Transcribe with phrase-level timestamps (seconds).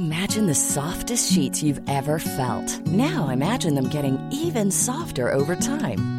[0.00, 6.15] Imagine softest sheet felt now imagine them Kevin softer over time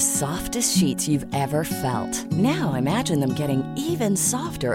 [0.00, 4.74] Softest sheet you ever felt now imagine even softer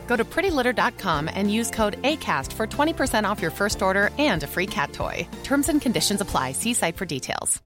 [0.11, 4.47] Go to prettylitter.com and use code ACAST for 20% off your first order and a
[4.55, 5.25] free cat toy.
[5.49, 6.47] Terms and conditions apply.
[6.63, 7.61] See site for details.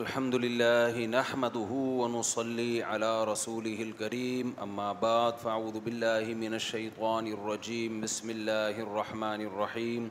[0.00, 1.70] الحمد لله نحمده
[2.00, 10.02] ونصلي على رسوله الكريم أما بعد فأعوذ بالله من الشيطان الرجيم بسم الله الرحمن الرحيم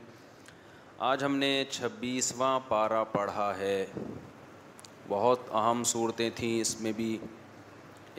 [1.08, 3.76] آج ہم نے چھبیسواں پارا پڑھا ہے
[5.08, 7.06] بہت اہم صورتیں تھیں اس میں بھی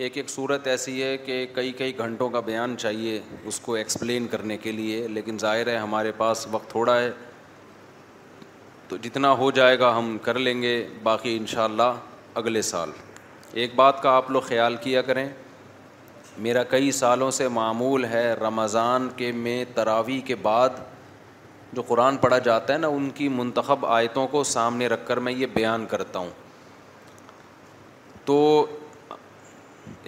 [0.04, 4.28] ایک ایک صورت ایسی ہے کہ کئی کئی گھنٹوں کا بیان چاہیے اس کو ایکسپلین
[4.28, 7.12] کرنے کے لیے لیکن ظاہر ہے ہمارے پاس وقت تھوڑا ہے
[8.90, 11.92] تو جتنا ہو جائے گا ہم کر لیں گے باقی انشاءاللہ
[12.44, 12.92] اگلے سال
[13.62, 15.28] ایک بات کا آپ لوگ خیال کیا کریں
[16.48, 20.80] میرا کئی سالوں سے معمول ہے رمضان کے میں تراویح کے بعد
[21.74, 25.34] جو قرآن پڑھا جاتا ہے نا ان کی منتخب آیتوں کو سامنے رکھ کر میں
[25.34, 26.30] یہ بیان کرتا ہوں
[28.26, 28.38] تو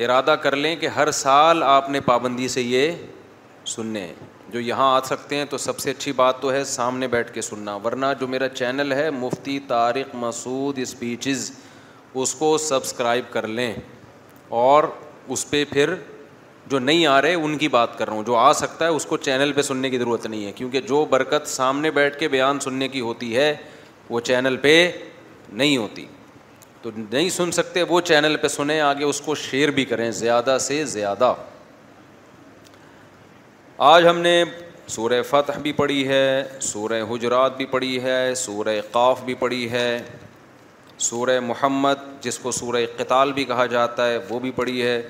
[0.04, 2.92] ارادہ کر لیں کہ ہر سال آپ نے پابندی سے یہ
[3.76, 4.14] سننے
[4.52, 7.42] جو یہاں آ سکتے ہیں تو سب سے اچھی بات تو ہے سامنے بیٹھ کے
[7.42, 11.52] سننا ورنہ جو میرا چینل ہے مفتی طارق مسعود اسپیچز
[12.22, 13.74] اس کو سبسکرائب کر لیں
[14.60, 14.84] اور
[15.34, 15.94] اس پہ پھر
[16.72, 19.06] جو نہیں آ رہے ان کی بات کر رہا ہوں جو آ سکتا ہے اس
[19.06, 22.60] کو چینل پہ سننے کی ضرورت نہیں ہے کیونکہ جو برکت سامنے بیٹھ کے بیان
[22.64, 23.56] سننے کی ہوتی ہے
[24.10, 24.92] وہ چینل پہ
[25.52, 26.06] نہیں ہوتی
[26.82, 30.58] تو نہیں سن سکتے وہ چینل پہ سنیں آگے اس کو شیئر بھی کریں زیادہ
[30.62, 31.34] سے زیادہ
[33.90, 34.44] آج ہم نے
[34.90, 40.02] سورہ فتح بھی پڑھی ہے سورہ حجرات بھی پڑھی ہے سورہ قاف بھی پڑھی ہے
[40.98, 45.02] سورہ محمد جس کو سورہ قطال بھی کہا جاتا ہے وہ بھی پڑھی ہے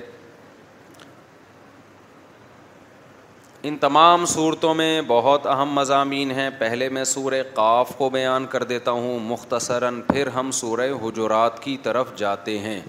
[3.68, 8.62] ان تمام صورتوں میں بہت اہم مضامین ہیں پہلے میں سورہ قاف کو بیان کر
[8.72, 12.80] دیتا ہوں مختصراً پھر ہم سورہ حجرات کی طرف جاتے ہیں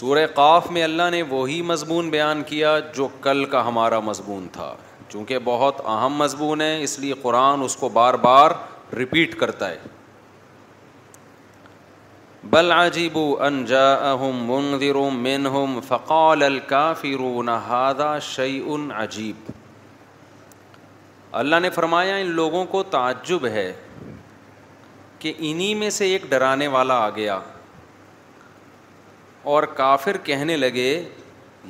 [0.00, 4.74] سورہ قاف میں اللہ نے وہی مضمون بیان کیا جو کل کا ہمارا مضمون تھا
[5.08, 8.50] چونکہ بہت اہم مضمون ہے اس لیے قرآن اس کو بار بار
[9.02, 9.76] رپیٹ کرتا ہے
[12.52, 14.16] بل عجیب منظر
[14.46, 19.50] منگ روم فقال الکافر نادا شعی ان عجیب
[21.42, 23.72] اللہ نے فرمایا ان لوگوں کو تعجب ہے
[25.18, 27.38] کہ انہیں میں سے ایک ڈرانے والا آ گیا
[29.54, 30.90] اور کافر کہنے لگے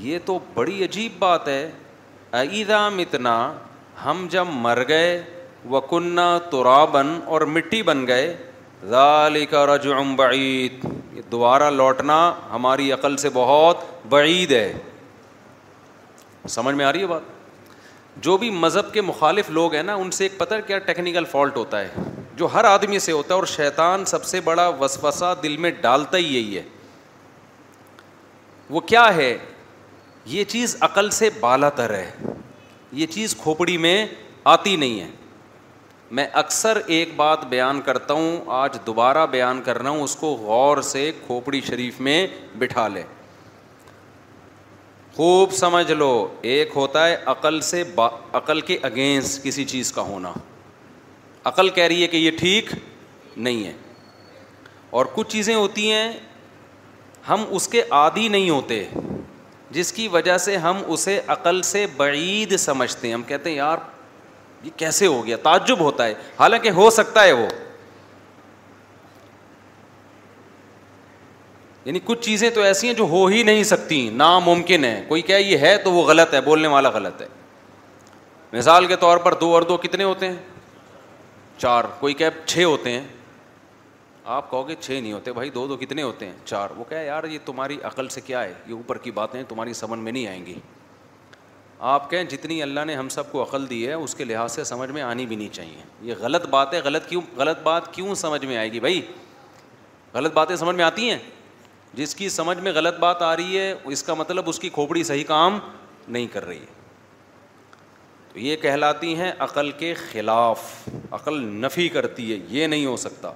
[0.09, 1.71] یہ تو بڑی عجیب بات ہے
[2.41, 3.37] عیدا متنا
[4.05, 5.21] ہم جب مر گئے
[5.71, 8.35] وکنہ تو رابن اور مٹی بن گئے
[9.51, 12.17] کا رجعم بعید یہ دوبارہ لوٹنا
[12.51, 14.73] ہماری عقل سے بہت بعید ہے
[16.55, 17.33] سمجھ میں آ رہی ہے بات
[18.25, 21.57] جو بھی مذہب کے مخالف لوگ ہیں نا ان سے ایک پتہ کیا ٹیکنیکل فالٹ
[21.57, 22.03] ہوتا ہے
[22.37, 26.19] جو ہر آدمی سے ہوتا ہے اور شیطان سب سے بڑا وسفسا دل میں ڈالتا
[26.19, 26.63] ہی یہی ہے
[28.77, 29.37] وہ کیا ہے
[30.27, 32.11] یہ چیز عقل سے بالا تر ہے
[33.01, 34.05] یہ چیز کھوپڑی میں
[34.57, 35.09] آتی نہیں ہے
[36.15, 40.29] میں اکثر ایک بات بیان کرتا ہوں آج دوبارہ بیان کر رہا ہوں اس کو
[40.41, 42.19] غور سے کھوپڑی شریف میں
[42.59, 43.03] بٹھا لے
[45.17, 46.11] خوب سمجھ لو
[46.51, 48.07] ایک ہوتا ہے عقل سے با
[48.41, 50.33] عقل کے اگینسٹ کسی چیز کا ہونا
[51.53, 52.71] عقل کہہ رہی ہے کہ یہ ٹھیک
[53.47, 53.73] نہیں ہے
[54.99, 56.13] اور کچھ چیزیں ہوتی ہیں
[57.29, 58.83] ہم اس کے عادی نہیں ہوتے
[59.79, 63.79] جس کی وجہ سے ہم اسے عقل سے بعید سمجھتے ہیں ہم کہتے ہیں یار
[64.65, 67.47] یہ کیسے ہو گیا تعجب ہوتا ہے حالانکہ ہو سکتا ہے وہ
[71.85, 75.57] یعنی کچھ چیزیں تو ایسی ہیں جو ہو ہی نہیں سکتی ناممکن ہے کوئی یہ
[75.67, 77.27] ہے تو وہ غلط ہے بولنے والا غلط ہے
[78.53, 80.37] مثال کے طور پر دو اور دو کتنے ہوتے ہیں
[81.59, 83.03] چار کوئی کہ چھ ہوتے ہیں
[84.35, 87.03] آپ کہو گے چھ نہیں ہوتے بھائی دو دو کتنے ہوتے ہیں چار وہ کہہ
[87.07, 90.27] یار یہ تمہاری عقل سے کیا ہے یہ اوپر کی باتیں تمہاری سمجھ میں نہیں
[90.27, 90.55] آئیں گی
[91.79, 94.65] آپ کہیں جتنی اللہ نے ہم سب کو عقل دی ہے اس کے لحاظ سے
[94.65, 98.15] سمجھ میں آنی بھی نہیں چاہیے یہ غلط بات ہے غلط کیوں غلط بات کیوں
[98.15, 99.01] سمجھ میں آئے گی بھائی
[100.15, 101.19] غلط باتیں سمجھ میں آتی ہیں
[101.95, 105.03] جس کی سمجھ میں غلط بات آ رہی ہے اس کا مطلب اس کی کھوپڑی
[105.05, 105.59] صحیح کام
[106.09, 106.83] نہیں کر رہی ہے
[108.33, 110.73] تو یہ کہلاتی ہیں عقل کے خلاف
[111.15, 113.33] عقل نفی کرتی ہے یہ نہیں ہو سکتا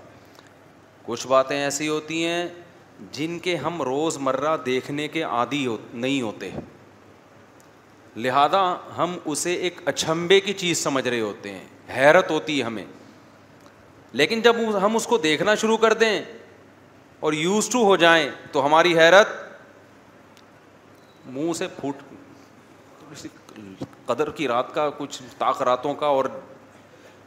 [1.06, 2.46] کچھ باتیں ایسی ہوتی ہیں
[3.12, 6.50] جن کے ہم روز مرہ دیکھنے کے عادی ہو نہیں ہوتے
[8.22, 8.60] لہذا
[8.96, 11.64] ہم اسے ایک اچھمبے کی چیز سمجھ رہے ہوتے ہیں
[11.96, 12.84] حیرت ہوتی ہے ہمیں
[14.20, 16.18] لیکن جب ہم اس کو دیکھنا شروع کر دیں
[17.28, 19.28] اور یوز ٹو ہو جائیں تو ہماری حیرت
[21.36, 22.02] منہ سے پھوٹ
[24.06, 26.24] قدر کی رات کا کچھ طاق راتوں کا اور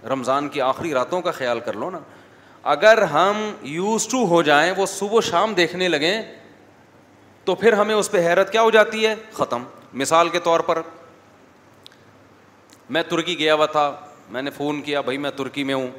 [0.09, 1.99] رمضان کی آخری راتوں کا خیال کر لو نا
[2.75, 6.21] اگر ہم یوز ٹو ہو جائیں وہ صبح و شام دیکھنے لگیں
[7.45, 9.63] تو پھر ہمیں اس پہ حیرت کیا ہو جاتی ہے ختم
[9.99, 10.81] مثال کے طور پر
[12.95, 13.91] میں ترکی گیا ہوا تھا
[14.31, 15.89] میں نے فون کیا بھائی میں ترکی میں ہوں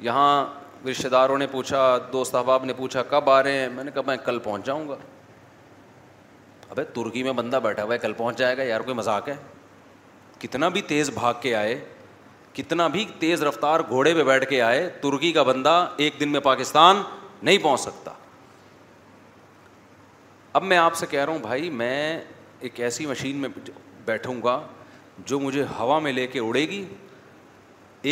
[0.00, 0.44] یہاں
[0.90, 1.78] رشتے داروں نے پوچھا
[2.12, 4.88] دوست احباب نے پوچھا کب آ رہے ہیں میں نے کہا میں کل پہنچ جاؤں
[4.88, 4.96] گا
[6.70, 9.34] ابھی ترکی میں بندہ بیٹھا ہوا ہے کل پہنچ جائے گا یار کوئی مذاق ہے
[10.40, 11.78] کتنا بھی تیز بھاگ کے آئے
[12.54, 15.74] کتنا بھی تیز رفتار گھوڑے پہ بیٹھ کے آئے ترکی کا بندہ
[16.04, 17.02] ایک دن میں پاکستان
[17.42, 18.12] نہیں پہنچ سکتا
[20.58, 22.20] اب میں آپ سے کہہ رہا ہوں بھائی میں
[22.60, 23.48] ایک ایسی مشین میں
[24.04, 24.60] بیٹھوں گا
[25.26, 26.84] جو مجھے ہوا میں لے کے اڑے گی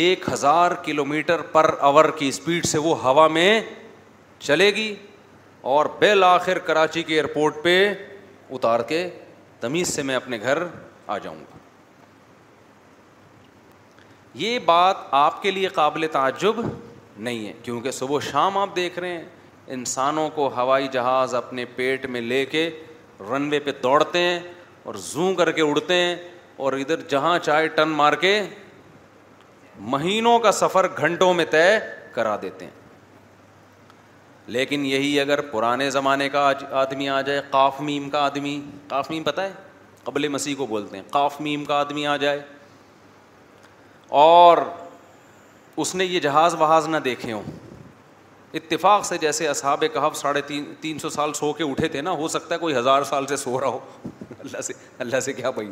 [0.01, 3.59] ایک ہزار کلو میٹر پر آور کی اسپیڈ سے وہ ہوا میں
[4.39, 4.93] چلے گی
[5.71, 7.75] اور بالآخر کراچی کے ایئرپورٹ پہ
[8.49, 9.07] اتار کے
[9.59, 10.63] تمیز سے میں اپنے گھر
[11.07, 11.57] آ جاؤں گا
[14.41, 16.59] یہ بات آپ کے لیے قابل تعجب
[17.17, 19.23] نہیں ہے کیونکہ صبح شام آپ دیکھ رہے ہیں
[19.77, 22.69] انسانوں کو ہوائی جہاز اپنے پیٹ میں لے کے
[23.27, 24.39] رن وے پہ دوڑتے ہیں
[24.83, 26.15] اور زوں کر کے اڑتے ہیں
[26.63, 28.41] اور ادھر جہاں چاہے ٹن مار کے
[29.93, 31.63] مہینوں کا سفر گھنٹوں میں طے
[32.13, 32.77] کرا دیتے ہیں
[34.55, 36.51] لیکن یہی اگر پرانے زمانے کا
[36.81, 39.51] آدمی آ جائے کاف میم کا آدمی کاف میم پتہ ہے
[40.03, 42.39] قبل مسیح کو بولتے ہیں کاف میم کا آدمی آ جائے
[44.21, 44.57] اور
[45.81, 47.43] اس نے یہ جہاز وہاز نہ دیکھے ہوں
[48.57, 52.11] اتفاق سے جیسے اصحاب کہف ساڑھے تین تین سو سال سو کے اٹھے تھے نا
[52.17, 53.79] ہو سکتا ہے کوئی ہزار سال سے سو رہا ہو
[54.39, 55.71] اللہ سے اللہ سے کیا بھائی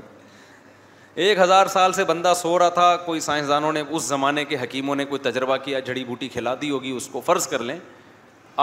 [1.27, 4.95] ایک ہزار سال سے بندہ سو رہا تھا کوئی سائنسدانوں نے اس زمانے کے حکیموں
[4.95, 7.77] نے کوئی تجربہ کیا جڑی بوٹی کھلا دی ہوگی اس کو فرض کر لیں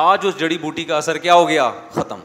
[0.02, 2.20] آج اس جڑی بوٹی کا اثر کیا ہو گیا ختم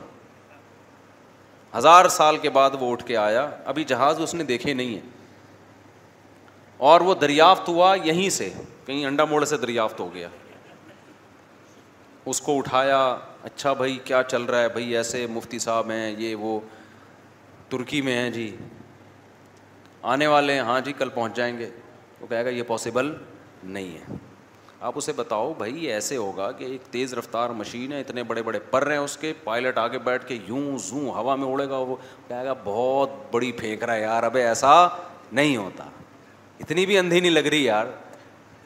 [1.77, 5.01] ہزار سال کے بعد وہ اٹھ کے آیا ابھی جہاز اس نے دیکھے نہیں ہے
[6.92, 8.50] اور وہ دریافت ہوا یہیں سے
[8.85, 10.28] کہیں انڈا موڑ سے دریافت ہو گیا
[12.28, 12.97] اس کو اٹھایا
[13.44, 16.59] اچھا بھائی کیا چل رہا ہے بھائی ایسے مفتی صاحب ہیں یہ وہ
[17.69, 18.56] ترکی میں ہیں جی
[20.14, 21.69] آنے والے ہیں ہاں جی کل پہنچ جائیں گے
[22.19, 23.14] وہ کہے گا یہ پاسبل
[23.64, 24.16] نہیں ہے
[24.88, 28.59] آپ اسے بتاؤ بھائی ایسے ہوگا کہ ایک تیز رفتار مشین ہے اتنے بڑے بڑے
[28.71, 31.95] پر ہیں اس کے پائلٹ آگے بیٹھ کے یوں زوں ہوا میں اڑے گا وہ
[32.28, 34.76] کہے گا بہت بڑی پھینک رہا ہے یار اب ایسا
[35.31, 35.83] نہیں ہوتا
[36.59, 37.85] اتنی بھی اندھی نہیں لگ رہی یار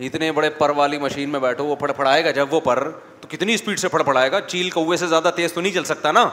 [0.07, 2.83] اتنے بڑے پر والی مشین میں بیٹھو وہ پھڑ پھڑائے گا جب وہ پر
[3.23, 6.11] تو کتنی اسپیڈ سے پڑائے گا چیل کوے سے زیادہ تیز تو نہیں چل سکتا
[6.11, 6.29] نا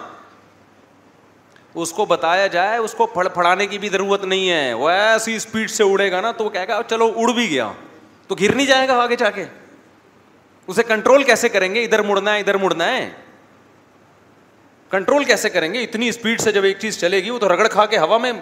[1.83, 5.35] اس کو بتایا جائے اس کو پڑ پڑانے کی بھی ضرورت نہیں ہے وہ ایسی
[5.37, 7.71] اسپیڈ سے اڑے گا نا تو وہ کہے گا چلو اڑ بھی گیا
[8.29, 9.45] تو گر نہیں جائے گا آگے جا کے
[10.67, 13.09] اسے کنٹرول کیسے کریں گے ادھر مڑنا ہے ادھر مڑنا ہے
[14.91, 17.69] کنٹرول کیسے کریں گے اتنی اسپیڈ سے جب ایک چیز چلے گی وہ تو رگڑ
[17.73, 18.33] کھا کے ہوا میں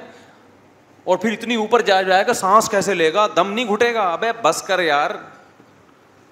[1.05, 4.13] اور پھر اتنی اوپر جا جائے گا سانس کیسے لے گا دم نہیں گھٹے گا
[4.13, 5.11] ابے بس کر یار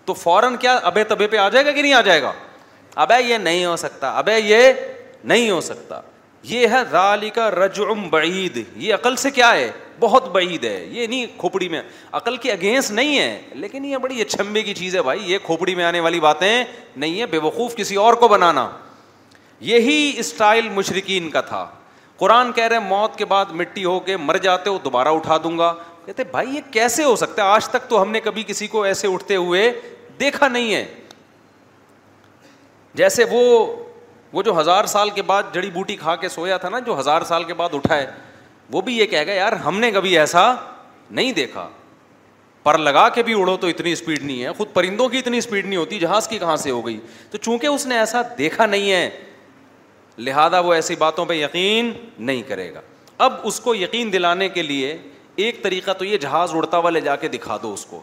[0.07, 2.33] تو فوراً کیا ابے تبے پہ آ جائے گا کہ نہیں آ جائے گا
[3.03, 4.73] ابے یہ نہیں ہو سکتا ابے یہ
[5.31, 6.01] نہیں ہو سکتا
[6.51, 9.71] یہ ہے رالی کا رجعم بعید یہ عقل سے کیا ہے
[10.01, 11.81] بہت بعید ہے یہ نہیں کھوپڑی میں
[12.19, 15.75] عقل کے اگینسٹ نہیں ہے لیکن یہ بڑی اچھمبے کی چیز ہے بھائی یہ کھوپڑی
[15.75, 16.65] میں آنے والی باتیں
[16.97, 18.69] نہیں ہیں بے وقوف کسی اور کو بنانا
[19.71, 21.67] یہی اسٹائل مشرقین کا تھا
[22.17, 25.57] قرآن کہہ رہے موت کے بعد مٹی ہو کے مر جاتے ہو دوبارہ اٹھا دوں
[25.59, 25.73] گا
[26.07, 28.83] کہتے بھائی یہ کیسے ہو سکتا ہے آج تک تو ہم نے کبھی کسی کو
[28.83, 29.71] ایسے اٹھتے ہوئے
[30.21, 30.85] دیکھا نہیں ہے
[32.95, 33.41] جیسے وہ
[34.33, 37.23] وہ جو ہزار سال کے بعد جڑی بوٹی کھا کے سویا تھا نا جو ہزار
[37.29, 38.07] سال کے بعد اٹھائے
[38.73, 40.53] وہ بھی یہ کہے گا یار ہم نے کبھی ایسا
[41.11, 41.69] نہیں دیکھا
[42.63, 45.67] پر لگا کے بھی اڑو تو اتنی اسپیڈ نہیں ہے خود پرندوں کی اتنی اسپیڈ
[45.67, 46.99] نہیں ہوتی جہاز کی کہاں سے ہو گئی
[47.31, 49.09] تو چونکہ اس نے ایسا دیکھا نہیں ہے
[50.19, 52.81] لہذا وہ ایسی باتوں پہ یقین نہیں کرے گا
[53.25, 54.97] اب اس کو یقین دلانے کے لیے
[55.45, 58.01] ایک طریقہ تو یہ جہاز اڑتا ہوا لے جا کے دکھا دو اس کو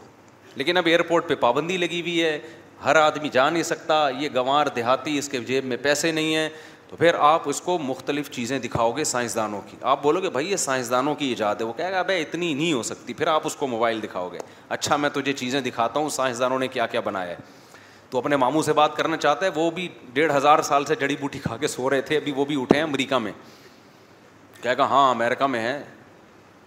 [0.58, 2.38] لیکن اب ایئرپورٹ پہ پابندی لگی ہوئی ہے
[2.84, 6.50] ہر آدمی جا نہیں سکتا یہ گنوار دیہاتی اس کے جیب میں پیسے نہیں ہیں
[6.90, 10.52] تو پھر آپ اس کو مختلف چیزیں دکھاؤ گے سائنسدانوں کی آپ بولو گے بھائی
[10.52, 13.48] یہ سائنسدانوں کی ایجاد ہے وہ کہے گا اب اتنی نہیں ہو سکتی پھر آپ
[13.48, 17.00] اس کو موبائل دکھاؤ گے اچھا میں تجھے چیزیں دکھاتا ہوں سائنسدانوں نے کیا کیا
[17.06, 17.36] بنایا ہے
[18.10, 21.16] تو اپنے ماموں سے بات کرنا چاہتا ہے وہ بھی ڈیڑھ ہزار سال سے جڑی
[21.20, 23.32] بوٹی کھا کے سو رہے تھے ابھی وہ بھی اٹھے ہیں امریکہ میں
[24.62, 25.80] کہے گا ہاں امریکہ میں ہیں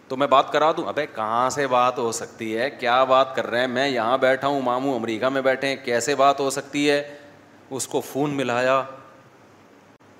[0.08, 3.46] تو میں بات کرا دوں ابے کہاں سے بات ہو سکتی ہے کیا بات کر
[3.50, 6.88] رہے ہیں میں یہاں بیٹھا ہوں ماموں امریکہ میں بیٹھے ہیں کیسے بات ہو سکتی
[6.90, 7.02] ہے
[7.76, 8.82] اس کو فون ملایا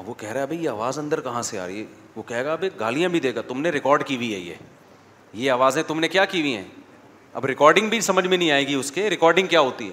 [0.07, 1.85] وہ کہہ رہا ہے بھائی یہ آواز اندر کہاں سے آ رہی ہے
[2.17, 4.55] وہ کہے گا ابھی گالیاں بھی دے گا تم نے ریکارڈ کی ہوئی ہے یہ
[5.35, 6.65] یہ آوازیں تم نے کیا کی ہوئی ہیں
[7.35, 9.93] اب ریکارڈنگ بھی سمجھ میں نہیں آئے گی اس کے ریکارڈنگ کیا ہوتی ہے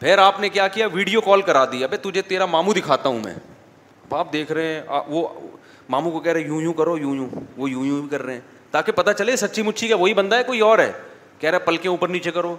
[0.00, 3.20] پھر آپ نے کیا کیا ویڈیو کال کرا دی ابھی تجھے تیرا ماموں دکھاتا ہوں
[3.24, 5.26] میں اب آپ دیکھ رہے ہیں وہ
[5.88, 8.34] ماموں کو کہہ رہے یوں یوں کرو یوں یوں وہ یوں یوں بھی کر رہے
[8.34, 10.90] ہیں تاکہ پتا چلے سچی مچھی کا وہی بندہ ہے کوئی اور ہے
[11.38, 12.54] کہہ رہا ہے پلکیں اوپر نیچے کرو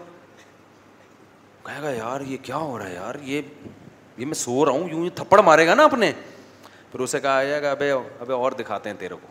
[1.66, 3.42] کہے گا یار یہ کیا ہو رہا ہے یار یہ
[4.18, 6.12] یہ میں سو رہا ہوں یوں یہ تھپڑ مارے گا نا اپنے
[6.92, 9.28] پھر اسے کہا گا اور دکھاتے ہیں تیرے کو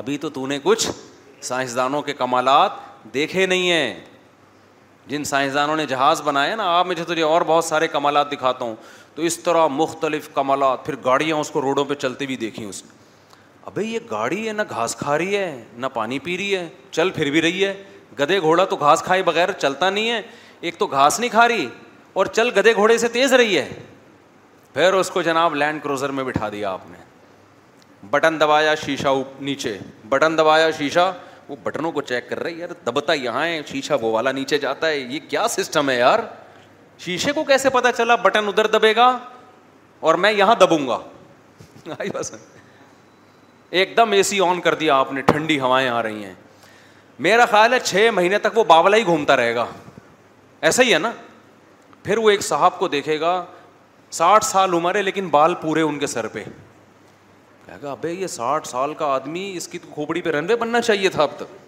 [0.00, 0.88] ابھی تو تو نے کچھ
[1.48, 2.72] سائنسدانوں کے کمالات
[3.14, 3.94] دیکھے نہیں ہیں
[5.06, 8.74] جن سائنسدانوں نے جہاز بنایا نا آپ مجھے تجھے اور بہت سارے کمالات دکھاتا ہوں
[9.14, 12.50] تو اس طرح مختلف کمالات پھر گاڑیاں اس کو روڈوں پہ چلتی بھی نے
[13.68, 15.46] ابھی یہ گاڑی ہے نہ گھاس کھا رہی ہے
[15.76, 17.72] نہ پانی پی رہی ہے چل پھر بھی رہی ہے
[18.18, 20.20] گدے گھوڑا تو گھاس کھائے بغیر چلتا نہیں ہے
[20.66, 21.66] ایک تو گھاس نہیں کھا رہی
[22.20, 23.68] اور چل گدے گھوڑے سے تیز رہی ہے
[24.74, 26.96] پھر اس کو جناب لینڈ کروزر میں بٹھا دیا آپ نے
[28.10, 29.08] بٹن دبایا شیشہ
[29.50, 29.76] نیچے
[30.08, 31.12] بٹن دبایا شیشہ
[31.48, 34.58] وہ بٹنوں کو چیک کر رہی ہے یار دبتا یہاں ہے شیشہ وہ والا نیچے
[34.64, 36.18] جاتا ہے یہ کیا سسٹم ہے یار
[37.04, 39.16] شیشے کو کیسے پتا چلا بٹن ادھر دبے گا
[40.08, 40.98] اور میں یہاں دبوں گا
[43.70, 46.34] ایک دم اے سی آن کر دیا آپ نے ٹھنڈی ہوائیں آ رہی ہیں
[47.26, 49.64] میرا خیال ہے چھ مہینے تک وہ باولا ہی گھومتا رہے گا
[50.68, 51.10] ایسا ہی ہے نا
[52.02, 53.44] پھر وہ ایک صاحب کو دیکھے گا
[54.18, 56.44] ساٹھ سال عمر ہے لیکن بال پورے ان کے سر پہ
[57.66, 61.22] کہے گا یہ ساٹھ سال کا آدمی اس کی کھوپڑی پہ رنوے بننا چاہیے تھا
[61.22, 61.66] اب تک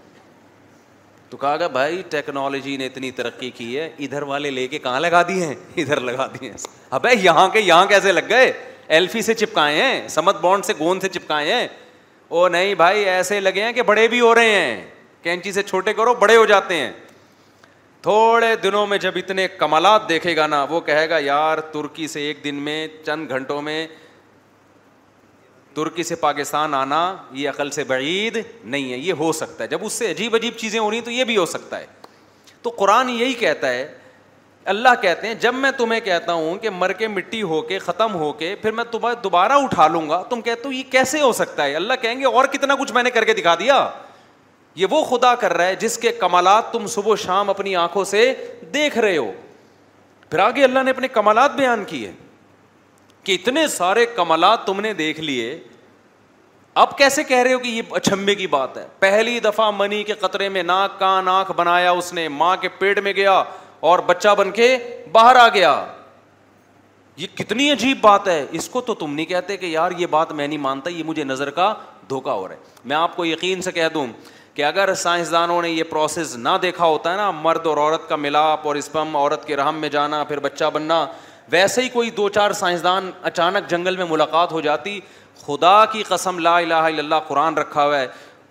[1.30, 5.00] تو کہا گا بھائی ٹیکنالوجی نے اتنی ترقی کی ہے ادھر والے لے کے کہاں
[5.00, 5.52] لگا دیے
[5.82, 6.52] ادھر لگا دیے
[7.00, 8.50] ابے یہاں کے یہاں کیسے لگ گئے
[8.96, 11.66] ایلفی سے چپکائے ہیں سمت بانڈ سے گون سے چپکائے ہیں
[12.32, 14.82] او نہیں بھائی ایسے لگے ہیں کہ بڑے بھی ہو رہے ہیں
[15.22, 16.90] کینچی سے چھوٹے کرو بڑے ہو جاتے ہیں
[18.02, 22.20] تھوڑے دنوں میں جب اتنے کمالات دیکھے گا نا وہ کہے گا یار ترکی سے
[22.26, 23.86] ایک دن میں چند گھنٹوں میں
[25.74, 27.00] ترکی سے پاکستان آنا
[27.32, 30.56] یہ عقل سے بعید نہیں ہے یہ ہو سکتا ہے جب اس سے عجیب عجیب
[30.58, 31.86] چیزیں ہو رہی ہیں تو یہ بھی ہو سکتا ہے
[32.62, 33.86] تو قرآن یہی کہتا ہے
[34.64, 38.14] اللہ کہتے ہیں جب میں تمہیں کہتا ہوں کہ مر کے مٹی ہو کے ختم
[38.14, 41.32] ہو کے پھر میں تمہیں دوبارہ اٹھا لوں گا تم کہتے ہو یہ کیسے ہو
[41.32, 43.88] سکتا ہے اللہ کہیں گے اور کتنا کچھ میں نے کر کے دکھا دیا
[44.76, 48.04] یہ وہ خدا کر رہا ہے جس کے کمالات تم صبح و شام اپنی آنکھوں
[48.04, 48.32] سے
[48.74, 49.30] دیکھ رہے ہو
[50.30, 52.10] پھر آگے اللہ نے اپنے کمالات بیان کیے
[53.24, 55.58] کہ اتنے سارے کمالات تم نے دیکھ لیے
[56.82, 60.12] اب کیسے کہہ رہے ہو کہ یہ اچھمبے کی بات ہے پہلی دفعہ منی کے
[60.20, 63.42] قطرے میں ناک کا ناک بنایا اس نے ماں کے پیٹ میں گیا
[63.88, 64.76] اور بچہ بن کے
[65.12, 65.74] باہر آ گیا
[67.16, 70.32] یہ کتنی عجیب بات ہے اس کو تو تم نہیں کہتے کہ یار یہ بات
[70.32, 71.72] میں نہیں مانتا یہ مجھے نظر کا
[72.08, 74.06] دھوکا ہو رہا ہے میں آپ کو یقین سے کہہ دوں
[74.54, 78.16] کہ اگر سائنسدانوں نے یہ پروسیس نہ دیکھا ہوتا ہے نا مرد اور عورت کا
[78.16, 81.04] ملاپ اور اسپم عورت کے رحم میں جانا پھر بچہ بننا
[81.50, 84.98] ویسے ہی کوئی دو چار سائنسدان اچانک جنگل میں ملاقات ہو جاتی
[85.46, 88.06] خدا کی قسم لا الہ الا اللہ قرآن رکھا ہوا ہے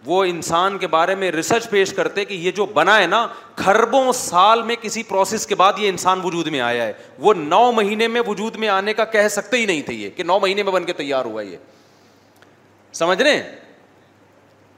[0.06, 3.26] وہ انسان کے بارے میں ریسرچ پیش کرتے کہ یہ جو بنا ہے نا
[3.56, 7.72] کھربوں سال میں کسی پروسیس کے بعد یہ انسان وجود میں آیا ہے وہ نو
[7.76, 10.64] مہینے میں وجود میں آنے کا کہہ سکتے ہی نہیں تھے یہ کہ نو مہینے
[10.64, 11.58] میں بن کے تیار ہوا یہ
[12.94, 13.42] سمجھ رہے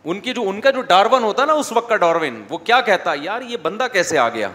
[0.03, 2.79] ان کی جو ان کا جو ڈارون ہوتا نا اس وقت کا ڈاروین وہ کیا
[2.85, 4.49] کہتا یار یہ بندہ کیسے آ گیا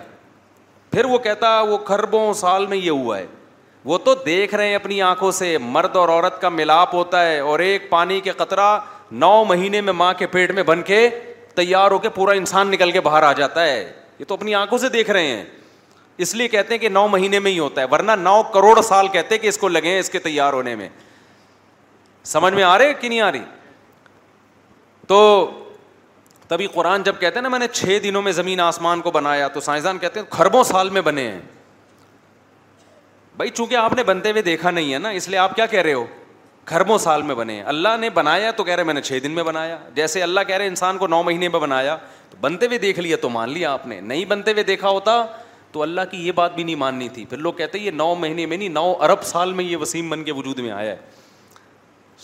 [0.92, 3.26] پھر وہ کہتا وہ کھربوں سال میں یہ ہوا ہے
[3.84, 7.38] وہ تو دیکھ رہے ہیں اپنی آنکھوں سے مرد اور عورت کا ملاپ ہوتا ہے
[7.40, 8.78] اور ایک پانی کے قطرہ
[9.12, 11.08] نو مہینے میں ماں کے پیٹ میں بن کے
[11.56, 14.78] تیار ہو کے پورا انسان نکل کے باہر آ جاتا ہے یہ تو اپنی آنکھوں
[14.78, 15.44] سے دیکھ رہے ہیں
[16.24, 19.08] اس لیے کہتے ہیں کہ نو مہینے میں ہی ہوتا ہے ورنہ نو کروڑ سال
[19.12, 20.88] کہتے ہیں کہ اس کو لگے اس کے تیار ہونے میں
[22.24, 23.44] سمجھ میں آ رہے کہ نہیں آ رہی
[25.08, 25.50] تو
[26.48, 29.48] تبھی قرآن جب کہتے ہیں نا میں نے چھ دنوں میں زمین آسمان کو بنایا
[29.54, 31.40] تو سائنسدان کہتے ہیں خربوں سال میں بنے ہیں
[33.36, 35.80] بھائی چونکہ آپ نے بنتے ہوئے دیکھا نہیں ہے نا اس لیے آپ کیا کہہ
[35.82, 36.04] رہے ہو
[36.68, 39.42] گھرموں سال میں بنے اللہ نے بنایا تو کہہ رہے میں نے چھ دن میں
[39.44, 41.96] بنایا جیسے اللہ کہہ رہے انسان کو نو مہینے میں بنایا
[42.30, 45.24] تو بنتے ہوئے دیکھ لیا تو مان لیا آپ نے نہیں بنتے ہوئے دیکھا ہوتا
[45.72, 48.46] تو اللہ کی یہ بات بھی نہیں ماننی تھی پھر لوگ کہتے یہ نو مہینے
[48.46, 50.96] میں نہیں نو ارب سال میں یہ وسیم بن کے وجود میں آیا ہے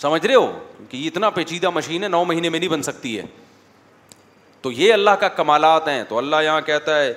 [0.00, 0.52] سمجھ رہے ہو
[0.88, 3.22] کہ یہ اتنا پیچیدہ مشین ہے نو مہینے میں نہیں بن سکتی ہے
[4.62, 7.12] تو یہ اللہ کا کمالات ہیں تو اللہ یہاں کہتا ہے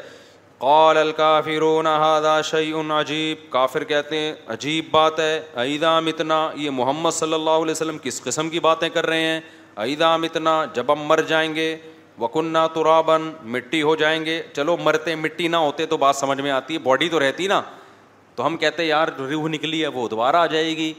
[0.59, 7.11] قال الکافرون هذا شیء عجیب کافر کہتے ہیں عجیب بات ہے ایدہ متنا یہ محمد
[7.13, 9.39] صلی اللہ علیہ وسلم کس قسم کی باتیں کر رہے ہیں
[9.83, 11.75] ایدہ متنا جب ہم مر جائیں گے
[12.19, 16.51] وکنہ ترابن مٹی ہو جائیں گے چلو مرتے مٹی نہ ہوتے تو بات سمجھ میں
[16.51, 17.61] آتی ہے باڈی تو رہتی نا
[18.35, 20.91] تو ہم کہتے ہیں یار روح نکلی ہے وہ دوبارہ آ جائے گی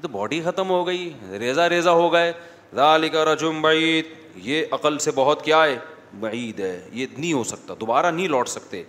[0.00, 2.32] تو باڈی ختم ہو گئی ریزہ ریزا ہو گئے
[2.76, 4.14] ذالک رجم بعید
[4.46, 5.76] یہ عقل سے بہت کیا ہے
[6.20, 8.82] بعید ہے یہ نہیں ہو سکتا دوبارہ نہیں لوٹ سکتے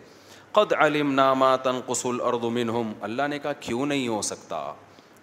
[0.54, 4.62] قد علم نامہ تن الارض منہم ہم اللہ نے کہا کیوں نہیں ہو سکتا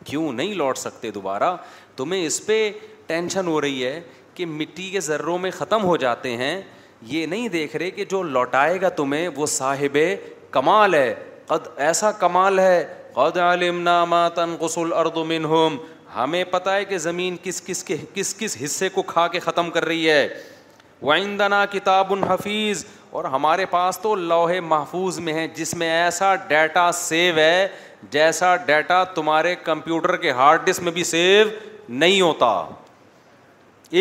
[0.07, 1.55] کیوں نہیں لوٹ سکتے دوبارہ
[1.97, 2.57] تمہیں اس پہ
[3.07, 4.01] ٹینشن ہو رہی ہے
[4.35, 6.61] کہ مٹی کے ذروں میں ختم ہو جاتے ہیں
[7.15, 9.99] یہ نہیں دیکھ رہے کہ جو لوٹائے گا تمہیں وہ صاحب
[10.51, 11.15] کمال ہے
[11.47, 15.55] قد ایسا کمال ہے قد عالم نامہ تن الارض منہم
[16.15, 19.39] ہم ہمیں پتہ ہے کہ زمین کس کس کے کس کس حصے کو کھا کے
[19.41, 20.27] ختم کر رہی ہے
[21.03, 26.91] وائندنا کتاب حفیظ اور ہمارے پاس تو لوہے محفوظ میں ہے جس میں ایسا ڈیٹا
[26.95, 27.67] سیو ہے
[28.11, 31.45] جیسا ڈیٹا تمہارے کمپیوٹر کے ہارڈ ڈسک میں بھی سیو
[31.89, 32.49] نہیں ہوتا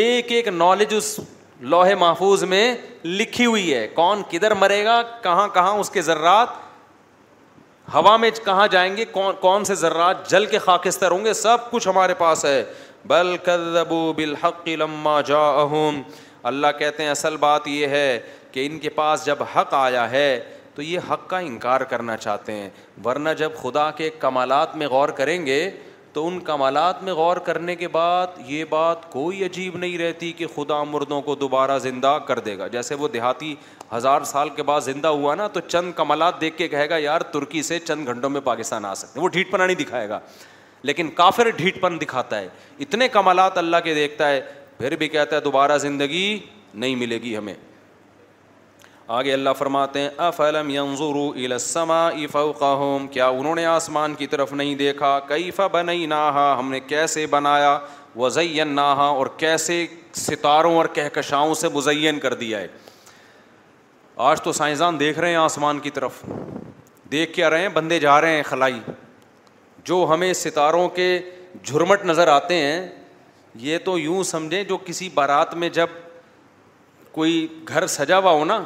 [0.01, 1.19] ایک ایک نالج اس
[1.73, 2.73] لوہے محفوظ میں
[3.05, 6.49] لکھی ہوئی ہے کون کدھر مرے گا کہاں کہاں اس کے ذرات
[7.93, 11.69] ہوا میں کہاں جائیں گے کون کون سے ذرات جل کے خاکستر ہوں گے سب
[11.71, 12.63] کچھ ہمارے پاس ہے
[13.07, 13.35] بل
[13.89, 15.19] بالحق لما
[16.49, 18.19] اللہ کہتے ہیں اصل بات یہ ہے
[18.51, 20.27] کہ ان کے پاس جب حق آیا ہے
[20.75, 22.69] تو یہ حق کا انکار کرنا چاہتے ہیں
[23.05, 25.69] ورنہ جب خدا کے کمالات میں غور کریں گے
[26.13, 30.45] تو ان کمالات میں غور کرنے کے بعد یہ بات کوئی عجیب نہیں رہتی کہ
[30.55, 33.53] خدا مردوں کو دوبارہ زندہ کر دے گا جیسے وہ دیہاتی
[33.95, 37.21] ہزار سال کے بعد زندہ ہوا نا تو چند کمالات دیکھ کے کہے گا یار
[37.33, 40.19] ترکی سے چند گھنٹوں میں پاکستان آ سکتے وہ ڈھیٹ پنا نہیں دکھائے گا
[40.83, 42.47] لیکن کافر ڈھیٹ پن دکھاتا ہے
[42.79, 44.41] اتنے کمالات اللہ کے دیکھتا ہے
[44.77, 46.37] پھر بھی کہتا ہے دوبارہ زندگی
[46.73, 47.53] نہیں ملے گی ہمیں
[49.15, 54.73] آگے اللہ فرماتے ہیں افلم الى السماء فوقهم کیا انہوں نے آسمان کی طرف نہیں
[54.81, 57.69] دیکھا کیف بنیناها ہم نے کیسے بنایا
[58.23, 59.77] وزیناها اور کیسے
[60.23, 62.67] ستاروں اور کہکشاؤں سے مزین کر دیا ہے
[64.31, 66.19] آج تو سائنسدان دیکھ رہے ہیں آسمان کی طرف
[67.11, 68.79] دیکھ کے آ رہے ہیں بندے جا رہے ہیں خلائی
[69.91, 71.07] جو ہمیں ستاروں کے
[71.63, 72.87] جھرمٹ نظر آتے ہیں
[73.69, 75.95] یہ تو یوں سمجھیں جو کسی بارات میں جب
[77.19, 78.61] کوئی گھر سجا ہوا ہو نا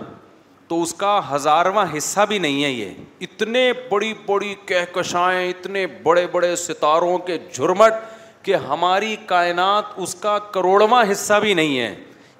[0.72, 2.92] تو اس کا ہزارواں حصہ بھی نہیں ہے یہ
[3.26, 7.94] اتنے بڑی بڑی کہکشائیں اتنے بڑے بڑے ستاروں کے جھرمٹ
[8.44, 11.94] کہ ہماری کائنات اس کا کروڑواں حصہ بھی نہیں ہے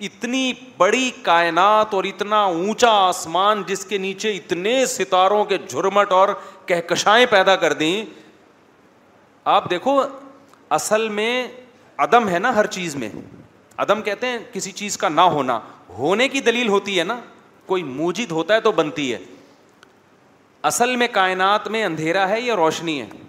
[0.08, 6.30] اتنی بڑی کائنات اور اتنا اونچا آسمان جس کے نیچے اتنے ستاروں کے جھرمٹ اور
[6.68, 7.94] کہکشائیں پیدا کر دیں
[9.58, 10.00] آپ دیکھو
[10.80, 11.34] اصل میں
[12.08, 13.10] عدم ہے نا ہر چیز میں
[13.86, 15.60] عدم کہتے ہیں کسی چیز کا نہ ہونا
[15.98, 17.20] ہونے کی دلیل ہوتی ہے نا
[17.72, 19.18] کوئی موجد ہوتا ہے تو بنتی ہے
[20.70, 23.20] اصل میں کائنات میں اندھیرا ہے یا روشنی ہے ہے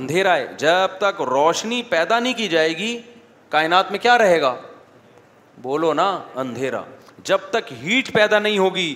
[0.00, 2.90] اندھیرا جب تک روشنی پیدا نہیں کی جائے گی
[3.54, 4.54] کائنات میں کیا رہے گا
[5.68, 6.06] بولو نا
[6.44, 6.82] اندھیرا
[7.32, 8.94] جب تک ہیٹ پیدا نہیں ہوگی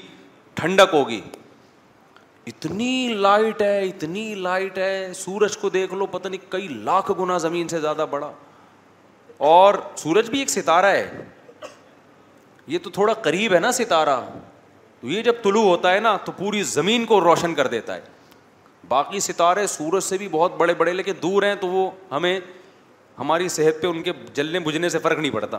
[0.60, 1.20] ٹھنڈک ہوگی
[2.54, 2.92] اتنی
[3.28, 7.68] لائٹ ہے اتنی لائٹ ہے سورج کو دیکھ لو پتہ نہیں کئی لاکھ گنا زمین
[7.74, 8.30] سے زیادہ بڑا
[9.56, 9.74] اور
[10.06, 11.06] سورج بھی ایک ستارہ ہے
[12.70, 14.20] یہ تو تھوڑا قریب ہے نا ستارہ
[15.00, 18.00] تو یہ جب طلوع ہوتا ہے نا تو پوری زمین کو روشن کر دیتا ہے
[18.88, 22.38] باقی ستارے سورج سے بھی بہت بڑے بڑے لیکن دور ہیں تو وہ ہمیں
[23.18, 25.58] ہماری صحت پہ ان کے جلنے بجھنے سے فرق نہیں پڑتا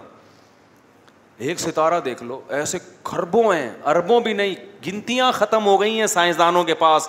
[1.49, 2.77] ایک ستارہ دیکھ لو ایسے
[3.09, 4.55] کھربوں ہیں اربوں بھی نہیں
[4.87, 7.07] گنتیاں ختم ہو گئی ہیں سائنسدانوں کے پاس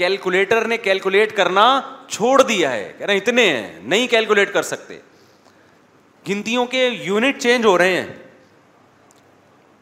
[0.00, 1.64] کیلکولیٹر نے کیلکولیٹ کرنا
[2.08, 4.98] چھوڑ دیا ہے کہہ رہے اتنے ہیں نہیں کیلکولیٹ کر سکتے
[6.28, 8.06] گنتیوں کے یونٹ چینج ہو رہے ہیں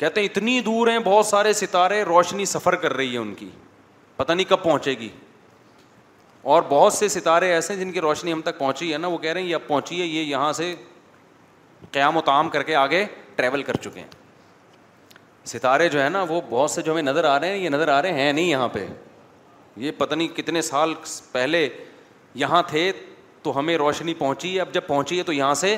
[0.00, 3.48] کہتے ہیں اتنی دور ہیں بہت سارے ستارے روشنی سفر کر رہی ہے ان کی
[4.16, 5.08] پتہ نہیں کب پہنچے گی
[6.52, 9.18] اور بہت سے ستارے ایسے ہیں جن کی روشنی ہم تک پہنچی ہے نا وہ
[9.24, 10.74] کہہ رہے ہیں یہ اب پہنچی ہے یہ یہاں سے
[11.92, 13.04] قیام و تعام کر کے آگے
[13.36, 14.06] ٹریول کر چکے ہیں
[15.52, 17.88] ستارے جو ہے نا وہ بہت سے جو ہمیں نظر آ رہے ہیں یہ نظر
[17.88, 18.86] آ رہے ہیں نہیں یہاں پہ
[19.84, 20.94] یہ پتہ نہیں کتنے سال
[21.32, 21.68] پہلے
[22.44, 22.90] یہاں تھے
[23.42, 25.76] تو ہمیں روشنی پہنچی ہے اب جب پہنچی ہے تو یہاں سے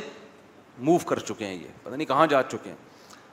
[0.78, 2.76] موو کر چکے ہیں یہ پتہ نہیں کہاں جا چکے ہیں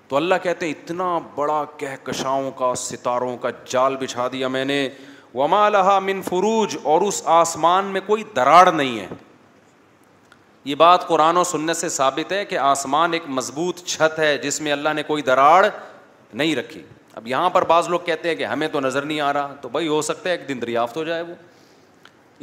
[0.09, 4.77] تو اللہ کہتے ہیں اتنا بڑا کہکشاؤں کا ستاروں کا جال بچھا دیا میں نے
[5.33, 9.07] وما لہا من فروج اور اس آسمان میں کوئی دراڑ نہیں ہے
[10.65, 14.59] یہ بات قرآن و سننے سے ثابت ہے کہ آسمان ایک مضبوط چھت ہے جس
[14.61, 15.67] میں اللہ نے کوئی دراڑ
[16.33, 16.81] نہیں رکھی
[17.19, 19.69] اب یہاں پر بعض لوگ کہتے ہیں کہ ہمیں تو نظر نہیں آ رہا تو
[19.69, 21.35] بھائی ہو سکتا ہے ایک دن دریافت ہو جائے وہ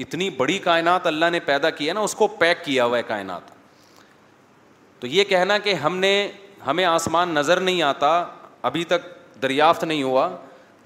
[0.04, 3.02] اتنی بڑی کائنات اللہ نے پیدا کی ہے نا اس کو پیک کیا ہوا ہے
[3.10, 3.54] کائنات
[5.00, 6.10] تو یہ کہنا کہ ہم نے
[6.66, 8.10] ہمیں آسمان نظر نہیں آتا
[8.68, 9.06] ابھی تک
[9.42, 10.28] دریافت نہیں ہوا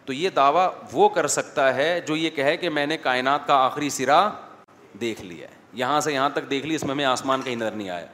[0.04, 3.54] تو یہ دعویٰ وہ کر سکتا ہے جو یہ کہے کہ میں نے کائنات کا
[3.64, 4.28] آخری سرا
[5.00, 7.70] دیکھ لیا ہے یہاں سے یہاں تک دیکھ لی اس میں ہمیں آسمان کہیں نظر
[7.72, 8.06] نہیں آیا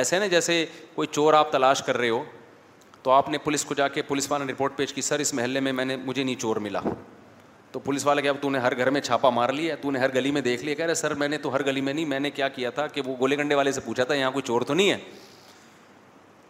[0.00, 2.22] ایسے نا جیسے کوئی چور آپ تلاش کر رہے ہو
[3.02, 5.32] تو آپ نے پولیس کو جا کے پولیس والا نے رپورٹ پیش کی سر اس
[5.34, 6.80] محلے میں میں نے مجھے نہیں چور ملا
[7.72, 9.98] تو پولیس والا کہ اب تو نے ہر گھر میں چھاپا مار لیا تو نے
[9.98, 12.06] ہر گلی میں دیکھ لیا کہہ رہے سر میں نے تو ہر گلی میں نہیں
[12.06, 14.42] میں نے کیا کیا تھا کہ وہ گولے گنڈے والے سے پوچھا تھا یہاں کوئی
[14.46, 14.96] چور تو نہیں ہے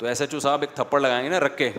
[0.03, 1.71] تو ایس ایچ او صاحب ایک تھپڑ لگائیں گے نا رکھے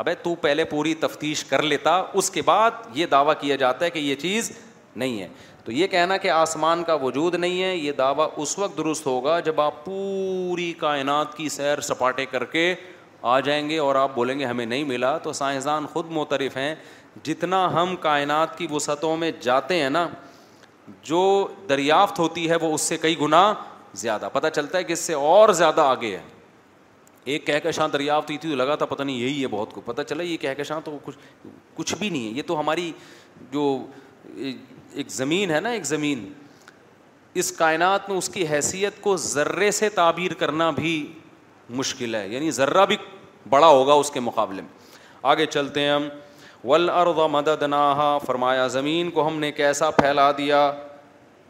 [0.00, 3.90] ابے تو پہلے پوری تفتیش کر لیتا اس کے بعد یہ دعویٰ کیا جاتا ہے
[3.90, 4.50] کہ یہ چیز
[4.96, 5.28] نہیں ہے
[5.64, 9.38] تو یہ کہنا کہ آسمان کا وجود نہیں ہے یہ دعویٰ اس وقت درست ہوگا
[9.48, 12.74] جب آپ پوری کائنات کی سیر سپاٹے کر کے
[13.22, 16.74] آ جائیں گے اور آپ بولیں گے ہمیں نہیں ملا تو سائنسدان خود معترف ہیں
[17.26, 20.06] جتنا ہم کائنات کی وسعتوں میں جاتے ہیں نا
[21.04, 21.24] جو
[21.68, 23.52] دریافت ہوتی ہے وہ اس سے کئی گنا
[24.04, 26.22] زیادہ پتہ چلتا ہے کہ اس سے اور زیادہ آگے ہے
[27.32, 30.02] ایک کہکشاں دریافت ہوئی تھی تو لگا تھا پتہ نہیں یہی ہے بہت کو پتہ
[30.08, 31.16] چلا یہ کہکشاں تو کچھ
[31.74, 32.90] کچھ بھی نہیں ہے یہ تو ہماری
[33.52, 33.62] جو
[34.36, 36.24] ایک زمین ہے نا ایک زمین
[37.40, 40.92] اس کائنات میں اس کی حیثیت کو ذرے سے تعبیر کرنا بھی
[41.80, 42.96] مشکل ہے یعنی ذرہ بھی
[43.50, 44.96] بڑا ہوگا اس کے مقابلے میں
[45.32, 46.08] آگے چلتے ہیں ہم
[46.68, 47.64] ول ارود مدد
[48.26, 50.70] فرمایا زمین کو ہم نے کیسا پھیلا دیا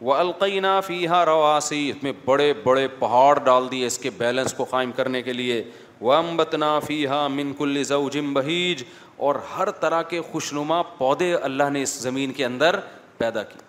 [0.01, 1.23] وہ القینہ فی ہا
[1.57, 1.71] اس
[2.03, 5.63] میں بڑے بڑے پہاڑ ڈال دیے اس کے بیلنس کو قائم کرنے کے لیے
[6.01, 8.81] وہ امبتنا فی ہا منکل زوجم جم
[9.27, 12.79] اور ہر طرح کے خوش نما پودے اللہ نے اس زمین کے اندر
[13.17, 13.59] پیدا کی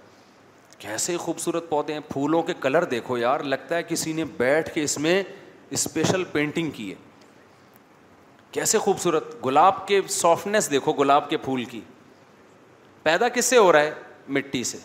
[0.79, 4.83] کیسے خوبصورت پودے ہیں پھولوں کے کلر دیکھو یار لگتا ہے کسی نے بیٹھ کے
[4.83, 5.23] اس میں
[5.79, 6.95] اسپیشل پینٹنگ کی ہے
[8.53, 11.81] کیسے خوبصورت گلاب کے سافٹنیس دیکھو گلاب کے پھول کی
[13.03, 13.93] پیدا کس سے ہو رہا ہے
[14.37, 14.79] مٹی سے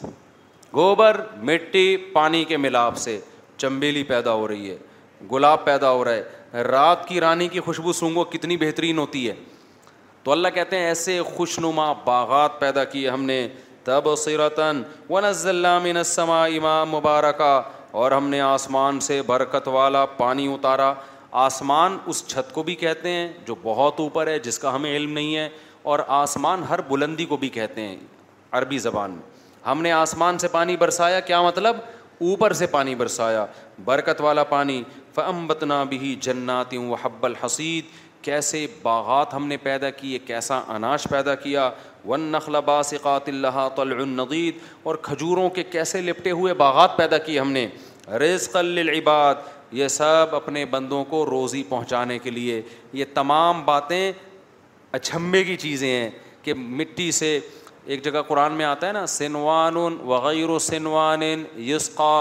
[0.76, 3.20] گوبر مٹی پانی کے ملاپ سے
[3.58, 4.78] چمبیلی پیدا ہو رہی ہے
[5.32, 6.12] گلاب پیدا ہو رہا
[6.54, 9.34] ہے رات کی رانی کی خوشبو سونگو کتنی بہترین ہوتی ہے
[10.24, 13.48] تو اللہ کہتے ہیں ایسے خوش نما باغات پیدا کیے ہم نے
[13.84, 15.18] تب و سیرتاً و
[16.32, 17.54] امام مبارکہ
[18.02, 20.94] اور ہم نے آسمان سے برکت والا پانی اتارا
[21.46, 25.12] آسمان اس چھت کو بھی کہتے ہیں جو بہت اوپر ہے جس کا ہمیں علم
[25.14, 25.48] نہیں ہے
[25.92, 27.96] اور آسمان ہر بلندی کو بھی کہتے ہیں
[28.58, 29.32] عربی زبان میں
[29.66, 31.76] ہم نے آسمان سے پانی برسایا کیا مطلب
[32.30, 33.46] اوپر سے پانی برسایا
[33.86, 34.82] برکت والا پانی
[35.16, 37.86] فم بتنا بھی جناتی ہوں و حب الحسید
[38.24, 41.70] کیسے باغات ہم نے پیدا کیے کیسا اناج پیدا کیا
[42.06, 47.52] ون نخل باسقات اللہ النغید اور کھجوروں کے کیسے لپٹے ہوئے باغات پیدا کیے ہم
[47.52, 47.68] نے
[48.20, 49.36] رزق للعباد
[49.82, 52.62] یہ سب اپنے بندوں کو روزی پہنچانے کے لیے
[52.94, 54.12] یہ تمام باتیں
[54.98, 56.10] اچھمبے کی چیزیں ہیں
[56.44, 57.40] کہ مٹی سے
[57.92, 61.22] ایک جگہ قرآن میں آتا ہے نا سنوان وغیر و سنوان
[61.70, 62.12] یسقا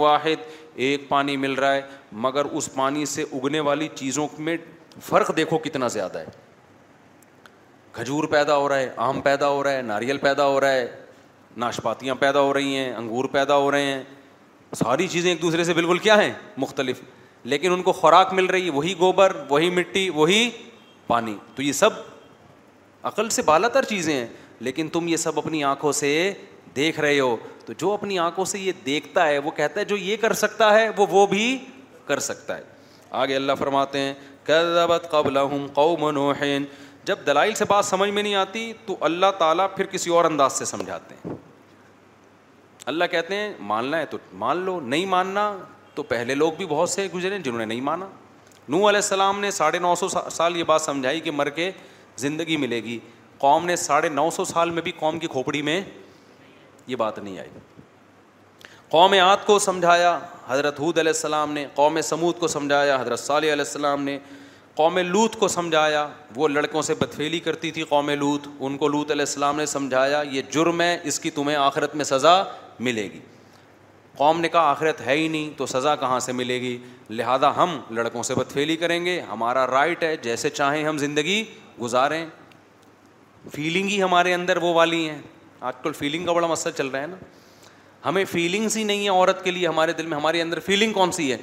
[0.00, 0.42] واحد
[0.86, 1.80] ایک پانی مل رہا ہے
[2.24, 4.56] مگر اس پانی سے اگنے والی چیزوں میں
[5.08, 6.24] فرق دیکھو کتنا زیادہ ہے
[7.92, 10.86] کھجور پیدا ہو رہا ہے آم پیدا ہو رہا ہے ناریل پیدا ہو رہا ہے
[11.62, 14.02] ناشپاتیاں پیدا ہو رہی ہیں انگور پیدا ہو رہے ہیں
[14.78, 17.00] ساری چیزیں ایک دوسرے سے بالکل کیا ہیں مختلف
[17.52, 20.48] لیکن ان کو خوراک مل رہی ہے وہی گوبر وہی مٹی وہی
[21.06, 21.90] پانی تو یہ سب
[23.06, 24.26] عقل سے بالا تر چیزیں ہیں
[24.64, 26.08] لیکن تم یہ سب اپنی آنکھوں سے
[26.76, 29.96] دیکھ رہے ہو تو جو اپنی آنکھوں سے یہ دیکھتا ہے وہ کہتا ہے جو
[29.96, 31.44] یہ کر سکتا ہے وہ وہ بھی
[32.06, 32.62] کر سکتا ہے
[33.22, 34.12] آگے اللہ فرماتے ہیں
[34.46, 36.30] کذبت قبلہم قوم
[37.04, 40.52] جب دلائل سے بات سمجھ میں نہیں آتی تو اللہ تعالیٰ پھر کسی اور انداز
[40.58, 41.34] سے سمجھاتے ہیں
[42.92, 45.44] اللہ کہتے ہیں ماننا ہے تو مان لو نہیں ماننا
[45.94, 48.06] تو پہلے لوگ بھی بہت سے گزرے ہیں جنہوں نے نہیں مانا
[48.68, 51.70] نو علیہ السلام نے ساڑھے نو سو سال یہ بات سمجھائی کہ مر کے
[52.26, 52.98] زندگی ملے گی
[53.42, 55.80] قوم نے ساڑھے نو سو سال میں بھی قوم کی کھوپڑی میں
[56.86, 57.48] یہ بات نہیں آئی
[58.90, 63.52] قوم آت کو سمجھایا حضرت حود علیہ السلام نے قوم سمود کو سمجھایا حضرت صالح
[63.52, 64.16] علیہ السلام نے
[64.80, 69.10] قوم لوت کو سمجھایا وہ لڑکوں سے بدفیلی کرتی تھی قوم لوت ان کو لوت
[69.10, 72.42] علیہ السلام نے سمجھایا یہ جرم ہے اس کی تمہیں آخرت میں سزا
[72.88, 73.20] ملے گی
[74.18, 76.76] قوم نے کہا آخرت ہے ہی نہیں تو سزا کہاں سے ملے گی
[77.10, 81.42] لہٰذا ہم لڑکوں سے بدفیلی کریں گے ہمارا رائٹ ہے جیسے چاہیں ہم زندگی
[81.80, 82.24] گزاریں
[83.50, 85.20] فیلنگ ہی ہمارے اندر وہ والی ہیں
[85.68, 87.16] آج کل فیلنگ کا بڑا مسئلہ چل رہا ہے نا
[88.04, 91.12] ہمیں فیلنگس ہی نہیں ہے عورت کے لیے ہمارے دل میں ہمارے اندر فیلنگ کون
[91.12, 91.36] سی ہے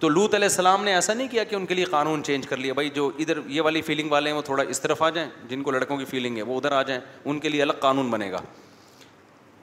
[0.00, 2.56] تو لوت علیہ السلام نے ایسا نہیں کیا کہ ان کے لیے قانون چینج کر
[2.56, 5.28] لیا بھائی جو ادھر یہ والی فیلنگ والے ہیں وہ تھوڑا اس طرف آ جائیں
[5.48, 8.10] جن کو لڑکوں کی فیلنگ ہے وہ ادھر آ جائیں ان کے لیے الگ قانون
[8.10, 8.40] بنے گا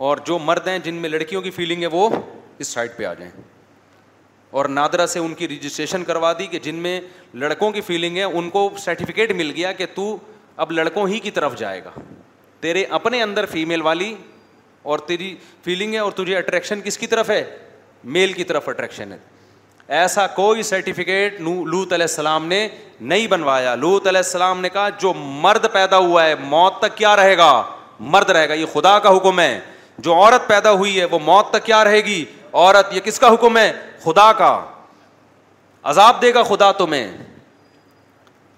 [0.07, 2.09] اور جو مرد ہیں جن میں لڑکیوں کی فیلنگ ہے وہ
[2.59, 3.31] اس سائڈ پہ آ جائیں
[4.59, 6.99] اور نادرا سے ان کی رجسٹریشن کروا دی کہ جن میں
[7.33, 10.15] لڑکوں کی فیلنگ ہے ان کو سرٹیفکیٹ مل گیا کہ تو
[10.63, 11.89] اب لڑکوں ہی کی طرف جائے گا
[12.61, 14.13] تیرے اپنے اندر فیمیل والی
[14.91, 17.43] اور تیری فیلنگ ہے اور تجھے اٹریکشن کس کی طرف ہے
[18.15, 19.17] میل کی طرف اٹریکشن ہے
[20.01, 22.67] ایسا کوئی سرٹیفکیٹ لوت علیہ السلام نے
[23.11, 25.11] نہیں بنوایا لوت علیہ السلام نے کہا جو
[25.43, 27.51] مرد پیدا ہوا ہے موت تک کیا رہے گا
[28.15, 29.59] مرد رہے گا یہ خدا کا حکم ہے
[30.07, 33.27] جو عورت پیدا ہوئی ہے وہ موت تک کیا رہے گی عورت یہ کس کا
[33.33, 33.71] حکم ہے
[34.03, 34.51] خدا کا
[35.91, 37.07] عذاب دے گا خدا تمہیں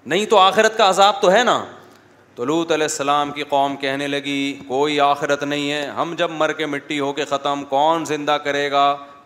[0.06, 1.62] نہیں تو آخرت کا عذاب تو ہے نا
[2.40, 6.52] تو لوت علیہ السلام کی قوم کہنے لگی کوئی آخرت نہیں ہے ہم جب مر
[6.60, 8.84] کے مٹی ہو کے ختم کون زندہ کرے گا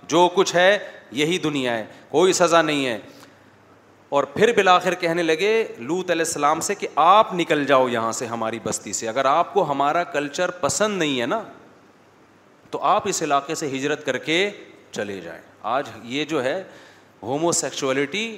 [0.09, 0.79] جو کچھ ہے
[1.21, 2.97] یہی دنیا ہے کوئی سزا نہیں ہے
[4.17, 8.27] اور پھر بالآخر کہنے لگے لوت علیہ السلام سے کہ آپ نکل جاؤ یہاں سے
[8.27, 11.43] ہماری بستی سے اگر آپ کو ہمارا کلچر پسند نہیں ہے نا
[12.71, 14.49] تو آپ اس علاقے سے ہجرت کر کے
[14.93, 15.41] چلے جائیں
[15.77, 16.63] آج یہ جو ہے
[17.23, 18.29] ہومو سیکچولیٹی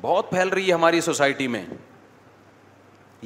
[0.00, 1.64] بہت پھیل رہی ہے ہماری سوسائٹی میں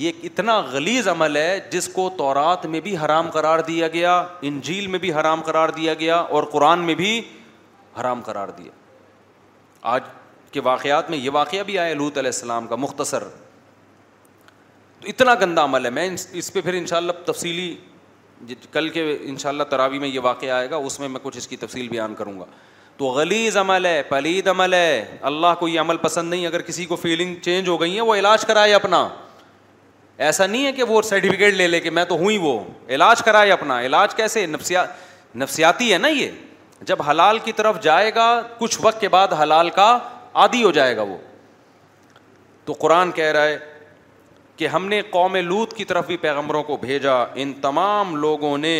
[0.00, 4.12] یہ اتنا غلیز عمل ہے جس کو تورات میں بھی حرام قرار دیا گیا
[4.50, 7.10] انجیل میں بھی حرام قرار دیا گیا اور قرآن میں بھی
[8.00, 8.70] حرام قرار دیا
[9.94, 10.02] آج
[10.52, 13.24] کے واقعات میں یہ واقعہ بھی آیا لوت علیہ السلام کا مختصر
[15.00, 16.08] تو اتنا گندہ عمل ہے میں
[16.42, 17.74] اس پہ پھر شاء اللہ تفصیلی
[18.72, 21.36] کل کے ان شاء اللہ تراوی میں یہ واقعہ آئے گا اس میں میں کچھ
[21.38, 22.44] اس کی تفصیل بیان کروں گا
[22.96, 26.84] تو غلیز عمل ہے پلید عمل ہے اللہ کو یہ عمل پسند نہیں اگر کسی
[26.92, 29.08] کو فیلنگ چینج ہو گئی ہے وہ علاج کرائے اپنا
[30.26, 32.58] ایسا نہیں ہے کہ وہ سرٹیفکیٹ لے لے کے میں تو ہوں ہی وہ
[32.94, 34.44] علاج کرائے اپنا علاج کیسے
[35.36, 36.30] نفسیاتی ہے نا یہ
[36.88, 38.24] جب حلال کی طرف جائے گا
[38.58, 39.96] کچھ وقت کے بعد حلال کا
[40.42, 41.16] عادی ہو جائے گا وہ
[42.64, 43.58] تو قرآن کہہ رہا ہے
[44.56, 48.78] کہ ہم نے قوم لوت کی طرف بھی پیغمبروں کو بھیجا ان تمام لوگوں نے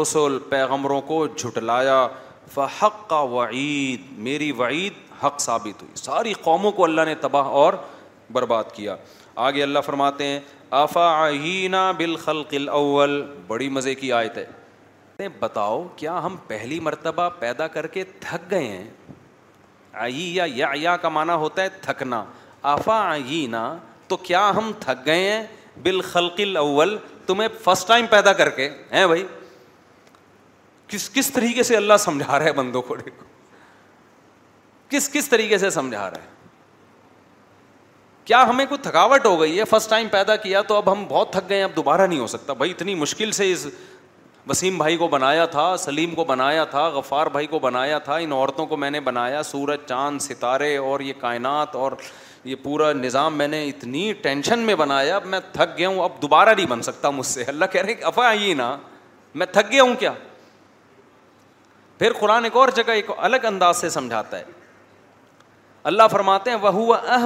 [0.00, 2.06] رسول پیغمبروں کو جھٹلایا
[2.54, 4.92] فحق کا وعید میری وعید
[5.24, 7.72] حق ثابت ہوئی ساری قوموں کو اللہ نے تباہ اور
[8.32, 8.96] برباد کیا
[9.46, 10.40] آگے اللہ فرماتے ہیں
[10.78, 17.66] آفا آگینا بالخلقل اول بڑی مزے کی آیت ہے بتاؤ کیا ہم پہلی مرتبہ پیدا
[17.72, 18.88] کر کے تھک گئے ہیں
[20.04, 20.36] آئی
[20.82, 22.24] یا کا معنی ہوتا ہے تھکنا
[22.72, 23.64] آفا آئینا
[24.08, 25.42] تو کیا ہم تھک گئے
[25.82, 29.26] بل خلقل اول تمہیں فرسٹ ٹائم پیدا کر کے ہیں بھائی
[30.88, 33.24] کس کس طریقے سے اللہ سمجھا رہا ہے بندوں کو دیکھو
[34.90, 36.38] کس کس طریقے سے سمجھا رہا ہے
[38.30, 41.32] کیا ہمیں کوئی تھکاوٹ ہو گئی ہے فرسٹ ٹائم پیدا کیا تو اب ہم بہت
[41.32, 43.66] تھک گئے ہیں اب دوبارہ نہیں ہو سکتا بھائی اتنی مشکل سے اس
[44.48, 48.32] وسیم بھائی کو بنایا تھا سلیم کو بنایا تھا غفار بھائی کو بنایا تھا ان
[48.32, 51.92] عورتوں کو میں نے بنایا سورج چاند ستارے اور یہ کائنات اور
[52.44, 56.22] یہ پورا نظام میں نے اتنی ٹینشن میں بنایا اب میں تھک گیا ہوں اب
[56.22, 58.74] دوبارہ نہیں بن سکتا مجھ سے اللہ کہہ رہے کہ افا آئیے نا
[59.42, 60.12] میں تھک گیا ہوں کیا
[61.98, 64.44] پھر قرآن ایک اور جگہ ایک الگ انداز سے سمجھاتا ہے
[65.88, 66.72] اللہ فرماتے ہیں وہ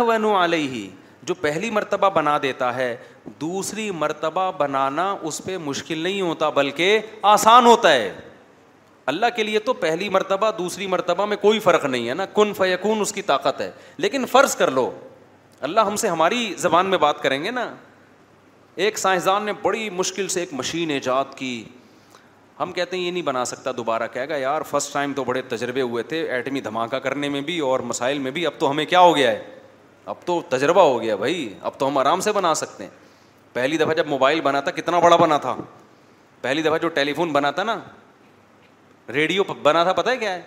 [0.08, 0.88] ون علیہ
[1.26, 2.96] جو پہلی مرتبہ بنا دیتا ہے
[3.40, 6.98] دوسری مرتبہ بنانا اس پہ مشکل نہیں ہوتا بلکہ
[7.30, 8.12] آسان ہوتا ہے
[9.12, 12.52] اللہ کے لیے تو پہلی مرتبہ دوسری مرتبہ میں کوئی فرق نہیں ہے نا کن
[12.56, 13.70] فیقون اس کی طاقت ہے
[14.04, 14.90] لیکن فرض کر لو
[15.68, 17.68] اللہ ہم سے ہماری زبان میں بات کریں گے نا
[18.84, 21.50] ایک سائنسدان نے بڑی مشکل سے ایک مشین ایجاد کی
[22.60, 25.40] ہم کہتے ہیں یہ نہیں بنا سکتا دوبارہ کہے گا یار فرسٹ ٹائم تو بڑے
[25.48, 28.84] تجربے ہوئے تھے ایٹمی دھماکہ کرنے میں بھی اور مسائل میں بھی اب تو ہمیں
[28.86, 29.42] کیا ہو گیا ہے
[30.12, 32.90] اب تو تجربہ ہو گیا بھائی اب تو ہم آرام سے بنا سکتے ہیں
[33.52, 35.56] پہلی دفعہ جب موبائل بنا تھا کتنا بڑا بنا تھا
[36.40, 37.78] پہلی دفعہ جو ٹیلی فون بنا تھا نا
[39.14, 40.42] ریڈیو بنا تھا پتہ ہے کیا ہے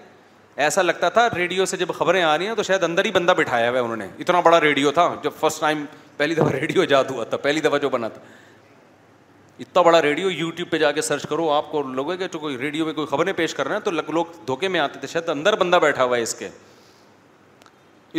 [0.65, 3.31] ایسا لگتا تھا ریڈیو سے جب خبریں آ رہی ہیں تو شاید اندر ہی بندہ
[3.37, 5.85] بٹھایا ہوا ہے انہوں نے اتنا بڑا ریڈیو تھا جب فرسٹ ٹائم
[6.17, 8.21] پہلی دفعہ ریڈیو جاد ہوا تھا پہلی دفعہ جو بنا تھا
[9.61, 12.11] اتنا بڑا ریڈیو یوٹیوب پہ جا کے سرچ کرو آپ کو لوگ
[12.59, 15.29] ریڈیو میں کوئی خبریں پیش کر رہے ہیں تو لوگ دھوکے میں آتے تھے شاید
[15.29, 16.49] اندر بندہ بیٹھا ہوا ہے اس کے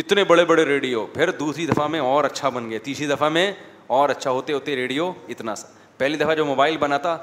[0.01, 3.51] اتنے بڑے بڑے ریڈیو پھر دوسری دفعہ میں اور اچھا بن گئے تیسری دفعہ میں
[3.99, 7.17] اور اچھا ہوتے ہوتے ریڈیو اتنا سا پہلی دفعہ جو موبائل بنا تھا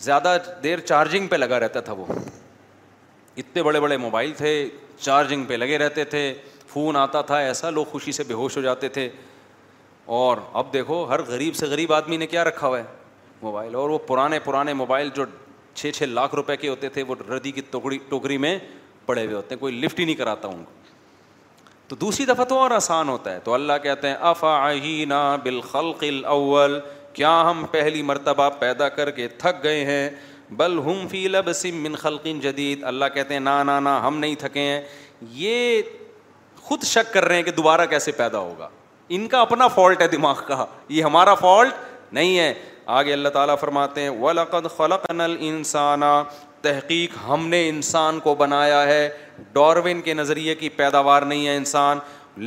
[0.00, 2.04] زیادہ دیر چارجنگ پہ لگا رہتا تھا وہ
[3.36, 4.52] اتنے بڑے بڑے موبائل تھے
[5.00, 6.32] چارجنگ پہ لگے رہتے تھے
[6.72, 9.08] فون آتا تھا ایسا لوگ خوشی سے بے ہوش ہو جاتے تھے
[10.22, 12.84] اور اب دیکھو ہر غریب سے غریب آدمی نے کیا رکھا ہوا ہے
[13.42, 15.24] موبائل اور وہ پرانے پرانے موبائل جو
[15.74, 18.58] چھ چھ لاکھ روپے کے ہوتے تھے وہ ردی کی ٹوکری ٹوکری میں
[19.06, 20.78] پڑے ہوئے ہوتے ہیں کوئی لفٹ ہی نہیں کراتا ان کو
[21.88, 26.04] تو دوسری دفعہ تو اور آسان ہوتا ہے تو اللہ کہتے ہیں اف آہین بالخلق
[26.08, 26.78] الاول
[27.12, 30.08] کیا ہم پہلی مرتبہ پیدا کر کے تھک گئے ہیں
[30.56, 34.34] بل ہم فی لبس من خلق جدید اللہ کہتے ہیں نا نا نا ہم نہیں
[34.38, 34.80] تھکے ہیں
[35.42, 35.80] یہ
[36.62, 38.68] خود شک کر رہے ہیں کہ دوبارہ کیسے پیدا ہوگا
[39.16, 42.52] ان کا اپنا فالٹ ہے دماغ کا یہ ہمارا فالٹ نہیں ہے
[42.98, 46.12] آگے اللہ تعالیٰ فرماتے ہیں ولقد خلق نل انسانہ
[46.62, 49.08] تحقیق ہم نے انسان کو بنایا ہے
[49.52, 51.98] ڈاروین کے نظریے کی پیداوار نہیں ہے انسان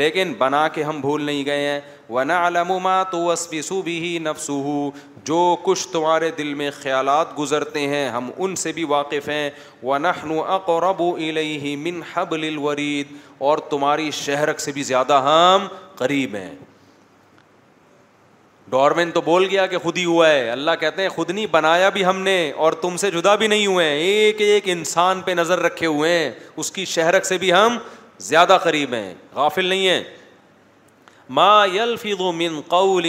[0.02, 1.80] لیکن بنا کے ہم بھول نہیں گئے ہیں
[2.16, 3.48] و ن علما تو وس
[3.84, 4.90] بھی ہی نفسو
[5.30, 9.50] جو کچھ تمہارے دل میں خیالات گزرتے ہیں ہم ان سے بھی واقف ہیں
[9.90, 15.68] وَنَحْنُ أَقْرَبُ إِلَيْهِ مِنْ حَبْلِ الْوَرِيدِ الورید اور تمہاری شہرک سے بھی زیادہ ہم
[16.04, 16.54] قریب ہیں
[18.74, 21.90] گورنمنٹ تو بول گیا کہ خود ہی ہوا ہے اللہ کہتے ہیں خود نہیں بنایا
[21.98, 25.32] بھی ہم نے اور تم سے جدا بھی نہیں ہوئے ہیں ایک ایک انسان پہ
[25.38, 26.32] نظر رکھے ہوئے ہیں
[26.62, 27.78] اس کی شہرک سے بھی ہم
[28.30, 30.04] زیادہ قریب ہیں غافل نہیں ہیں
[31.40, 31.66] ما
[32.38, 33.06] من قول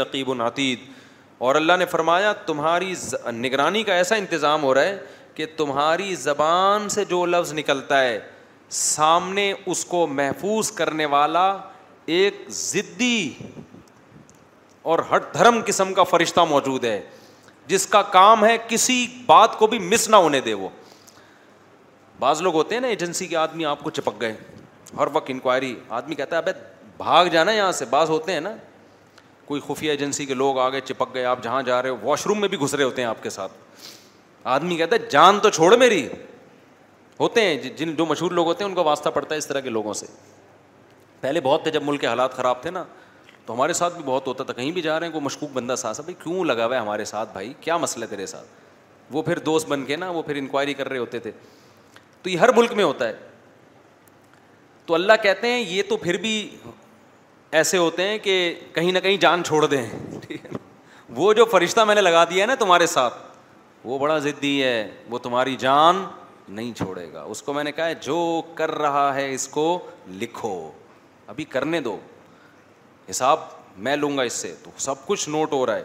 [0.00, 0.78] رقیب العطیت
[1.48, 2.92] اور اللہ نے فرمایا تمہاری
[3.34, 4.98] نگرانی کا ایسا انتظام ہو رہا ہے
[5.34, 8.18] کہ تمہاری زبان سے جو لفظ نکلتا ہے
[8.84, 11.46] سامنے اس کو محفوظ کرنے والا
[12.16, 13.16] ایک ضدی
[14.82, 17.00] اور ہر دھرم قسم کا فرشتہ موجود ہے
[17.66, 20.68] جس کا کام ہے کسی بات کو بھی مس نہ ہونے دے وہ
[22.18, 24.34] بعض لوگ ہوتے ہیں نا ایجنسی کے آدمی آپ کو چپک گئے
[24.98, 26.48] ہر وقت انکوائری آدمی کہتا ہے اب
[26.98, 28.50] بھاگ جانا یہاں سے بعض ہوتے ہیں نا
[29.46, 32.40] کوئی خفیہ ایجنسی کے لوگ آگے چپک گئے آپ جہاں جا رہے ہو واش روم
[32.40, 33.52] میں بھی گھسرے ہوتے ہیں آپ کے ساتھ
[34.56, 36.06] آدمی کہتا ہے جان تو چھوڑ میری
[37.20, 39.60] ہوتے ہیں جن جو مشہور لوگ ہوتے ہیں ان کا واسطہ پڑتا ہے اس طرح
[39.60, 40.06] کے لوگوں سے
[41.20, 42.84] پہلے بہت تھے جب ملک کے حالات خراب تھے نا
[43.50, 45.74] تو ہمارے ساتھ بھی بہت ہوتا تھا کہیں بھی جا رہے ہیں کوئی مشکوک بندہ
[45.78, 49.22] ساتھ بھائی کیوں لگا ہوا ہے ہمارے ساتھ بھائی کیا مسئلہ ہے تیرے ساتھ وہ
[49.28, 51.30] پھر دوست بن کے نا وہ پھر انکوائری کر رہے ہوتے تھے
[52.22, 53.12] تو یہ ہر ملک میں ہوتا ہے
[54.86, 56.34] تو اللہ کہتے ہیں یہ تو پھر بھی
[57.60, 58.34] ایسے ہوتے ہیں کہ
[58.74, 59.82] کہیں نہ کہیں جان چھوڑ دیں
[60.26, 60.50] ٹھیک ہے
[61.16, 63.14] وہ جو فرشتہ میں نے لگا دیا ہے نا تمہارے ساتھ
[63.84, 66.04] وہ بڑا ضدی ہے وہ تمہاری جان
[66.48, 68.20] نہیں چھوڑے گا اس کو میں نے کہا ہے جو
[68.54, 69.68] کر رہا ہے اس کو
[70.20, 70.54] لکھو
[71.34, 71.98] ابھی کرنے دو
[73.10, 73.38] حساب
[73.86, 75.82] میں لوں گا اس سے تو سب کچھ نوٹ ہو رہا ہے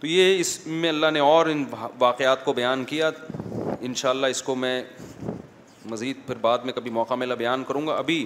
[0.00, 1.64] تو یہ اس میں اللہ نے اور ان
[1.98, 3.10] واقعات کو بیان کیا
[3.80, 4.82] ان شاء اللہ اس کو میں
[5.90, 8.24] مزید پھر بعد میں کبھی موقع ملا بیان کروں گا ابھی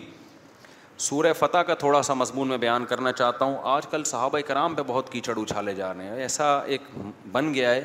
[1.09, 4.75] سورہ فتح کا تھوڑا سا مضمون میں بیان کرنا چاہتا ہوں آج کل صحابہ کرام
[4.75, 6.83] پہ بہت کیچڑ اچھالے جا رہے ہیں ایسا ایک
[7.33, 7.85] بن گیا ہے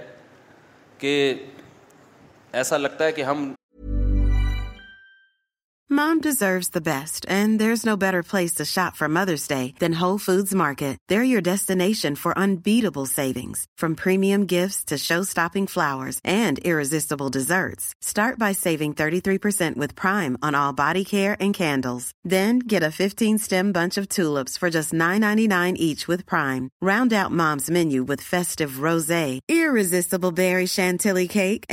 [1.00, 1.14] کہ
[2.62, 3.52] ایسا لگتا ہے کہ ہم
[5.92, 9.94] mom deserves the best and there is no better place shop from Mother's Day than
[9.96, 10.16] how
[10.58, 15.34] market there your destination for unbeatable savings from
[15.74, 16.08] flower
[17.76, 18.76] start by
[19.78, 27.14] with prime on and candles then get fifteen bunch of just nine each prime round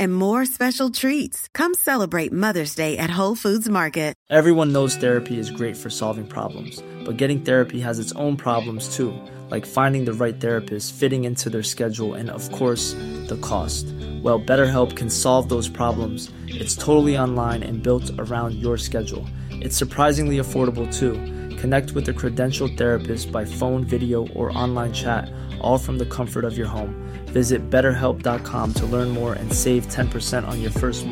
[0.09, 3.33] more special treats come celebrate Mother's Day at how
[3.71, 8.35] market Everyone knows therapy is great for solving problems, but getting therapy has its own
[8.35, 9.11] problems too,
[9.49, 12.93] like finding the right therapist, fitting into their schedule, and of course,
[13.31, 13.85] the cost.
[14.25, 16.31] Well, BetterHelp can solve those problems.
[16.47, 19.25] It's totally online and built around your schedule.
[19.51, 21.13] It's surprisingly affordable too.
[21.57, 26.43] Connect with a credentialed therapist by phone, video, or online chat, all from the comfort
[26.43, 26.91] of your home.
[27.37, 31.11] Visit betterhelp.com to learn more and save 10% on your first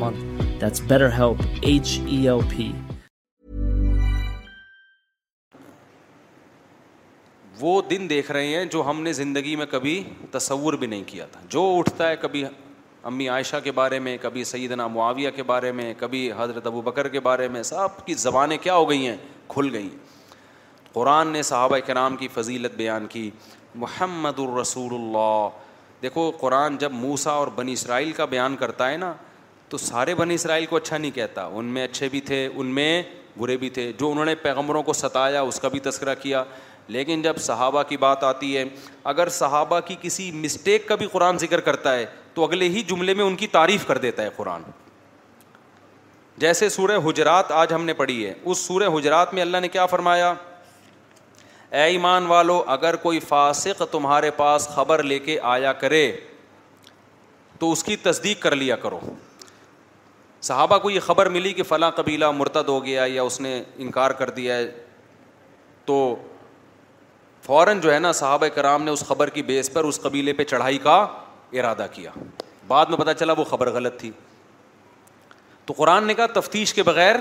[7.60, 9.92] وہ دن دیکھ رہے ہیں جو ہم نے زندگی میں کبھی
[10.30, 12.40] تصور بھی نہیں کیا تھا جو اٹھتا ہے کبھی
[13.10, 17.08] امی عائشہ کے بارے میں کبھی سیدنا معاویہ کے بارے میں کبھی حضرت ابو بکر
[17.14, 19.16] کے بارے میں سب کی زبانیں کیا ہو گئی ہیں
[19.54, 20.00] کھل گئی ہیں
[20.92, 23.26] قرآن نے صحابہ کرام کی فضیلت بیان کی
[23.84, 25.36] محمد الرسول اللہ
[26.02, 29.12] دیکھو قرآن جب موسا اور بنی اسرائیل کا بیان کرتا ہے نا
[29.68, 33.02] تو سارے بنی اسرائیل کو اچھا نہیں کہتا ان میں اچھے بھی تھے ان میں
[33.38, 36.42] برے بھی تھے جو انہوں نے پیغمبروں کو ستایا اس کا بھی تذکرہ کیا
[36.94, 38.64] لیکن جب صحابہ کی بات آتی ہے
[39.12, 43.14] اگر صحابہ کی کسی مسٹیک کا بھی قرآن ذکر کرتا ہے تو اگلے ہی جملے
[43.14, 44.62] میں ان کی تعریف کر دیتا ہے قرآن
[46.44, 49.86] جیسے سورہ حجرات آج ہم نے پڑھی ہے اس سورہ حجرات میں اللہ نے کیا
[49.86, 50.32] فرمایا
[51.72, 56.10] اے ایمان والو اگر کوئی فاسق تمہارے پاس خبر لے کے آیا کرے
[57.58, 58.98] تو اس کی تصدیق کر لیا کرو
[60.48, 64.10] صحابہ کو یہ خبر ملی کہ فلاں قبیلہ مرتد ہو گیا یا اس نے انکار
[64.18, 64.66] کر دیا ہے
[65.84, 65.96] تو
[67.46, 70.44] فوراً جو ہے نا صحابہ کرام نے اس خبر کی بیس پر اس قبیلے پہ
[70.52, 70.98] چڑھائی کا
[71.52, 72.10] ارادہ کیا
[72.66, 74.10] بعد میں پتہ چلا وہ خبر غلط تھی
[75.66, 77.16] تو قرآن نے کہا تفتیش کے بغیر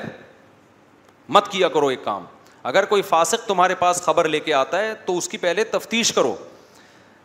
[1.36, 2.26] مت کیا کرو ایک کام
[2.64, 6.12] اگر کوئی فاسق تمہارے پاس خبر لے کے آتا ہے تو اس کی پہلے تفتیش
[6.14, 6.36] کرو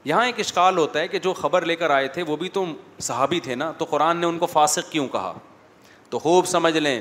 [0.04, 2.64] یہاں ایک اشکال ہوتا ہے کہ جو خبر لے کر آئے تھے وہ بھی تو
[3.08, 5.32] صحابی تھے نا تو قرآن نے ان کو فاسق کیوں کہا
[6.10, 7.00] تو خوب سمجھ لیں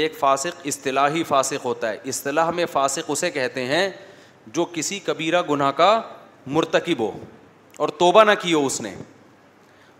[0.00, 3.88] ایک فاسق اصطلاحی فاسق ہوتا ہے اصطلاح میں فاسق اسے کہتے ہیں
[4.58, 6.00] جو کسی کبیرہ گناہ کا
[6.56, 7.10] مرتکب ہو
[7.78, 8.94] اور توبہ نہ کی ہو اس نے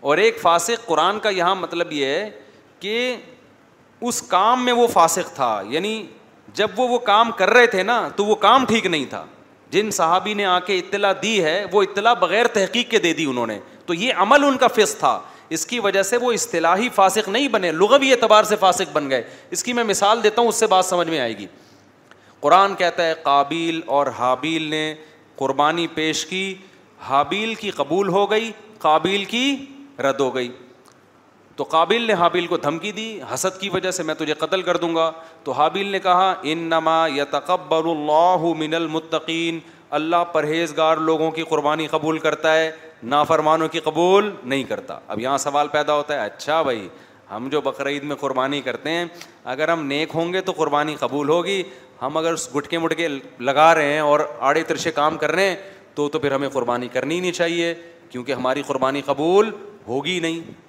[0.09, 2.29] اور ایک فاسق قرآن کا یہاں مطلب یہ ہے
[2.79, 3.15] کہ
[4.09, 6.05] اس کام میں وہ فاسق تھا یعنی
[6.55, 9.25] جب وہ وہ کام کر رہے تھے نا تو وہ کام ٹھیک نہیں تھا
[9.71, 13.25] جن صحابی نے آ کے اطلاع دی ہے وہ اطلاع بغیر تحقیق کے دے دی
[13.29, 15.19] انہوں نے تو یہ عمل ان کا فص تھا
[15.57, 19.23] اس کی وجہ سے وہ اصطلاحی فاسق نہیں بنے لغوی اعتبار سے فاسق بن گئے
[19.57, 21.45] اس کی میں مثال دیتا ہوں اس سے بات سمجھ میں آئے گی
[22.39, 24.93] قرآن کہتا ہے قابل اور حابیل نے
[25.37, 26.53] قربانی پیش کی
[27.09, 29.55] حابیل کی قبول ہو گئی قابل کی
[30.03, 30.49] رد ہو گئی
[31.59, 34.77] تو قابل نے حابل کو دھمکی دی حسد کی وجہ سے میں تجھے قتل کر
[34.83, 35.09] دوں گا
[35.43, 39.59] تو حابل نے کہا ان نما یا تقبر اللہ من المطقین
[39.97, 42.69] اللہ پرہیزگار لوگوں کی قربانی قبول کرتا ہے
[43.15, 46.87] نافرمانوں کی قبول نہیں کرتا اب یہاں سوال پیدا ہوتا ہے اچھا بھائی
[47.31, 49.03] ہم جو بقرعید میں قربانی کرتے ہیں
[49.55, 51.61] اگر ہم نیک ہوں گے تو قربانی قبول ہوگی
[52.01, 53.07] ہم اگر اس گٹکے مٹکے
[53.49, 54.19] لگا رہے ہیں اور
[54.51, 55.55] آڑے ترشے کام کر رہے ہیں
[55.95, 57.73] تو تو پھر ہمیں قربانی کرنی نہیں چاہیے
[58.09, 59.51] کیونکہ ہماری قربانی قبول
[59.87, 60.67] ہوگی نہیں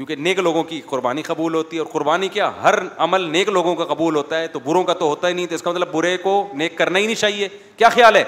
[0.00, 2.74] کیونکہ نیک لوگوں کی قربانی قبول ہوتی ہے اور قربانی کیا ہر
[3.06, 5.54] عمل نیک لوگوں کا قبول ہوتا ہے تو بروں کا تو ہوتا ہی نہیں تو
[5.54, 8.22] اس کا مطلب برے کو نیک کرنا ہی نہیں چاہیے کیا خیال ہے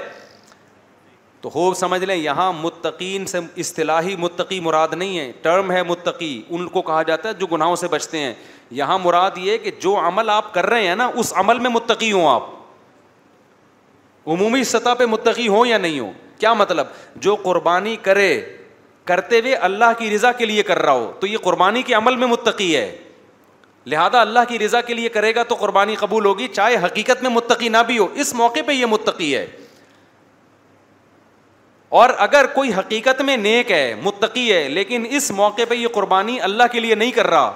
[1.40, 6.40] تو خوب سمجھ لیں یہاں متقین سے اصطلاحی متقی مراد نہیں ہے ٹرم ہے متقی
[6.48, 8.32] ان کو کہا جاتا ہے جو گناہوں سے بچتے ہیں
[8.82, 12.12] یہاں مراد یہ کہ جو عمل آپ کر رہے ہیں نا اس عمل میں متقی
[12.12, 12.50] ہوں آپ
[14.34, 16.86] عمومی سطح پہ متقی ہوں یا نہیں ہوں کیا مطلب
[17.28, 18.32] جو قربانی کرے
[19.04, 22.16] کرتے ہوئے اللہ کی رضا کے لیے کر رہا ہو تو یہ قربانی کے عمل
[22.16, 22.86] میں متقی ہے
[23.92, 27.30] لہذا اللہ کی رضا کے لیے کرے گا تو قربانی قبول ہوگی چاہے حقیقت میں
[27.30, 29.46] متقی نہ بھی ہو اس موقع پہ یہ متقی ہے
[32.00, 36.40] اور اگر کوئی حقیقت میں نیک ہے متقی ہے لیکن اس موقع پہ یہ قربانی
[36.50, 37.52] اللہ کے لیے نہیں کر رہا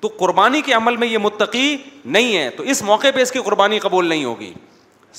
[0.00, 3.38] تو قربانی کے عمل میں یہ متقی نہیں ہے تو اس موقع پہ اس کی
[3.44, 4.52] قربانی قبول نہیں ہوگی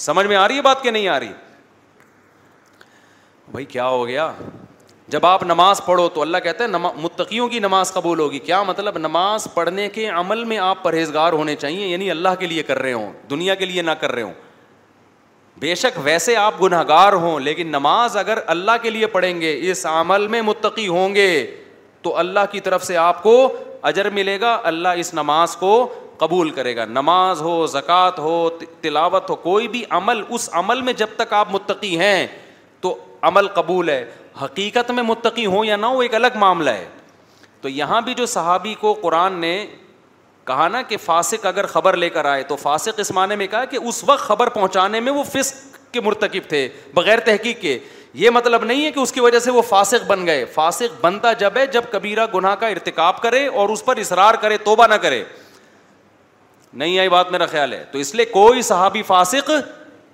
[0.06, 1.32] سمجھ میں آ رہی ہے بات کہ نہیں آ رہی
[3.52, 4.32] بھائی کیا ہو گیا
[5.12, 8.98] جب آپ نماز پڑھو تو اللہ کہتے ہیں متقیوں کی نماز قبول ہوگی کیا مطلب
[8.98, 12.92] نماز پڑھنے کے عمل میں آپ پرہیزگار ہونے چاہیے یعنی اللہ کے لیے کر رہے
[12.94, 14.34] ہوں دنیا کے لیے نہ کر رہے ہوں
[15.60, 19.58] بے شک ویسے آپ گناہ گار ہوں لیکن نماز اگر اللہ کے لیے پڑھیں گے
[19.72, 21.30] اس عمل میں متقی ہوں گے
[22.02, 23.36] تو اللہ کی طرف سے آپ کو
[23.92, 25.72] اجر ملے گا اللہ اس نماز کو
[26.20, 28.48] قبول کرے گا نماز ہو زکوٰۃ ہو
[28.82, 32.26] تلاوت ہو کوئی بھی عمل اس عمل میں جب تک آپ متقی ہیں
[32.82, 32.98] تو
[33.30, 34.04] عمل قبول ہے
[34.42, 36.88] حقیقت میں متقی ہوں یا نہ ہو ایک الگ معاملہ ہے
[37.62, 39.54] تو یہاں بھی جو صحابی کو قرآن نے
[40.48, 43.66] کہا نا کہ فاسق اگر خبر لے کر آئے تو فاسق اس معنی میں کہا
[43.74, 47.78] کہ اس وقت خبر پہنچانے میں وہ فسق کے مرتکب تھے بغیر تحقیق کے
[48.22, 51.34] یہ مطلب نہیں ہے کہ اس کی وجہ سے وہ فاسق بن گئے فاسق بنتا
[51.44, 54.94] جب ہے جب کبیرہ گناہ کا ارتکاب کرے اور اس پر اصرار کرے توبہ نہ
[55.02, 55.24] کرے
[56.74, 59.50] نہیں آئی بات میرا خیال ہے تو اس لیے کوئی صحابی فاسق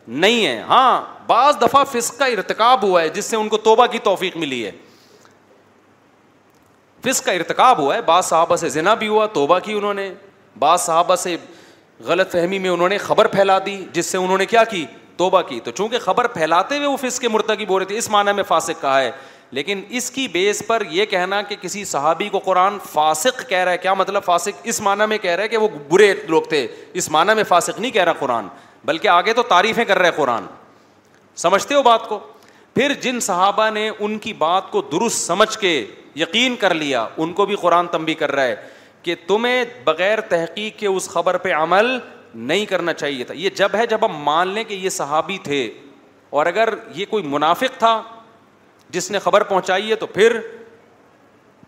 [0.07, 3.85] نہیں ہے ہاں بعض دفعہ فسق کا ارتکاب ہوا ہے جس سے ان کو توبہ
[3.91, 4.71] کی توفیق ملی ہے
[7.05, 10.09] فسق کا ارتکاب ہوا ہے بعض صحابہ سے زنا بھی ہوا توبہ کی انہوں نے
[10.59, 11.35] بعض صحابہ سے
[12.05, 14.85] غلط فہمی میں انہوں نے خبر پھیلا دی جس سے انہوں نے کیا کی
[15.17, 18.09] توبہ کی تو چونکہ خبر پھیلاتے ہوئے وہ فسق کے مرتکب بول رہے تھے اس
[18.09, 19.11] معنی میں فاسق کہا ہے
[19.51, 23.71] لیکن اس کی بیس پر یہ کہنا کہ کسی صحابی کو قرآن فاسق کہہ رہا
[23.71, 26.65] ہے کیا مطلب فاسق اس معنی میں کہہ رہا ہے کہ وہ برے لوگ تھے
[26.93, 28.47] اس معنی میں فاسق نہیں کہہ رہا قرآن
[28.86, 30.43] بلکہ آگے تو تعریفیں کر رہے قرآن
[31.43, 32.19] سمجھتے ہو بات کو
[32.73, 35.73] پھر جن صحابہ نے ان کی بات کو درست سمجھ کے
[36.15, 38.55] یقین کر لیا ان کو بھی قرآن تمبی کر رہا ہے
[39.03, 41.97] کہ تمہیں بغیر تحقیق کے اس خبر پہ عمل
[42.51, 45.59] نہیں کرنا چاہیے تھا یہ جب ہے جب ہم مان لیں کہ یہ صحابی تھے
[46.39, 48.01] اور اگر یہ کوئی منافق تھا
[48.95, 50.39] جس نے خبر پہنچائی ہے تو پھر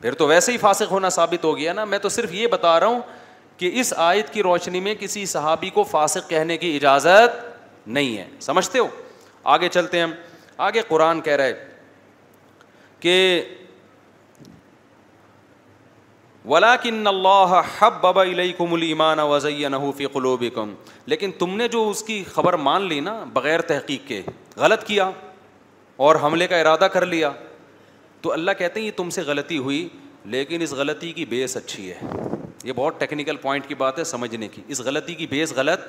[0.01, 2.80] پھر تو ویسے ہی فاسق ہونا ثابت ہو گیا نا میں تو صرف یہ بتا
[2.80, 3.01] رہا ہوں
[3.58, 8.26] کہ اس آیت کی روشنی میں کسی صحابی کو فاسق کہنے کی اجازت نہیں ہے
[8.41, 8.88] سمجھتے ہو
[9.55, 10.05] آگے چلتے ہیں
[10.68, 11.53] آگے قرآن کہہ رہے
[12.99, 13.16] کہ
[16.53, 18.24] ولاکن اللہ حب ببا
[18.58, 20.74] کم المان وزیہ نحوفی قلوب کم
[21.14, 24.22] لیکن تم نے جو اس کی خبر مان لی نا بغیر تحقیق کے
[24.58, 25.10] غلط کیا
[26.05, 27.32] اور حملے کا ارادہ کر لیا
[28.22, 29.88] تو اللہ کہتے ہیں یہ تم سے غلطی ہوئی
[30.36, 32.16] لیکن اس غلطی کی بیس اچھی ہے
[32.64, 35.80] یہ بہت ٹیکنیکل پوائنٹ کی بات ہے سمجھنے کی اس غلطی کی بیس غلط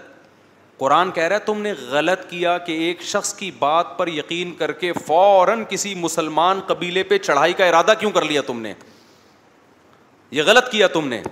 [0.78, 4.52] قرآن کہہ رہا ہے تم نے غلط کیا کہ ایک شخص کی بات پر یقین
[4.58, 8.72] کر کے فوراً کسی مسلمان قبیلے پہ چڑھائی کا ارادہ کیوں کر لیا تم نے
[10.30, 11.22] یہ غلط کیا تم نے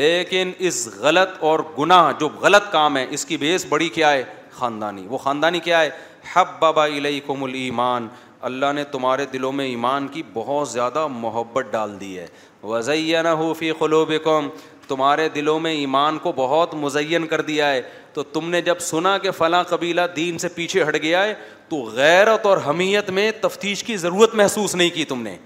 [0.00, 4.22] لیکن اس غلط اور گناہ جو غلط کام ہے اس کی بیس بڑی کیا ہے
[4.58, 5.90] خاندانی وہ خاندانی کیا ہے
[6.34, 8.08] حب بابا علیہ کم المان
[8.48, 12.26] اللہ نے تمہارے دلوں میں ایمان کی بہت زیادہ محبت ڈال دی ہے
[12.62, 14.48] وزین حوفی قلو بے قوم
[14.88, 17.82] تمہارے دلوں میں ایمان کو بہت مزین کر دیا ہے
[18.12, 21.34] تو تم نے جب سنا کہ فلاں قبیلہ دین سے پیچھے ہٹ گیا ہے
[21.68, 25.36] تو غیرت اور حمیت میں تفتیش کی ضرورت محسوس نہیں کی تم نے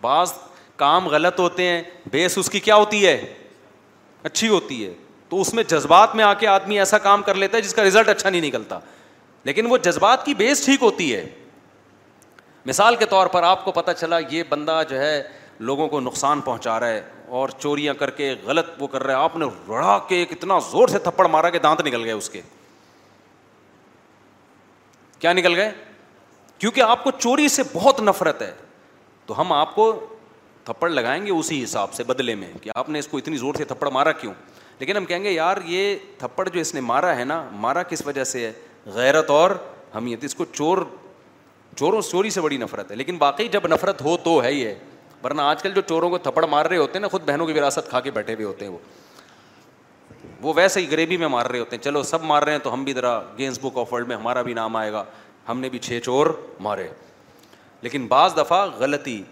[0.00, 0.32] بعض
[0.76, 1.80] کام غلط ہوتے ہیں
[2.12, 3.18] بیس اس کی کیا ہوتی ہے
[4.22, 4.92] اچھی ہوتی ہے
[5.28, 7.84] تو اس میں جذبات میں آ کے آدمی ایسا کام کر لیتا ہے جس کا
[7.84, 8.78] رزلٹ اچھا نہیں نکلتا
[9.44, 11.24] لیکن وہ جذبات کی بیس ٹھیک ہوتی ہے
[12.66, 15.22] مثال کے طور پر آپ کو پتہ چلا یہ بندہ جو ہے
[15.70, 17.02] لوگوں کو نقصان پہنچا رہا ہے
[17.40, 20.58] اور چوریاں کر کے غلط وہ کر رہا ہے آپ نے رڑا کے ایک اتنا
[20.70, 22.40] زور سے تھپڑ مارا کہ دانت نکل گئے اس کے
[25.18, 25.70] کیا نکل گئے
[26.58, 28.52] کیونکہ آپ کو چوری سے بہت نفرت ہے
[29.26, 29.92] تو ہم آپ کو
[30.64, 33.54] تھپڑ لگائیں گے اسی حساب سے بدلے میں کہ آپ نے اس کو اتنی زور
[33.58, 34.32] سے تھپڑ مارا کیوں
[34.78, 38.06] لیکن ہم کہیں گے یار یہ تھپڑ جو اس نے مارا ہے نا مارا کس
[38.06, 38.52] وجہ سے ہے
[38.94, 39.50] غیرت اور
[39.94, 40.78] ہمیت اس کو چور
[41.76, 44.74] چوروں چوری سے بڑی نفرت ہے لیکن واقعی جب نفرت ہو تو ہے ہی ہے
[45.24, 47.52] ورنہ آج کل جو چوروں کو تھپڑ مار رہے ہوتے ہیں نا خود بہنوں کی
[47.58, 48.78] وراثت کھا کے بیٹھے ہوئے ہوتے ہیں وہ
[50.42, 52.72] وہ ویسے ہی غریبی میں مار رہے ہوتے ہیں چلو سب مار رہے ہیں تو
[52.74, 55.04] ہم بھی ذرا گینس بک آف ورلڈ میں ہمارا بھی نام آئے گا
[55.48, 56.26] ہم نے بھی چھ چور
[56.66, 56.88] مارے
[57.82, 59.22] لیکن بعض دفعہ غلطی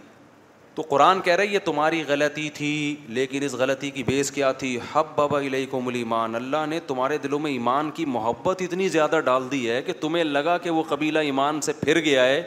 [0.75, 4.79] تو قرآن کہہ رہے یہ تمہاری غلطی تھی لیکن اس غلطی کی بیس کیا تھی
[4.93, 9.21] حب بابا علیہ کو ایمان اللہ نے تمہارے دلوں میں ایمان کی محبت اتنی زیادہ
[9.25, 12.43] ڈال دی ہے کہ تمہیں لگا کہ وہ قبیلہ ایمان سے پھر گیا ہے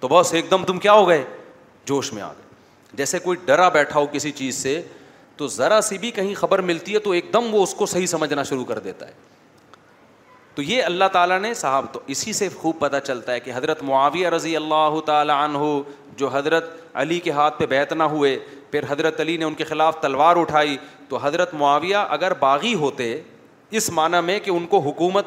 [0.00, 1.22] تو بس ایک دم تم کیا ہو گئے
[1.86, 2.48] جوش میں آ گئے
[2.96, 4.80] جیسے کوئی ڈرا بیٹھا ہو کسی چیز سے
[5.36, 8.06] تو ذرا سی بھی کہیں خبر ملتی ہے تو ایک دم وہ اس کو صحیح
[8.06, 9.12] سمجھنا شروع کر دیتا ہے
[10.54, 13.82] تو یہ اللہ تعالیٰ نے صاحب تو اسی سے خوب پتہ چلتا ہے کہ حضرت
[13.88, 15.58] معاویہ رضی اللہ تعالیٰ عنہ
[16.18, 16.70] جو حضرت
[17.02, 18.38] علی کے ہاتھ پہ بیت نہ ہوئے
[18.70, 20.76] پھر حضرت علی نے ان کے خلاف تلوار اٹھائی
[21.08, 23.14] تو حضرت معاویہ اگر باغی ہوتے
[23.78, 25.26] اس معنی میں کہ ان کو حکومت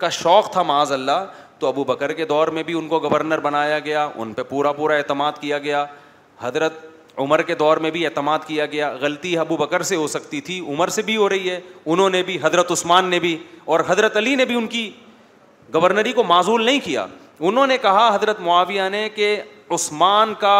[0.00, 1.24] کا شوق تھا معاذ اللہ
[1.58, 4.72] تو ابو بکر کے دور میں بھی ان کو گورنر بنایا گیا ان پہ پورا
[4.72, 5.84] پورا اعتماد کیا گیا
[6.40, 6.72] حضرت
[7.22, 10.58] عمر کے دور میں بھی اعتماد کیا گیا غلطی ابو بکر سے ہو سکتی تھی
[10.72, 13.36] عمر سے بھی ہو رہی ہے انہوں نے بھی حضرت عثمان نے بھی
[13.72, 14.90] اور حضرت علی نے بھی ان کی
[15.74, 17.06] گورنری کو معذول نہیں کیا
[17.48, 19.36] انہوں نے کہا حضرت معاویہ نے کہ
[19.74, 20.54] عثمان کا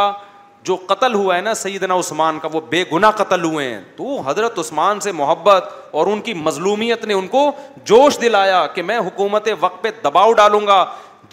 [0.64, 4.20] جو قتل ہوا ہے نا سیدنا عثمان کا وہ بے گناہ قتل ہوئے ہیں تو
[4.28, 7.50] حضرت عثمان سے محبت اور ان کی مظلومیت نے ان کو
[7.90, 10.84] جوش دلایا کہ میں حکومت وقت پہ دباؤ ڈالوں گا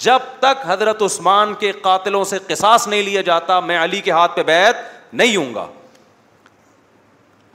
[0.04, 4.36] جب تک حضرت عثمان کے قاتلوں سے قصاص نہیں لیا جاتا میں علی کے ہاتھ
[4.36, 5.66] پہ بیت نہیں ہوں گا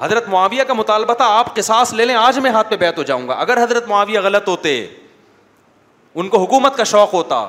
[0.01, 3.03] حضرت معاویہ کا مطالبہ تھا آپ قصاص لے لیں آج میں ہاتھ پہ بیت ہو
[3.03, 4.79] جاؤں گا اگر حضرت معاویہ غلط ہوتے
[6.23, 7.49] ان کو حکومت کا شوق ہوتا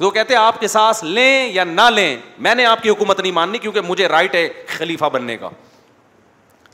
[0.00, 2.16] وہ کہتے آپ قصاص لیں یا نہ لیں
[2.46, 5.48] میں نے آپ کی حکومت نہیں ماننی کیونکہ مجھے رائٹ ہے خلیفہ بننے کا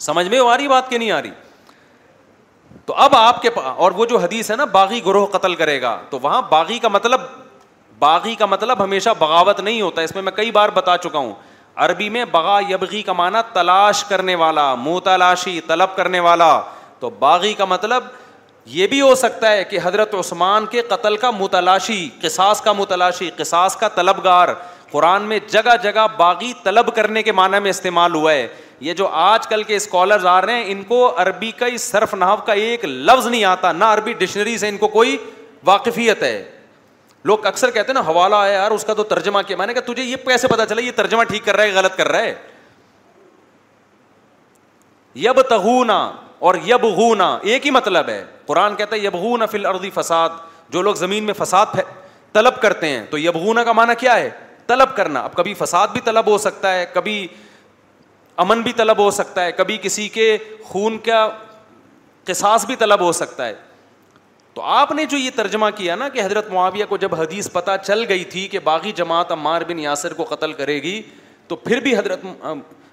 [0.07, 1.31] سمجھ میں آ رہی بات کہ نہیں آ رہی
[2.87, 5.97] تو اب آپ کے اور وہ جو حدیث ہے نا باغی گروہ قتل کرے گا
[6.11, 7.21] تو وہاں باغی کا مطلب
[7.99, 11.33] باغی کا مطلب ہمیشہ بغاوت نہیں ہوتا اس میں میں کئی بار بتا چکا ہوں
[11.81, 16.51] عربی میں بغا یبغی کا معنی تلاش کرنے والا منہ تلاشی طلب کرنے والا
[17.01, 18.05] تو باغی کا مطلب
[18.75, 23.31] یہ بھی ہو سکتا ہے کہ حضرت عثمان کے قتل کا متلاشی قصاص کا متلاشی
[23.37, 24.49] قصاص کا طلب گار
[24.91, 28.47] قرآن میں جگہ جگہ باغی طلب کرنے کے معنی میں استعمال ہوا ہے
[28.81, 32.37] یہ جو آج کل کے اسکالرز آ رہے ہیں ان کو عربی کا صرف نحو
[32.47, 35.17] کا ایک لفظ نہیں آتا نہ عربی ڈکشنری سے ان کو کوئی
[35.67, 36.43] واقفیت ہے
[37.25, 39.75] لوگ اکثر کہتے ہیں نا حوالہ آیا یار اس کا تو ترجمہ کیا میں نے
[39.75, 42.23] کہا تجھے یہ کیسے پتا چلا یہ ترجمہ ٹھیک کر رہا ہے غلط کر رہا
[42.23, 42.35] ہے
[45.15, 45.99] یب یب تہونا
[46.49, 46.55] اور
[46.97, 50.29] ہونا ایک ہی مطلب ہے ہے قرآن کہتا یبہ فل اردی فساد
[50.73, 51.77] جو لوگ زمین میں فساد
[52.33, 54.31] طلب کرتے ہیں تو ہونا کا مانا کیا ہے
[54.67, 57.27] طلب کرنا اب کبھی فساد بھی طلب ہو سکتا ہے کبھی
[58.43, 60.37] امن بھی طلب ہو سکتا ہے کبھی کسی کے
[60.69, 61.29] خون کا
[62.27, 63.55] قصاص بھی طلب ہو سکتا ہے
[64.55, 67.71] تو آپ نے جو یہ ترجمہ کیا نا کہ حضرت معاویہ کو جب حدیث پتہ
[67.85, 71.01] چل گئی تھی کہ باغی جماعت عمار بن یاسر کو قتل کرے گی
[71.49, 72.25] تو پھر بھی حضرت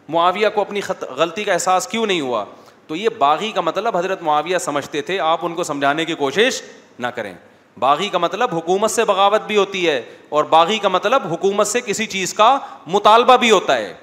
[0.10, 0.82] معاویہ کو اپنی
[1.18, 2.44] غلطی کا احساس کیوں نہیں ہوا
[2.88, 6.62] تو یہ باغی کا مطلب حضرت معاویہ سمجھتے تھے آپ ان کو سمجھانے کی کوشش
[7.00, 7.34] نہ کریں
[7.80, 10.02] باغی کا مطلب حکومت سے بغاوت بھی ہوتی ہے
[10.38, 12.58] اور باغی کا مطلب حکومت سے کسی چیز کا
[12.94, 13.94] مطالبہ بھی ہوتا ہے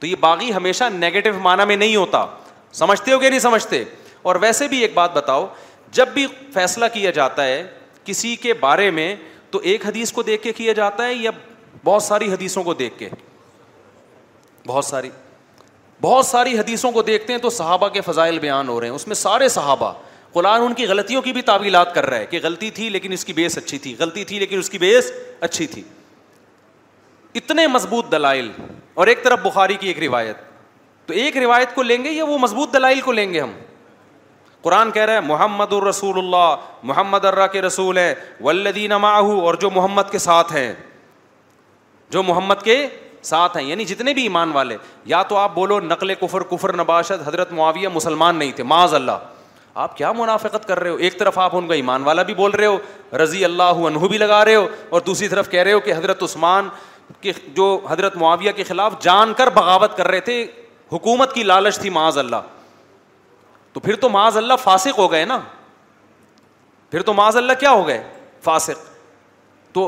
[0.00, 2.24] تو یہ باغی ہمیشہ نگیٹو معنی میں نہیں ہوتا
[2.80, 3.82] سمجھتے ہو کہ نہیں سمجھتے
[4.22, 5.46] اور ویسے بھی ایک بات بتاؤ
[5.92, 7.62] جب بھی فیصلہ کیا جاتا ہے
[8.04, 9.14] کسی کے بارے میں
[9.50, 11.30] تو ایک حدیث کو دیکھ کے کیا جاتا ہے یا
[11.84, 13.08] بہت ساری حدیثوں کو دیکھ کے
[14.66, 15.10] بہت ساری
[16.00, 19.06] بہت ساری حدیثوں کو دیکھتے ہیں تو صحابہ کے فضائل بیان ہو رہے ہیں اس
[19.08, 19.92] میں سارے صحابہ
[20.32, 23.24] قرآن ان کی غلطیوں کی بھی تعویلات کر رہا ہے کہ غلطی تھی لیکن اس
[23.24, 25.10] کی بیس اچھی تھی غلطی تھی لیکن اس کی بیس
[25.40, 25.82] اچھی تھی
[27.40, 28.50] اتنے مضبوط دلائل
[28.94, 30.36] اور ایک طرف بخاری کی ایک روایت
[31.06, 33.52] تو ایک روایت کو لیں گے یا وہ مضبوط دلائل کو لیں گے ہم
[34.66, 36.54] قرآن کہہ رہا ہے محمد الرسول اللہ
[36.90, 38.14] محمد الرّہ کے رسول ہیں
[38.44, 40.72] ولدینماہو اور جو محمد کے ساتھ ہیں
[42.10, 42.74] جو محمد کے
[43.28, 44.76] ساتھ ہیں یعنی جتنے بھی ایمان والے
[45.12, 49.24] یا تو آپ بولو نقل کفر کفر نباشد حضرت معاویہ مسلمان نہیں تھے معاذ اللہ
[49.84, 52.50] آپ کیا منافقت کر رہے ہو ایک طرف آپ ان کا ایمان والا بھی بول
[52.60, 52.76] رہے ہو
[53.24, 56.22] رضی اللہ عنہ بھی لگا رہے ہو اور دوسری طرف کہہ رہے ہو کہ حضرت
[56.22, 56.68] عثمان
[57.20, 60.44] کے جو حضرت معاویہ کے خلاف جان کر بغاوت کر رہے تھے
[60.92, 62.54] حکومت کی لالچ تھی معاذ اللہ
[63.76, 65.38] تو پھر تو معاذ اللہ فاسق ہو گئے نا
[66.90, 68.02] پھر تو معاذ اللہ کیا ہو گئے
[68.42, 68.84] فاسق
[69.74, 69.82] تو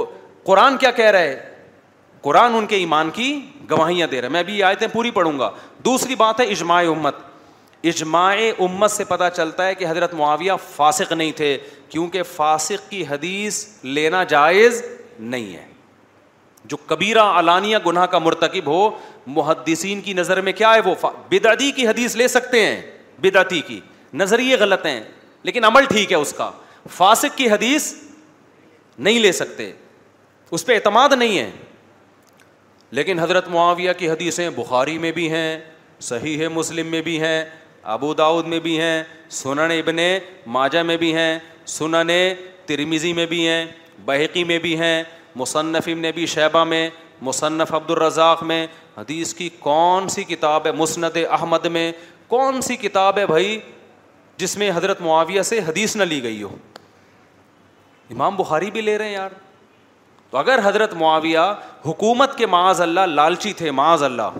[0.44, 1.44] قرآن کیا کہہ رہا ہے
[2.22, 3.28] قرآن ان کے ایمان کی
[3.70, 5.48] گواہیاں دے رہے میں ابھی یہ پوری پڑھوں گا
[5.84, 7.14] دوسری بات ہے اجماع امت
[7.92, 8.26] اجماع
[8.66, 11.56] امت سے پتا چلتا ہے کہ حضرت معاویہ فاسق نہیں تھے
[11.90, 14.82] کیونکہ فاسق کی حدیث لینا جائز
[15.18, 15.66] نہیں ہے
[16.72, 18.88] جو کبیرہ علانیہ گناہ کا مرتکب ہو
[19.38, 20.94] محدثین کی نظر میں کیا ہے وہ
[21.30, 22.80] بدعدی کی حدیث لے سکتے ہیں
[23.22, 23.80] بدعتی کی
[24.14, 25.00] نظریے غلط ہیں
[25.44, 26.50] لیکن عمل ٹھیک ہے اس کا
[26.96, 27.92] فاسق کی حدیث
[28.98, 29.70] نہیں لے سکتے
[30.56, 31.50] اس پہ اعتماد نہیں ہے
[32.98, 35.58] لیکن حضرت معاویہ کی حدیثیں بخاری میں بھی ہیں
[36.08, 37.44] صحیح ہے مسلم میں بھی ہیں
[37.94, 39.02] ابو داود میں بھی ہیں
[39.40, 39.96] سنن ابن
[40.54, 41.38] ماجا میں بھی ہیں
[41.76, 42.10] سنن
[42.66, 43.64] ترمیزی میں بھی ہیں
[44.04, 45.02] بحقی میں بھی ہیں
[45.36, 46.88] مصنف ابن بھی شیبہ میں
[47.28, 48.66] مصنف عبد الرزاق میں
[48.96, 51.90] حدیث کی کون سی کتاب ہے مسند احمد میں
[52.28, 53.58] کون سی کتاب ہے بھائی
[54.36, 56.48] جس میں حضرت معاویہ سے حدیث نہ لی گئی ہو
[58.10, 59.30] امام بخاری بھی لے رہے ہیں یار
[60.30, 61.38] تو اگر حضرت معاویہ
[61.84, 64.38] حکومت کے معاذ اللہ لالچی تھے معاذ اللہ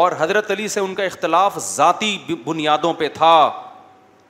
[0.00, 3.34] اور حضرت علی سے ان کا اختلاف ذاتی بنیادوں پہ تھا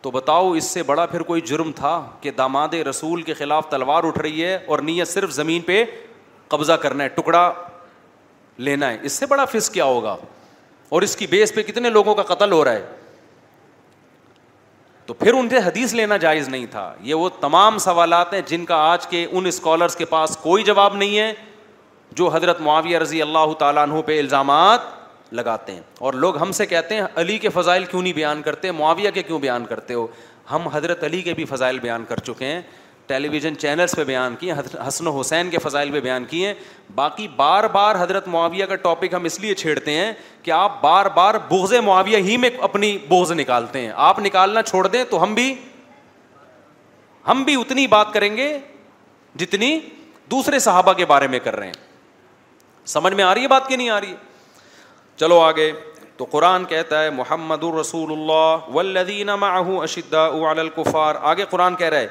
[0.02, 4.04] تو بتاؤ اس سے بڑا پھر کوئی جرم تھا کہ داماد رسول کے خلاف تلوار
[4.06, 5.84] اٹھ رہی ہے اور نیت صرف زمین پہ
[6.48, 7.50] قبضہ کرنا ہے ٹکڑا
[8.68, 10.16] لینا ہے اس سے بڑا فس کیا ہوگا
[10.90, 12.86] اور اس کی بیس پہ کتنے لوگوں کا قتل ہو رہا ہے
[15.06, 18.64] تو پھر ان سے حدیث لینا جائز نہیں تھا یہ وہ تمام سوالات ہیں جن
[18.64, 21.32] کا آج کے ان اسکالرس کے پاس کوئی جواب نہیں ہے
[22.18, 24.96] جو حضرت معاویہ رضی اللہ تعالیٰ عنہ پہ الزامات
[25.34, 28.70] لگاتے ہیں اور لوگ ہم سے کہتے ہیں علی کے فضائل کیوں نہیں بیان کرتے
[28.72, 30.06] معاویہ کے کیوں بیان کرتے ہو
[30.50, 32.60] ہم حضرت علی کے بھی فضائل بیان کر چکے ہیں
[33.08, 34.52] ٹیلی ویژن چینلس پہ بیان کیے
[34.86, 36.52] حسن و حسین کے فضائل پہ بیان کیے
[36.94, 41.06] باقی بار بار حضرت معاویہ کا ٹاپک ہم اس لیے چھیڑتے ہیں کہ آپ بار
[41.14, 45.34] بار بوز معاویہ ہی میں اپنی بوز نکالتے ہیں آپ نکالنا چھوڑ دیں تو ہم
[45.34, 45.52] بھی
[47.28, 48.56] ہم بھی اتنی بات کریں گے
[49.40, 49.78] جتنی
[50.30, 53.76] دوسرے صحابہ کے بارے میں کر رہے ہیں سمجھ میں آ رہی ہے بات کی
[53.76, 54.16] نہیں آ رہی ہے
[55.16, 55.72] چلو آگے
[56.16, 59.28] تو قرآن کہتا ہے محمد الرسول اللہ ولدین
[61.22, 62.06] آگے قرآن کہہ رہے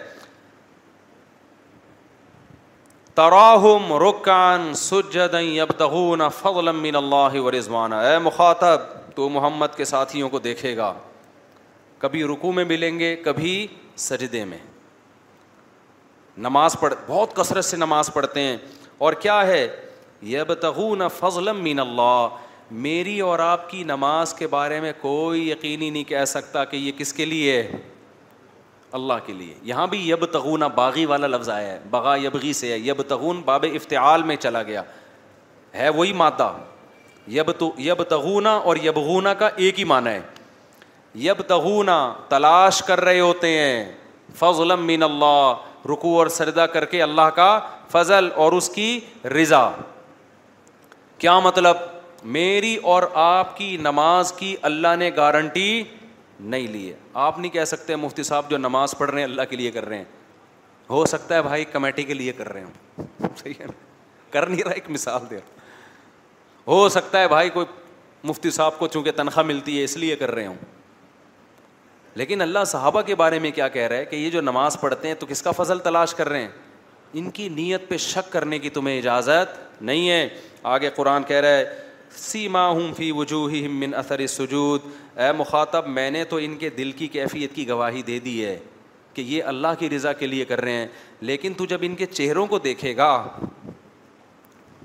[3.17, 8.81] تراہم رکان سجدن یبتغون فضلا من اللہ و رضوانا اے مخاطب
[9.15, 10.91] تو محمد کے ساتھیوں کو دیکھے گا
[11.99, 13.53] کبھی رکو میں ملیں گے کبھی
[14.05, 14.57] سجدے میں
[16.47, 18.55] نماز پڑھ بہت کثرت سے نماز پڑھتے ہیں
[19.05, 19.67] اور کیا ہے
[20.33, 22.27] یبتغون فضلا من اللہ
[22.85, 26.91] میری اور آپ کی نماز کے بارے میں کوئی یقینی نہیں کہہ سکتا کہ یہ
[26.97, 27.77] کس کے لیے ہے
[28.95, 32.71] اللہ کے لیے یہاں بھی یب تغونا باغی والا لفظ آیا ہے بغا یبغی سے
[32.71, 34.81] ہے یب تغون باب افتعال میں چلا گیا
[35.75, 36.51] ہے وہی مادہ
[37.37, 40.21] یب تو یب تغونا اور یبغونا کا ایک ہی معنی ہے
[41.27, 41.97] یب تغونا
[42.29, 43.91] تلاش کر رہے ہوتے ہیں
[44.39, 47.57] فضل من اللہ رکو اور سردا کر کے اللہ کا
[47.91, 48.99] فضل اور اس کی
[49.39, 49.69] رضا
[51.17, 51.77] کیا مطلب
[52.37, 55.83] میری اور آپ کی نماز کی اللہ نے گارنٹی
[56.39, 59.55] نہیں لیے آپ نہیں کہہ سکتے مفتی صاحب جو نماز پڑھ رہے ہیں اللہ کے
[59.55, 60.05] لیے کر رہے ہیں
[60.89, 63.71] ہو سکتا ہے بھائی کمیٹی کے لیے کر رہے ہوں صحیح ہے نا
[64.31, 65.65] کر نہیں رہا ایک مثال دے رہا
[66.67, 67.65] ہو سکتا ہے بھائی کوئی
[68.27, 70.55] مفتی صاحب کو چونکہ تنخواہ ملتی ہے اس لیے کر رہے ہوں
[72.15, 75.07] لیکن اللہ صحابہ کے بارے میں کیا کہہ رہا ہے کہ یہ جو نماز پڑھتے
[75.07, 76.49] ہیں تو کس کا فضل تلاش کر رہے ہیں
[77.19, 80.27] ان کی نیت پہ شک کرنے کی تمہیں اجازت نہیں ہے
[80.71, 81.85] آگے قرآن کہہ رہا ہے
[82.15, 84.81] سیما ہوں فی وجوہ من اثر سجود
[85.21, 88.57] اے مخاطب میں نے تو ان کے دل کی کیفیت کی گواہی دے دی ہے
[89.13, 90.87] کہ یہ اللہ کی رضا کے لیے کر رہے ہیں
[91.21, 93.11] لیکن تو جب ان کے چہروں کو دیکھے گا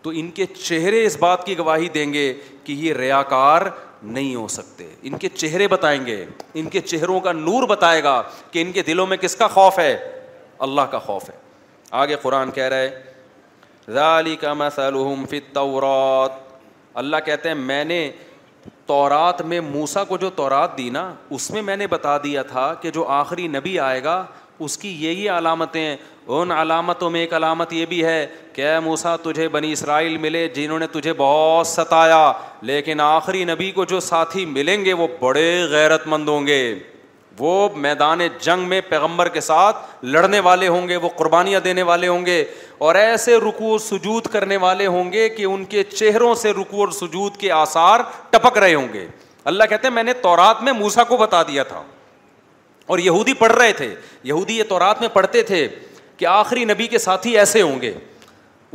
[0.03, 2.33] تو ان کے چہرے اس بات کی گواہی دیں گے
[2.65, 3.63] کہ یہ ریا کار
[4.03, 8.21] نہیں ہو سکتے ان کے چہرے بتائیں گے ان کے چہروں کا نور بتائے گا
[8.51, 9.97] کہ ان کے دلوں میں کس کا خوف ہے
[10.69, 11.35] اللہ کا خوف ہے
[12.01, 12.91] آگے قرآن کہہ رہے
[13.95, 16.42] ذالک مثلهم فی التورات
[17.01, 18.11] اللہ کہتے ہیں میں نے
[18.87, 22.73] تورات میں موسا کو جو تورات دی نا اس میں میں نے بتا دیا تھا
[22.81, 24.25] کہ جو آخری نبی آئے گا
[24.65, 25.97] اس کی یہی علامتیں
[26.35, 30.79] ان علامتوں میں ایک علامت یہ بھی ہے کہ موسا تجھے بنی اسرائیل ملے جنہوں
[30.79, 32.33] نے تجھے بہت ستایا
[32.71, 36.61] لیکن آخری نبی کو جو ساتھی ملیں گے وہ بڑے غیرت مند ہوں گے
[37.39, 42.09] وہ میدان جنگ میں پیغمبر کے ساتھ لڑنے والے ہوں گے وہ قربانیاں دینے والے
[42.09, 42.45] ہوں گے
[42.89, 46.81] اور ایسے رکو اور سجود کرنے والے ہوں گے کہ ان کے چہروں سے رکو
[46.81, 49.07] اور سجود کے آثار ٹپک رہے ہوں گے
[49.53, 51.83] اللہ کہتے ہیں میں نے تورات میں موسا کو بتا دیا تھا
[52.93, 55.67] اور یہودی پڑھ رہے تھے یہودی یہ تورات میں پڑھتے تھے
[56.17, 57.93] کہ آخری نبی کے ساتھی ایسے ہوں گے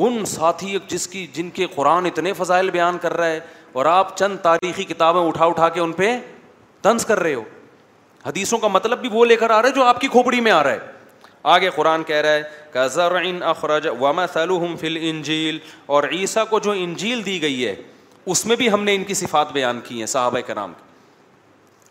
[0.05, 3.39] ان ساتھی جس کی جن کے قرآن اتنے فضائل بیان کر رہا ہے
[3.79, 6.11] اور آپ چند تاریخی کتابیں اٹھا اٹھا کے ان پہ
[6.81, 7.43] طنز کر رہے ہو
[8.25, 10.51] حدیثوں کا مطلب بھی وہ لے کر آ رہا ہے جو آپ کی کھوپڑی میں
[10.51, 10.95] آ رہا ہے
[11.55, 12.41] آگے قرآن کہہ رہا ہے
[12.73, 15.57] کہ ذرعن اخرج وما صلوم فل انجیل
[15.95, 17.75] اور عیسیٰ کو جو انجیل دی گئی ہے
[18.33, 20.85] اس میں بھی ہم نے ان کی صفات بیان کی ہیں صحابہ کرام کی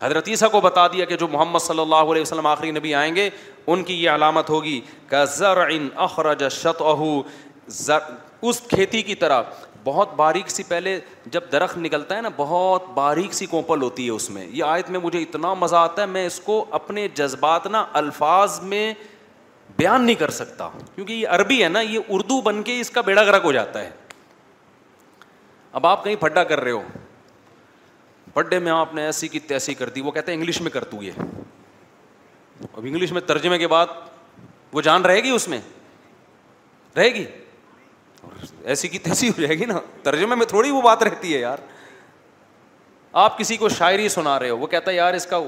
[0.05, 3.15] حضرت عیسیٰ کو بتا دیا کہ جو محمد صلی اللہ علیہ وسلم آخری نبی آئیں
[3.15, 3.29] گے
[3.67, 6.81] ان کی یہ علامت ہوگی کہ ذرعن اخرج شط
[8.47, 9.41] اس کھیتی کی طرح
[9.87, 10.99] بہت باریک سی پہلے
[11.31, 14.89] جب درخت نکلتا ہے نا بہت باریک سی کوپل ہوتی ہے اس میں یہ آیت
[14.95, 18.83] میں مجھے اتنا مزہ آتا ہے میں اس کو اپنے جذبات نا الفاظ میں
[19.77, 23.01] بیان نہیں کر سکتا کیونکہ یہ عربی ہے نا یہ اردو بن کے اس کا
[23.09, 23.89] بیڑا گرک ہو جاتا ہے
[25.79, 26.81] اب آپ کہیں پھڈا کر رہے ہو
[28.33, 30.91] پڈے میں آپ نے ایسی کی تیسی کر دی وہ کہتے ہیں انگلش میں کر
[31.01, 31.23] یہ
[32.73, 33.97] اب انگلش میں ترجمے کے بعد
[34.73, 35.59] وہ جان رہے گی اس میں
[36.97, 37.25] رہے گی
[38.63, 41.57] ایسی کی تیسی ہو جائے گی نا ترجمے میں تھوڑی وہ بات رہتی ہے یار
[43.23, 45.39] آپ کسی کو شاعری سنا رہے ہو وہ کہتا ہے یار اس کا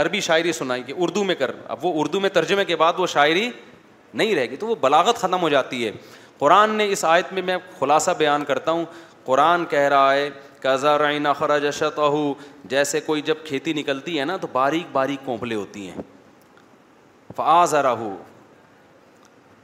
[0.00, 3.06] عربی شاعری سنائی گے اردو میں کر اب وہ اردو میں ترجمے کے بعد وہ
[3.14, 3.48] شاعری
[4.14, 5.90] نہیں رہے گی تو وہ بلاغت ختم ہو جاتی ہے
[6.38, 8.84] قرآن نے اس آیت میں میں خلاصہ بیان کرتا ہوں
[9.24, 10.28] قرآن کہہ رہا ہے
[10.62, 12.32] قا خراج خرا جشت اہو
[12.68, 16.02] جیسے کوئی جب کھیتی نکلتی ہے نا تو باریک باریک کونپلے ہوتی ہیں
[17.36, 18.14] فعض راہو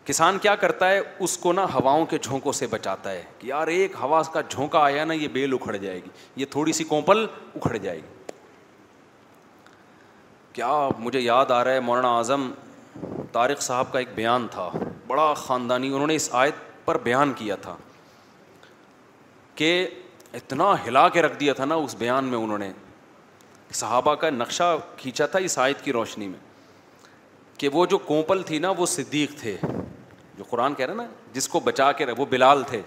[0.07, 3.67] کسان کیا کرتا ہے اس کو نا ہواؤں کے جھونکوں سے بچاتا ہے کہ یار
[3.69, 6.09] ایک ہوا کا جھونکا آیا نا یہ بیل اکھڑ جائے گی
[6.41, 8.15] یہ تھوڑی سی کوپل اکھڑ جائے گی
[10.55, 12.51] کیا مجھے یاد آ رہا ہے مولانا اعظم
[13.33, 14.71] طارق صاحب کا ایک بیان تھا
[15.07, 16.55] بڑا خاندانی انہوں نے اس آیت
[16.85, 17.77] پر بیان کیا تھا
[19.55, 19.71] کہ
[20.35, 22.73] اتنا ہلا کے رکھ دیا تھا نا اس بیان میں انہوں نے
[23.83, 26.39] صحابہ کا نقشہ کھینچا تھا اس آیت کی روشنی میں
[27.59, 29.57] کہ وہ جو کوپل تھی نا وہ صدیق تھے
[30.39, 32.81] جو قرآن کہہ رہے نا جس کو بچا کے رہے وہ بلال تھے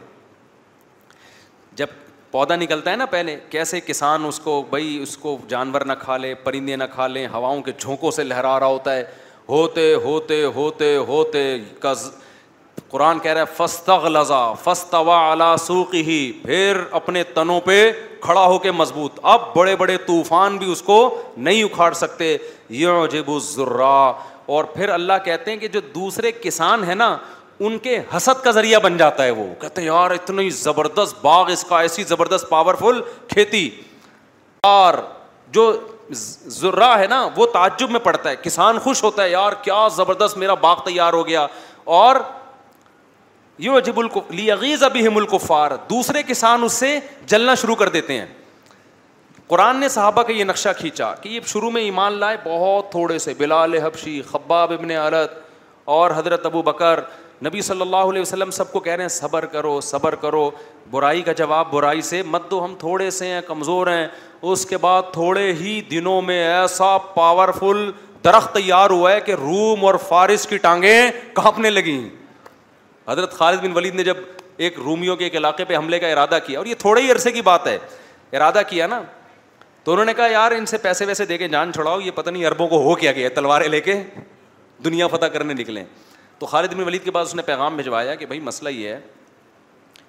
[1.81, 1.87] جب
[2.31, 6.17] پودا نکلتا ہے نا پہلے کیسے کسان اس کو بھائی اس کو جانور نہ کھا
[6.17, 9.03] لے پرندے نہ کھا لیں ہواؤں کے جھونکوں سے لہرا رہا ہوتا ہے
[9.49, 11.41] ہوتے ہوتے ہوتے ہوتے
[11.81, 12.09] کز
[12.89, 13.63] قرآن کہہ رہا
[14.03, 17.77] ہے لذا فستوا فس سوق ہی پھر اپنے تنوں پہ
[18.21, 20.97] کھڑا ہو کے مضبوط اب بڑے بڑے طوفان بھی اس کو
[21.47, 22.35] نہیں اکھاڑ سکتے
[22.83, 23.91] یہ جب ذرا
[24.55, 27.09] اور پھر اللہ کہتے ہیں کہ جو دوسرے کسان ہیں نا
[27.67, 31.49] ان کے حسد کا ذریعہ بن جاتا ہے وہ کہتے ہیں یار اتنی زبردست باغ
[31.51, 33.01] اس کا ایسی زبردست پاورفل
[33.33, 33.69] کھیتی
[34.69, 34.93] اور
[35.57, 35.65] جو
[36.57, 40.37] ذرا ہے نا وہ تعجب میں پڑتا ہے کسان خوش ہوتا ہے یار کیا زبردست
[40.43, 41.45] میرا باغ تیار ہو گیا
[41.99, 42.15] اور
[43.65, 45.35] یو جب الکو لیز ابھی ہے ملک
[45.89, 46.97] دوسرے کسان اس سے
[47.33, 48.25] جلنا شروع کر دیتے ہیں
[49.49, 53.17] قرآن نے صحابہ کا یہ نقشہ کھینچا کہ یہ شروع میں ایمان لائے بہت تھوڑے
[53.19, 55.31] سے بلال حبشی خباب ابن عرت
[55.93, 56.99] اور حضرت ابو بکر
[57.45, 60.49] نبی صلی اللہ علیہ وسلم سب کو کہہ رہے ہیں صبر کرو صبر کرو
[60.91, 64.07] برائی کا جواب برائی سے مت دو ہم تھوڑے سے ہیں کمزور ہیں
[64.51, 67.89] اس کے بعد تھوڑے ہی دنوں میں ایسا پاورفل
[68.23, 71.99] درخت تیار ہوا ہے کہ روم اور فارس کی ٹانگیں کانپنے لگیں
[73.11, 74.17] حضرت خالد بن ولید نے جب
[74.67, 77.31] ایک رومیوں کے ایک علاقے پہ حملے کا ارادہ کیا اور یہ تھوڑے ہی عرصے
[77.31, 77.77] کی بات ہے
[78.37, 79.01] ارادہ کیا نا
[79.83, 82.29] تو انہوں نے کہا یار ان سے پیسے ویسے دے کے جان چھڑاؤ یہ پتہ
[82.29, 83.95] نہیں اربوں کو ہو کیا گیا تلواریں لے کے
[84.85, 85.83] دنیا فتح کرنے نکلیں
[86.39, 88.99] تو خالد بن ولید کے پاس اس نے پیغام بھجوایا کہ بھائی مسئلہ یہ ہے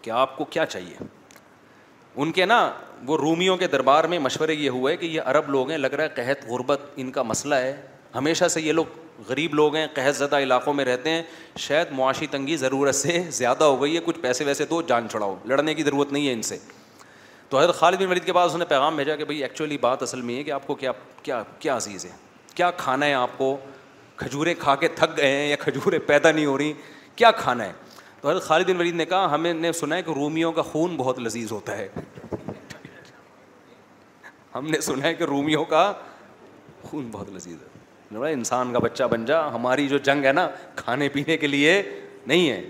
[0.03, 1.05] کہ آپ کو کیا چاہیے
[2.21, 2.59] ان کے نا
[3.07, 6.05] وہ رومیوں کے دربار میں مشورے یہ ہوئے کہ یہ عرب لوگ ہیں لگ رہا
[6.05, 7.75] ہے قحط غربت ان کا مسئلہ ہے
[8.15, 8.87] ہمیشہ سے یہ لوگ
[9.29, 11.23] غریب لوگ ہیں قحط زدہ علاقوں میں رہتے ہیں
[11.67, 15.35] شاید معاشی تنگی ضرورت سے زیادہ ہو گئی ہے کچھ پیسے ویسے دو جان چھڑاؤ
[15.49, 16.59] لڑنے کی ضرورت نہیں ہے ان سے
[17.51, 20.03] تو حضرت خالد بن ولید کے پاس اس نے پیغام بھیجا کہ بھائی ایکچولی بات
[20.03, 20.91] اصل میں ہے کہ آپ کو کیا
[21.23, 22.11] کیا کیا عزیز ہے
[22.55, 23.57] کیا کھانا ہے آپ کو
[24.17, 26.73] کھجوریں کھا کے تھک گئے ہیں یا کھجوریں پیدا نہیں ہو رہی
[27.17, 27.73] کیا کھانا ہے
[28.21, 30.97] تو حضرت خالد بن ولید نے کہا ہمیں نے سنا ہے کہ رومیوں کا خون
[30.97, 31.89] بہت لذیذ ہوتا ہے
[34.55, 35.93] ہم نے سنا ہے کہ رومیوں کا
[36.83, 37.63] خون بہت لذیذ
[38.25, 41.81] ہے انسان کا بچہ بن جا ہماری جو جنگ ہے نا کھانے پینے کے لیے
[42.27, 42.63] نہیں ہے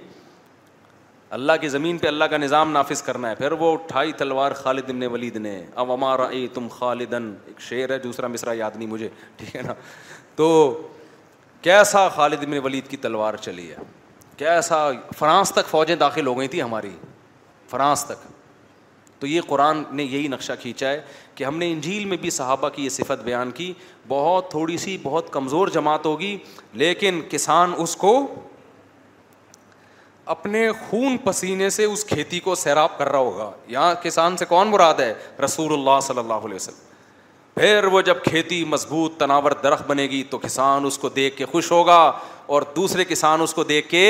[1.36, 4.88] اللہ کی زمین پہ اللہ کا نظام نافذ کرنا ہے پھر وہ اٹھائی تلوار خالد
[4.90, 5.52] ابن ولید نے
[5.82, 9.62] اب ہمارا اے تم خالدن ایک شعر ہے دوسرا مصرا یاد نہیں مجھے ٹھیک ہے
[9.66, 9.74] نا
[10.36, 10.48] تو
[11.62, 13.76] کیسا خالد ابن ولید کی تلوار چلی ہے
[14.38, 14.84] کیسا
[15.18, 16.90] فرانس تک فوجیں داخل ہو گئی تھیں ہماری
[17.70, 18.28] فرانس تک
[19.20, 21.00] تو یہ قرآن نے یہی نقشہ کھینچا ہے
[21.34, 23.72] کہ ہم نے انجیل میں بھی صحابہ کی یہ صفت بیان کی
[24.08, 26.36] بہت تھوڑی سی بہت کمزور جماعت ہوگی
[26.82, 28.16] لیکن کسان اس کو
[30.30, 34.68] اپنے خون پسینے سے اس کھیتی کو سیراب کر رہا ہوگا یہاں کسان سے کون
[34.70, 35.12] مراد ہے
[35.44, 36.88] رسول اللہ صلی اللہ علیہ وسلم
[37.54, 41.44] پھر وہ جب کھیتی مضبوط تناور درخت بنے گی تو کسان اس کو دیکھ کے
[41.52, 41.98] خوش ہوگا
[42.54, 44.04] اور دوسرے کسان اس کو دیکھ کے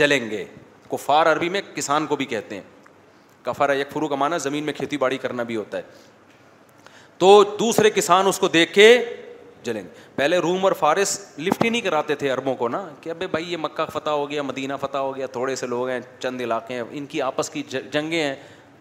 [0.00, 0.44] جلیں گے
[0.90, 2.62] کفار عربی میں کسان کو بھی کہتے ہیں
[3.44, 5.82] کفر ہے ایک فرو کا مانا زمین میں کھیتی باڑی کرنا بھی ہوتا ہے
[7.18, 8.88] تو دوسرے کسان اس کو دیکھ کے
[9.64, 13.10] جلیں گے پہلے روم اور فارس لفٹ ہی نہیں کراتے تھے عربوں کو نا کہ
[13.10, 15.98] ابھی بھائی یہ مکہ فتح ہو گیا مدینہ فتح ہو گیا تھوڑے سے لوگ ہیں
[16.20, 18.34] چند علاقے ہیں ان کی آپس کی جنگیں ہیں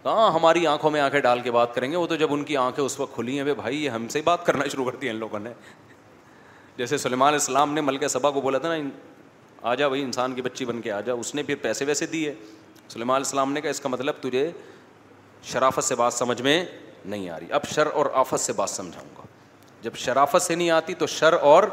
[0.04, 2.58] کہاں ہماری آنکھوں میں آنکھیں ڈال کے بات کریں گے وہ تو جب ان کی
[2.58, 5.14] آنکھیں اس وقت کھلی ہیں بھائی یہ ہم سے بات کرنا شروع کر دی ہیں
[5.14, 5.52] ان لوگوں نے
[6.78, 8.82] جیسے سلیمان السلام نے ملکہ صبا کو بولا تھا نا
[9.72, 12.06] آ جا بھائی انسان کی بچی بن کے آ جا اس نے پھر پیسے ویسے
[12.18, 12.34] دیے
[12.94, 14.50] سلیمان السلام نے کہا اس کا مطلب تجھے
[15.54, 16.64] شرافت سے بات سمجھ میں
[17.06, 19.27] نہیں آ رہی اب شر اور آفت سے بات سمجھاؤں گا
[19.84, 21.64] جب شرافت سے نہیں آتی تو شر اور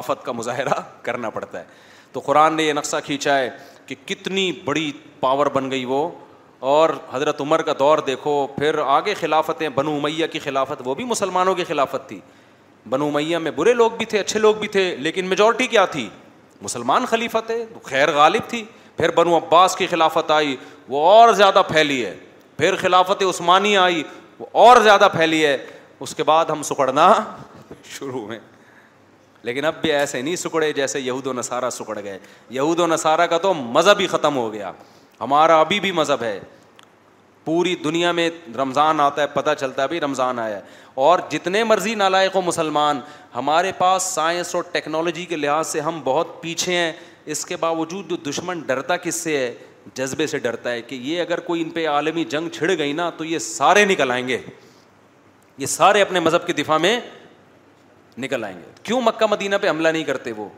[0.00, 1.64] آفت کا مظاہرہ کرنا پڑتا ہے
[2.12, 3.48] تو قرآن نے یہ نقشہ کھینچا ہے
[3.86, 4.90] کہ کتنی بڑی
[5.20, 6.08] پاور بن گئی وہ
[6.74, 11.04] اور حضرت عمر کا دور دیکھو پھر آگے خلافتیں بنو میاں کی خلافت وہ بھی
[11.04, 12.20] مسلمانوں کی خلافت تھی
[12.90, 16.08] بنو میاں میں برے لوگ بھی تھے اچھے لوگ بھی تھے لیکن میجورٹی کیا تھی
[16.62, 18.64] مسلمان خلیفہ تھے خیر غالب تھی
[18.96, 20.56] پھر بنو عباس کی خلافت آئی
[20.88, 22.14] وہ اور زیادہ پھیلی ہے
[22.56, 24.02] پھر خلافت عثمانی آئی
[24.38, 25.56] وہ اور زیادہ پھیلی ہے
[26.02, 27.12] اس کے بعد ہم سکڑنا
[27.98, 28.38] شروع ہوئے
[29.42, 32.18] لیکن اب بھی ایسے نہیں سکڑے جیسے یہود و نصارہ سکڑ گئے
[32.50, 34.72] یہود و نصارہ کا تو مذہب ہی ختم ہو گیا
[35.20, 36.38] ہمارا ابھی بھی مذہب ہے
[37.44, 38.28] پوری دنیا میں
[38.58, 40.60] رمضان آتا ہے پتہ چلتا ہے ابھی رمضان آیا ہے
[41.08, 43.00] اور جتنے مرضی نالائق و ہو مسلمان
[43.34, 46.92] ہمارے پاس سائنس اور ٹیکنالوجی کے لحاظ سے ہم بہت پیچھے ہیں
[47.34, 49.52] اس کے باوجود جو دشمن ڈرتا کس سے ہے
[49.94, 53.08] جذبے سے ڈرتا ہے کہ یہ اگر کوئی ان پہ عالمی جنگ چھڑ گئی نا
[53.16, 54.38] تو یہ سارے نکل آئیں گے
[55.58, 56.98] یہ سارے اپنے مذہب کے دفاع میں
[58.18, 60.48] نکل آئیں گے کیوں مکہ مدینہ پہ حملہ نہیں کرتے وہ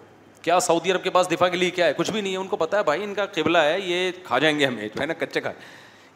[0.42, 2.46] کیا سعودی عرب کے پاس دفاع کے لیے کیا ہے کچھ بھی نہیں ہے ان
[2.48, 5.06] کو پتا ہے بھائی ان کا قبلہ ہے یہ کھا جائیں گے ہمیں جو ہے
[5.06, 5.54] نا کچے کھائے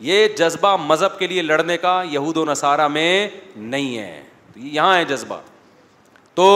[0.07, 4.23] یہ جذبہ مذہب کے لیے لڑنے کا یہود و نصارہ میں نہیں ہے
[4.77, 5.41] یہاں ہے جذبہ
[6.35, 6.47] تو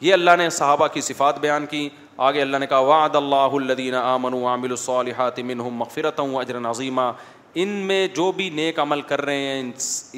[0.00, 1.88] یہ اللہ نے صحابہ کی صفات بیان کی
[2.26, 4.74] آگے اللہ نے کہا وعد اللہ الدین آمن و عامل
[5.44, 7.10] منہم مغفرت ہوں اجر نظیمہ
[7.64, 9.70] ان میں جو بھی نیک عمل کر رہے ہیں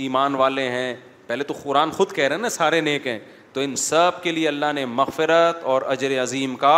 [0.02, 0.94] ایمان والے ہیں
[1.26, 3.18] پہلے تو قرآن خود کہہ رہے ہیں نا سارے نیک ہیں
[3.52, 6.76] تو ان سب کے لیے اللہ نے مغفرت اور اجر عظیم کا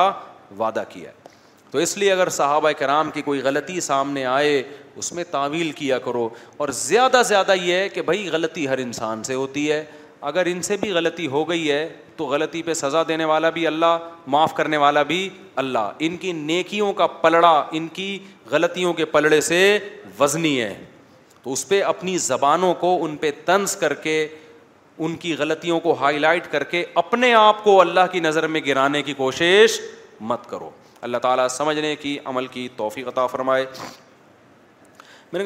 [0.59, 1.11] وعدہ کیا
[1.70, 4.62] تو اس لیے اگر صحابہ کرام کی کوئی غلطی سامنے آئے
[5.01, 6.28] اس میں تعویل کیا کرو
[6.59, 9.84] اور زیادہ زیادہ یہ ہے کہ بھائی غلطی ہر انسان سے ہوتی ہے
[10.30, 13.66] اگر ان سے بھی غلطی ہو گئی ہے تو غلطی پہ سزا دینے والا بھی
[13.66, 13.99] اللہ
[14.34, 15.28] معاف کرنے والا بھی
[15.62, 18.18] اللہ ان کی نیکیوں کا پلڑا ان کی
[18.51, 19.61] غلطیوں کے پلڑے سے
[20.20, 20.72] وزنی ہے
[21.43, 24.26] تو اس پہ اپنی زبانوں کو ان پہ طنز کر کے
[24.99, 28.61] ان کی غلطیوں کو ہائی لائٹ کر کے اپنے آپ کو اللہ کی نظر میں
[28.66, 29.78] گرانے کی کوشش
[30.30, 30.70] مت کرو
[31.09, 33.66] اللہ تعالیٰ سمجھنے کی عمل کی توفیق عطا فرمائے
[35.32, 35.45] میرے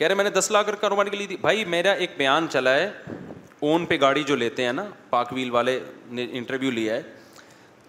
[0.00, 2.90] رہے میں نے دس لاکھ کے لیے بھائی میرا ایک بیان چلا ہے
[3.70, 5.78] اون پہ گاڑی جو لیتے ہیں نا پاک ویل والے
[6.18, 7.02] نے انٹرویو لیا ہے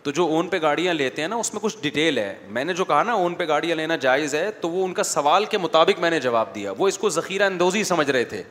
[0.03, 2.73] تو جو اون پہ گاڑیاں لیتے ہیں نا اس میں کچھ ڈیٹیل ہے میں نے
[2.73, 5.57] جو کہا نا اون پہ گاڑیاں لینا جائز ہے تو وہ ان کا سوال کے
[5.57, 8.41] مطابق میں نے جواب دیا وہ اس کو ذخیرہ اندوزی سمجھ رہے تھے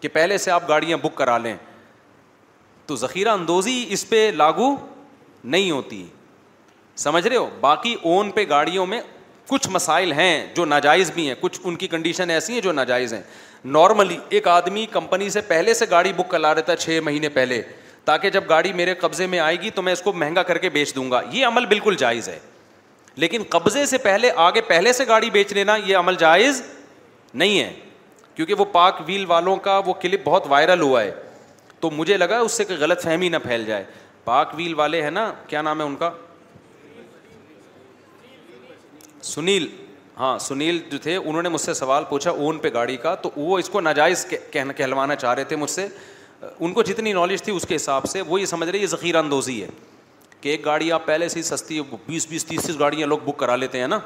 [0.00, 1.54] کہ پہلے سے آپ گاڑیاں بک کرا لیں
[2.86, 4.74] تو ذخیرہ اندوزی اس پہ لاگو
[5.44, 6.04] نہیں ہوتی
[7.04, 9.00] سمجھ رہے ہو باقی اون پہ گاڑیوں میں
[9.48, 13.14] کچھ مسائل ہیں جو ناجائز بھی ہیں کچھ ان کی کنڈیشن ایسی ہیں جو ناجائز
[13.14, 13.22] ہیں
[13.64, 17.62] نارملی ایک آدمی کمپنی سے پہلے سے گاڑی بک کرا رہتا ہے چھ مہینے پہلے
[18.04, 20.68] تاکہ جب گاڑی میرے قبضے میں آئے گی تو میں اس کو مہنگا کر کے
[20.70, 22.38] بیچ دوں گا یہ عمل بالکل جائز ہے
[23.24, 26.62] لیکن قبضے سے پہلے آگے پہلے سے گاڑی بیچ لینا یہ عمل جائز
[27.34, 27.72] نہیں ہے
[28.34, 31.10] کیونکہ وہ پاک ویل والوں کا وہ کلپ بہت وائرل ہوا ہے
[31.80, 33.84] تو مجھے لگا اس سے کہ غلط فہمی نہ پھیل جائے
[34.24, 36.10] پاک ویل والے ہیں نا کیا نام ہے ان کا
[39.22, 39.66] سنیل
[40.18, 43.30] ہاں سنیل جو تھے انہوں نے مجھ سے سوال پوچھا اون پہ گاڑی کا تو
[43.36, 45.86] وہ اس کو ناجائز کہلوانا چاہ رہے تھے مجھ سے
[46.60, 49.16] ان کو جتنی نالج تھی اس کے حساب سے وہ یہ سمجھ رہے یہ ذخیرہ
[49.18, 49.68] اندوزی ہے
[50.40, 53.36] کہ ایک گاڑی آپ پہلے سے ہی سستی بیس بیس تیس تیس گاڑیاں لوگ بک
[53.38, 53.98] کرا لیتے ہیں نا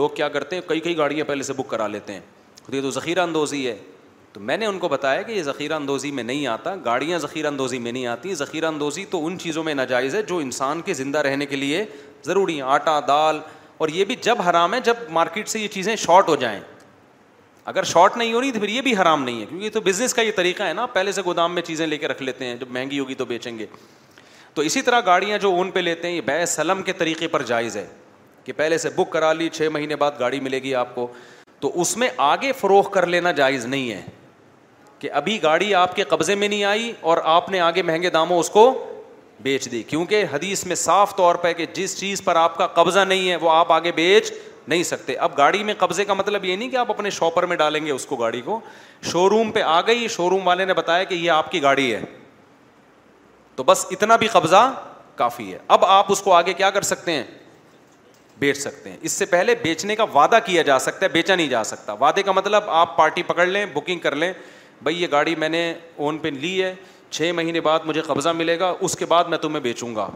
[0.00, 2.20] لوگ کیا کرتے ہیں کئی کئی گاڑیاں پہلے سے بک کرا لیتے ہیں
[2.64, 3.76] خود یہ تو ذخیرہ اندوزی ہے
[4.32, 7.46] تو میں نے ان کو بتایا کہ یہ ذخیرہ اندوزی میں نہیں آتا گاڑیاں ذخیرہ
[7.46, 10.94] اندوزی میں نہیں آتی ذخیرہ اندوزی تو ان چیزوں میں ناجائز ہے جو انسان کے
[10.94, 11.84] زندہ رہنے کے لیے
[12.26, 13.40] ضروری ہیں آٹا دال
[13.78, 16.60] اور یہ بھی جب حرام ہے جب مارکیٹ سے یہ چیزیں شارٹ ہو جائیں
[17.64, 20.14] اگر شارٹ نہیں ہو رہی تو پھر یہ بھی حرام نہیں ہے کیونکہ تو بزنس
[20.14, 22.54] کا یہ طریقہ ہے نا پہلے سے گودام میں چیزیں لے کے رکھ لیتے ہیں
[22.60, 23.66] جب مہنگی ہوگی تو بیچیں گے
[24.54, 27.42] تو اسی طرح گاڑیاں جو اون پہ لیتے ہیں یہ بے سلم کے طریقے پر
[27.48, 27.86] جائز ہے
[28.44, 31.06] کہ پہلے سے بک کرا لی چھ مہینے بعد گاڑی ملے گی آپ کو
[31.60, 34.02] تو اس میں آگے فروغ کر لینا جائز نہیں ہے
[34.98, 38.38] کہ ابھی گاڑی آپ کے قبضے میں نہیں آئی اور آپ نے آگے مہنگے داموں
[38.40, 38.72] اس کو
[39.42, 43.00] بیچ دی کیونکہ حدیث میں صاف طور پہ کہ جس چیز پر آپ کا قبضہ
[43.08, 44.32] نہیں ہے وہ آپ آگے بیچ
[44.70, 47.56] نہیں سکتے اب گاڑی میں قبضے کا مطلب یہ نہیں کہ آپ اپنے شاپر میں
[47.62, 48.58] ڈالیں گے اس کو گاڑی کو
[49.12, 51.94] شو روم پہ آ گئی شو روم والے نے بتایا کہ یہ آپ کی گاڑی
[51.94, 52.00] ہے
[53.56, 54.62] تو بس اتنا بھی قبضہ
[55.16, 57.24] کافی ہے اب آپ اس کو آگے کیا کر سکتے ہیں
[58.38, 61.48] بیچ سکتے ہیں اس سے پہلے بیچنے کا وعدہ کیا جا سکتا ہے بیچا نہیں
[61.48, 64.32] جا سکتا وعدے کا مطلب آپ پارٹی پکڑ لیں بکنگ کر لیں
[64.82, 65.72] بھائی یہ گاڑی میں نے
[66.04, 66.74] اون پہ لی ہے
[67.18, 70.08] چھ مہینے بعد مجھے قبضہ ملے گا اس کے بعد میں تمہیں بیچوں گا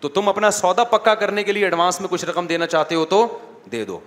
[0.00, 3.04] تو تم اپنا سودا پکا کرنے کے لیے ایڈوانس میں کچھ رقم دینا چاہتے ہو
[3.14, 3.22] تو
[3.72, 3.98] دے دو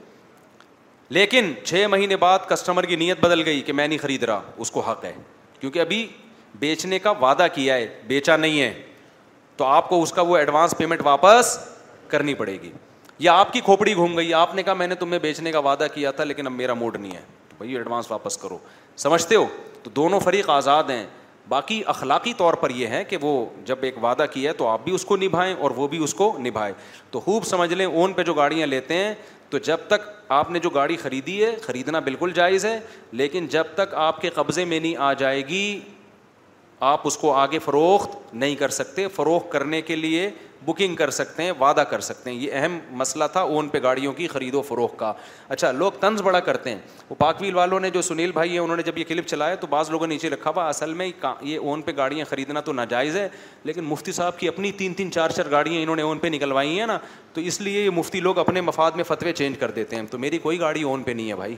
[1.14, 4.72] لیکن چھ مہینے بعد کسٹمر کی نیت بدل گئی کہ میں نہیں خرید رہا اس
[4.72, 5.14] کو حق ہے
[5.60, 6.06] کیونکہ ابھی
[6.60, 8.74] بیچنے کا وعدہ کیا ہے بیچا نہیں ہے
[9.58, 11.58] تو آپ کو اس کا وہ ایڈوانس پیمنٹ واپس
[12.08, 12.72] کرنی پڑے گی
[13.20, 15.88] یا آپ کی کھوپڑی گھوم گئی آپ نے کہا میں نے تمہیں بیچنے کا وعدہ
[15.94, 18.58] کیا تھا لیکن اب میرا موڈ نہیں ہے تو بھائی ایڈوانس واپس کرو
[18.98, 19.46] سمجھتے ہو
[19.84, 21.06] تو دونوں فریق آزاد ہیں
[21.52, 23.32] باقی اخلاقی طور پر یہ ہے کہ وہ
[23.66, 26.14] جب ایک وعدہ کیا ہے تو آپ بھی اس کو نبھائیں اور وہ بھی اس
[26.22, 26.74] کو نبھائے
[27.12, 29.14] تو خوب سمجھ لیں اون پہ جو گاڑیاں لیتے ہیں
[29.50, 32.80] تو جب تک آپ نے جو گاڑی خریدی ہے خریدنا بالکل جائز ہے
[33.22, 35.66] لیکن جب تک آپ کے قبضے میں نہیں آ جائے گی
[36.94, 40.30] آپ اس کو آگے فروخت نہیں کر سکتے فروخت کرنے کے لیے
[40.66, 44.12] بکنگ کر سکتے ہیں وعدہ کر سکتے ہیں یہ اہم مسئلہ تھا اون پہ گاڑیوں
[44.14, 45.12] کی خرید و فروخت کا
[45.50, 46.78] اچھا لوگ طنز بڑا کرتے ہیں
[47.10, 49.56] وہ پاک ویل والوں نے جو سنیل بھائی ہیں انہوں نے جب یہ کلپ چلایا
[49.64, 51.08] تو بعض لوگوں نے نیچے رکھا ہوا اصل میں
[51.42, 53.28] یہ اون پہ گاڑیاں خریدنا تو ناجائز ہے
[53.64, 56.80] لیکن مفتی صاحب کی اپنی تین تین چار چار گاڑیاں انہوں نے اون پہ نکلوائی
[56.80, 56.98] ہیں نا
[57.34, 60.18] تو اس لیے یہ مفتی لوگ اپنے مفاد میں فتوے چینج کر دیتے ہیں تو
[60.20, 61.56] میری کوئی گاڑی اون پہ نہیں ہے بھائی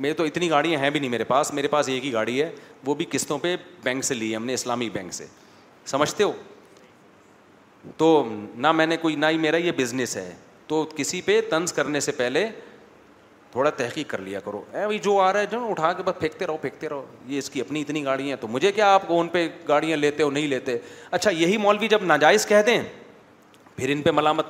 [0.00, 2.50] میرے تو اتنی گاڑیاں ہیں بھی نہیں میرے پاس میرے پاس ایک ہی گاڑی ہے
[2.86, 5.26] وہ بھی قسطوں پہ بینک سے لی ہے ہم نے اسلامی بینک سے
[5.86, 6.32] سمجھتے ہو
[7.96, 8.08] تو
[8.54, 10.32] نہ میں نے کوئی نہ ہی میرا یہ بزنس ہے
[10.68, 12.46] تو کسی پہ طنز کرنے سے پہلے
[13.52, 16.18] تھوڑا تحقیق کر لیا کرو اے بھائی جو آ رہا ہے جو اٹھا کے بس
[16.18, 19.28] پھینکتے رہو پھینکتے رہو یہ اس کی اپنی اتنی گاڑیاں تو مجھے کیا آپ ان
[19.28, 20.76] پہ گاڑیاں لیتے ہو نہیں لیتے
[21.10, 22.80] اچھا یہی مولوی جب ناجائز کہہ دیں
[23.76, 24.46] پھر ان پہ ملامت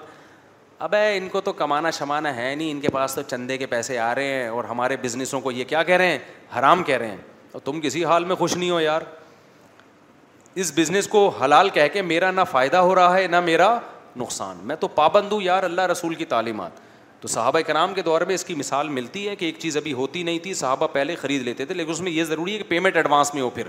[0.79, 3.67] اب اے ان کو تو کمانا شمانا ہے نہیں ان کے پاس تو چندے کے
[3.67, 6.19] پیسے آ رہے ہیں اور ہمارے بزنسوں کو یہ کیا کہہ رہے ہیں
[6.59, 7.17] حرام کہہ رہے ہیں
[7.53, 9.03] اور تم کسی حال میں خوش نہیں ہو یار
[10.59, 13.77] اس بزنس کو حلال کہہ کے میرا نہ فائدہ ہو رہا ہے نہ میرا
[14.17, 16.79] نقصان میں تو پابند ہوں یار اللہ رسول کی تعلیمات
[17.21, 19.93] تو صحابہ کرام کے دور میں اس کی مثال ملتی ہے کہ ایک چیز ابھی
[19.93, 22.65] ہوتی نہیں تھی صحابہ پہلے خرید لیتے تھے لیکن اس میں یہ ضروری ہے کہ
[22.69, 23.69] پیمنٹ ایڈوانس میں ہو پھر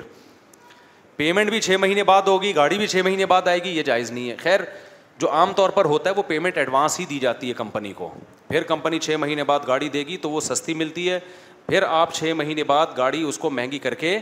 [1.15, 4.11] پیمنٹ بھی چھ مہینے بعد ہوگی گاڑی بھی چھ مہینے بعد آئے گی یہ جائز
[4.11, 4.59] نہیں ہے خیر
[5.19, 8.09] جو عام طور پر ہوتا ہے وہ پیمنٹ ایڈوانس ہی دی جاتی ہے کمپنی کو
[8.47, 11.19] پھر کمپنی چھ مہینے بعد گاڑی دے گی تو وہ سستی ملتی ہے
[11.67, 14.17] پھر آپ چھ مہینے بعد گاڑی اس کو مہنگی کر کے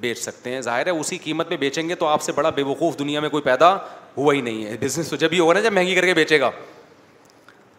[0.00, 2.62] بیچ سکتے ہیں ظاہر ہے اسی قیمت میں بیچیں گے تو آپ سے بڑا بے
[2.62, 3.72] وقوف دنیا میں کوئی پیدا
[4.16, 6.40] ہوا ہی نہیں ہے بزنس تو جب ہی ہوگا نا جب مہنگی کر کے بیچے
[6.40, 6.50] گا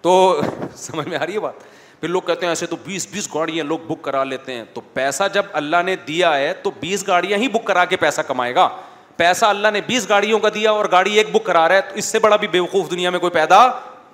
[0.02, 0.42] تو
[0.76, 1.60] سمجھ میں آ رہی ہے بات
[2.00, 4.82] پھر لوگ کہتے ہیں ایسے تو بیس بیس گاڑیاں لوگ بک کرا لیتے ہیں تو
[4.94, 8.56] پیسہ جب اللہ نے دیا ہے تو بیس گاڑیاں ہی بک کرا کے پیسہ کمائے
[8.56, 8.68] گا
[9.18, 11.96] پیسہ اللہ نے بیس گاڑیوں کا دیا اور گاڑی ایک بک کرا رہا ہے تو
[11.98, 13.60] اس سے بڑا بھی بے وقوف دنیا میں کوئی پیدا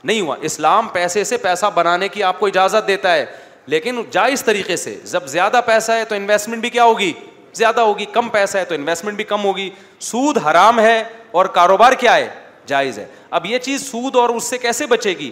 [0.04, 3.26] نہیں ہوا اسلام پیسے سے پیسہ بنانے کی آپ کو اجازت دیتا ہے
[3.72, 7.12] لیکن جائز طریقے سے جب زیادہ پیسہ ہے تو انویسٹمنٹ بھی کیا ہوگی
[7.60, 9.70] زیادہ ہوگی کم پیسہ ہے تو انویسٹمنٹ بھی کم ہوگی
[10.10, 10.97] سود حرام ہے
[11.39, 12.28] اور کاروبار کیا ہے
[12.72, 13.05] جائز ہے
[13.38, 15.30] اب یہ چیز سود اور اس سے کیسے بچے گی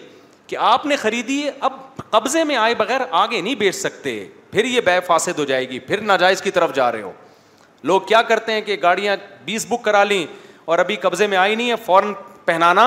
[0.47, 1.73] کہ آپ نے خریدی اب
[2.09, 4.13] قبضے میں آئے بغیر آگے نہیں بیچ سکتے
[4.51, 7.11] پھر یہ بے فاسد ہو جائے گی پھر ناجائز کی طرف جا رہے ہو
[7.91, 9.15] لوگ کیا کرتے ہیں کہ گاڑیاں
[9.45, 10.25] بیس بک کرا لیں
[10.65, 12.13] اور ابھی قبضے میں آئی نہیں ہے فوراً
[12.45, 12.85] پہنانا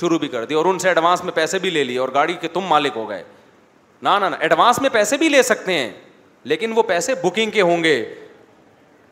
[0.00, 2.34] شروع بھی کر دی اور ان سے ایڈوانس میں پیسے بھی لے لیے اور گاڑی
[2.40, 3.22] کے تم مالک ہو گئے
[4.02, 5.90] نہ نہ ایڈوانس میں پیسے بھی لے سکتے ہیں
[6.52, 7.96] لیکن وہ پیسے بکنگ کے ہوں گے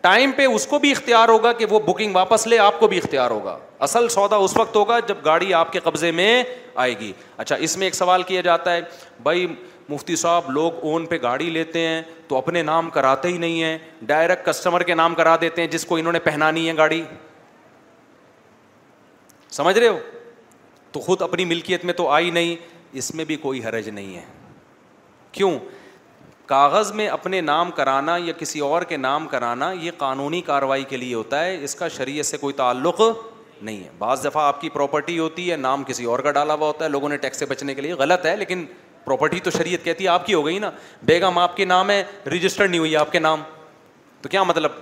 [0.02, 2.96] ٹائم پہ اس کو بھی اختیار ہوگا کہ وہ بکنگ واپس لے آپ کو بھی
[2.98, 6.42] اختیار ہوگا اصل سودا اس وقت ہوگا جب گاڑی آپ کے قبضے میں
[6.84, 8.80] آئے گی اچھا اس میں ایک سوال کیا جاتا ہے
[9.22, 9.46] بھائی
[9.88, 13.76] مفتی صاحب لوگ اون پہ گاڑی لیتے ہیں تو اپنے نام کراتے ہی نہیں ہیں
[14.06, 17.02] ڈائریکٹ کسٹمر کے نام کرا دیتے ہیں جس کو انہوں نے پہنانی ہے گاڑی
[19.50, 19.98] سمجھ رہے ہو
[20.92, 22.54] تو خود اپنی ملکیت میں تو آئی نہیں
[23.00, 24.24] اس میں بھی کوئی حرج نہیں ہے
[25.32, 25.58] کیوں
[26.52, 30.96] کاغذ میں اپنے نام کرانا یا کسی اور کے نام کرانا یہ قانونی کاروائی کے
[30.96, 34.68] لیے ہوتا ہے اس کا شریعت سے کوئی تعلق نہیں ہے بعض دفعہ آپ کی
[34.70, 37.46] پراپرٹی ہوتی ہے نام کسی اور کا ڈالا ہوا ہوتا ہے لوگوں نے ٹیکس سے
[37.52, 38.64] بچنے کے لیے غلط ہے لیکن
[39.04, 40.70] پراپرٹی تو شریعت کہتی ہے آپ کی ہو گئی نا
[41.12, 42.02] بیگم آپ کے نام ہے
[42.34, 43.42] رجسٹرڈ نہیں ہوئی آپ کے نام
[44.22, 44.72] تو کیا مطلب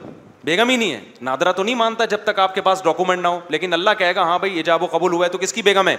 [0.44, 1.00] بیگم ہی نہیں ہے
[1.30, 4.14] نادرا تو نہیں مانتا جب تک آپ کے پاس ڈاکومنٹ نہ ہو لیکن اللہ کہے
[4.14, 5.96] گا ہاں بھائی یہ جاب و قبول ہوا ہے تو کس کی بیگم ہے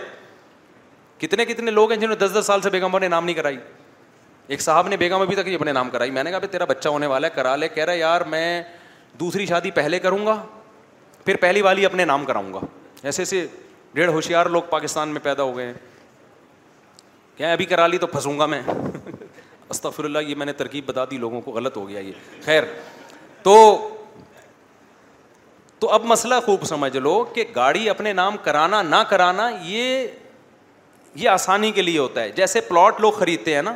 [1.26, 3.58] کتنے کتنے لوگ ہیں جنہوں نے دس دس سال سے بیگموں نے نام نہیں کرائی
[4.52, 6.66] ایک صاحب نے بیگم ابھی تک یہ اپنے نام کرائی میں نے کہا بھائی تیرا
[6.70, 8.46] بچہ ہونے والا ہے کرا لے کہہ رہا ہے یار میں
[9.20, 10.36] دوسری شادی پہلے کروں گا
[11.26, 12.60] پھر پہلی والی اپنے نام کراؤں گا
[13.04, 13.46] ایسے ایسے
[13.94, 15.74] ڈیڑھ ہوشیار لوگ پاکستان میں پیدا ہو گئے ہیں
[17.38, 18.62] کیا ابھی کرا لی تو پھنسوں گا میں
[19.70, 22.12] استفر اللہ یہ میں نے ترکیب بتا دی لوگوں کو غلط ہو گیا یہ
[22.46, 22.64] خیر
[23.44, 23.58] تو
[25.80, 30.08] تو اب مسئلہ خوب سمجھ لو کہ گاڑی اپنے نام کرانا نہ کرانا یہ
[31.24, 33.76] یہ آسانی کے لیے ہوتا ہے جیسے پلاٹ لوگ خریدتے ہیں نا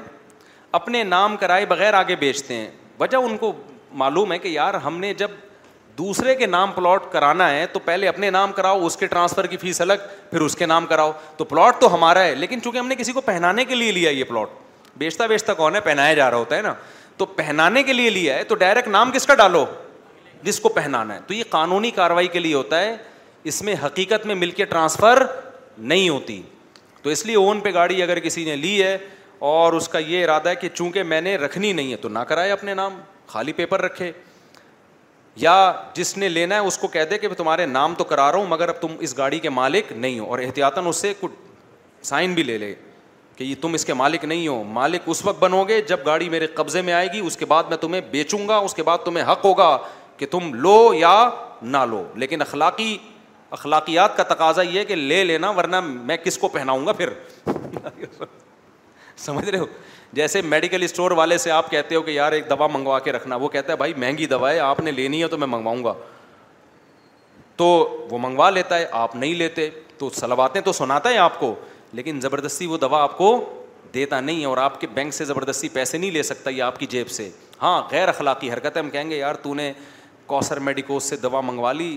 [0.76, 2.70] اپنے نام کرائے بغیر آگے بیچتے ہیں
[3.00, 3.52] وجہ ان کو
[4.02, 5.32] معلوم ہے کہ یار ہم نے جب
[5.98, 9.58] دوسرے کے نام پلاٹ کرانا ہے تو پہلے اپنے نام کراؤ اس کے ٹرانسفر کی
[9.58, 12.88] فیس الگ پھر اس کے نام کراؤ تو پلاٹ تو ہمارا ہے لیکن چونکہ ہم
[12.88, 16.30] نے کسی کو پہنانے کے لیے لیا یہ پلاٹ بیچتا بیچتا کون ہے پہنایا جا
[16.32, 16.74] رہا ہوتا ہے نا
[17.18, 19.66] تو پہنانے کے لیے لیا ہے تو ڈائریکٹ نام کس کا ڈالو
[20.44, 22.96] جس کو پہنانا ہے تو یہ قانونی کاروائی کے لیے ہوتا ہے
[23.52, 25.24] اس میں حقیقت میں مل کے ٹرانسفر
[25.94, 26.42] نہیں ہوتی
[27.04, 28.98] تو اس لیے اون پہ گاڑی اگر کسی نے لی ہے
[29.40, 32.20] اور اس کا یہ ارادہ ہے کہ چونکہ میں نے رکھنی نہیں ہے تو نہ
[32.28, 34.12] کرائے اپنے نام خالی پیپر رکھے
[35.38, 38.38] یا جس نے لینا ہے اس کو کہہ دے کہ تمہارے نام تو کرا رہا
[38.40, 41.32] ہوں مگر اب تم اس گاڑی کے مالک نہیں ہو اور احتیاطاً اس سے کچھ
[42.08, 42.74] سائن بھی لے لے
[43.36, 46.30] کہ یہ تم اس کے مالک نہیں ہو مالک اس وقت بنو گے جب گاڑی
[46.30, 48.98] میرے قبضے میں آئے گی اس کے بعد میں تمہیں بیچوں گا اس کے بعد
[49.06, 49.78] تمہیں حق ہوگا
[50.18, 51.30] کہ تم لو یا
[51.62, 52.98] نہ لو لیکن اخلاقی
[53.52, 57.10] اخلاقیات کا تقاضا یہ ہے کہ لے لینا ورنہ میں کس کو پہناؤں گا پھر
[59.24, 59.66] سمجھ رہے ہو
[60.14, 63.36] جیسے میڈیکل اسٹور والے سے آپ کہتے ہو کہ یار ایک دوا منگوا کے رکھنا
[63.36, 65.94] وہ کہتا ہے بھائی مہنگی دوا ہے آپ نے لینی ہے تو میں منگواؤں گا
[67.58, 67.66] تو
[68.12, 71.54] وہ منگوا لیتا ہے آپ نہیں لیتے تو سلواتیں تو سناتا ہے آپ کو
[72.00, 73.28] لیکن زبردستی وہ دوا آپ کو
[73.94, 76.80] دیتا نہیں ہے اور آپ کے بینک سے زبردستی پیسے نہیں لے سکتا یہ آپ
[76.80, 77.30] کی جیب سے
[77.62, 79.72] ہاں غیر اخلاقی حرکت ہے ہم کہیں گے یار تو نے
[80.28, 81.96] کوسر میڈیکوز سے دوا منگوا لی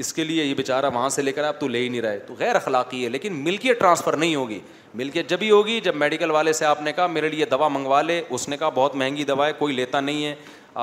[0.00, 2.18] اس کے لیے یہ بیچارہ وہاں سے لے کر آپ تو لے ہی نہیں رہے
[2.26, 4.58] تو غیر اخلاقی ہے لیکن ملکیت ٹرانسفر نہیں ہوگی
[4.94, 8.02] ملکیت جب ہی ہوگی جب میڈیکل والے سے آپ نے کہا میرے لیے دوا منگوا
[8.02, 10.34] لے اس نے کہا بہت مہنگی دوا ہے کوئی لیتا نہیں ہے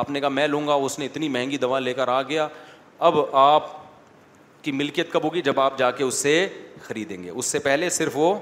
[0.02, 2.48] آپ نے کہا میں لوں گا اس نے اتنی مہنگی دوا لے کر آ گیا
[3.10, 3.70] اب آپ
[4.64, 6.48] کی ملکیت کب ہوگی جب آپ جا کے اس سے
[6.84, 8.34] خریدیں گے اس سے پہلے صرف وہ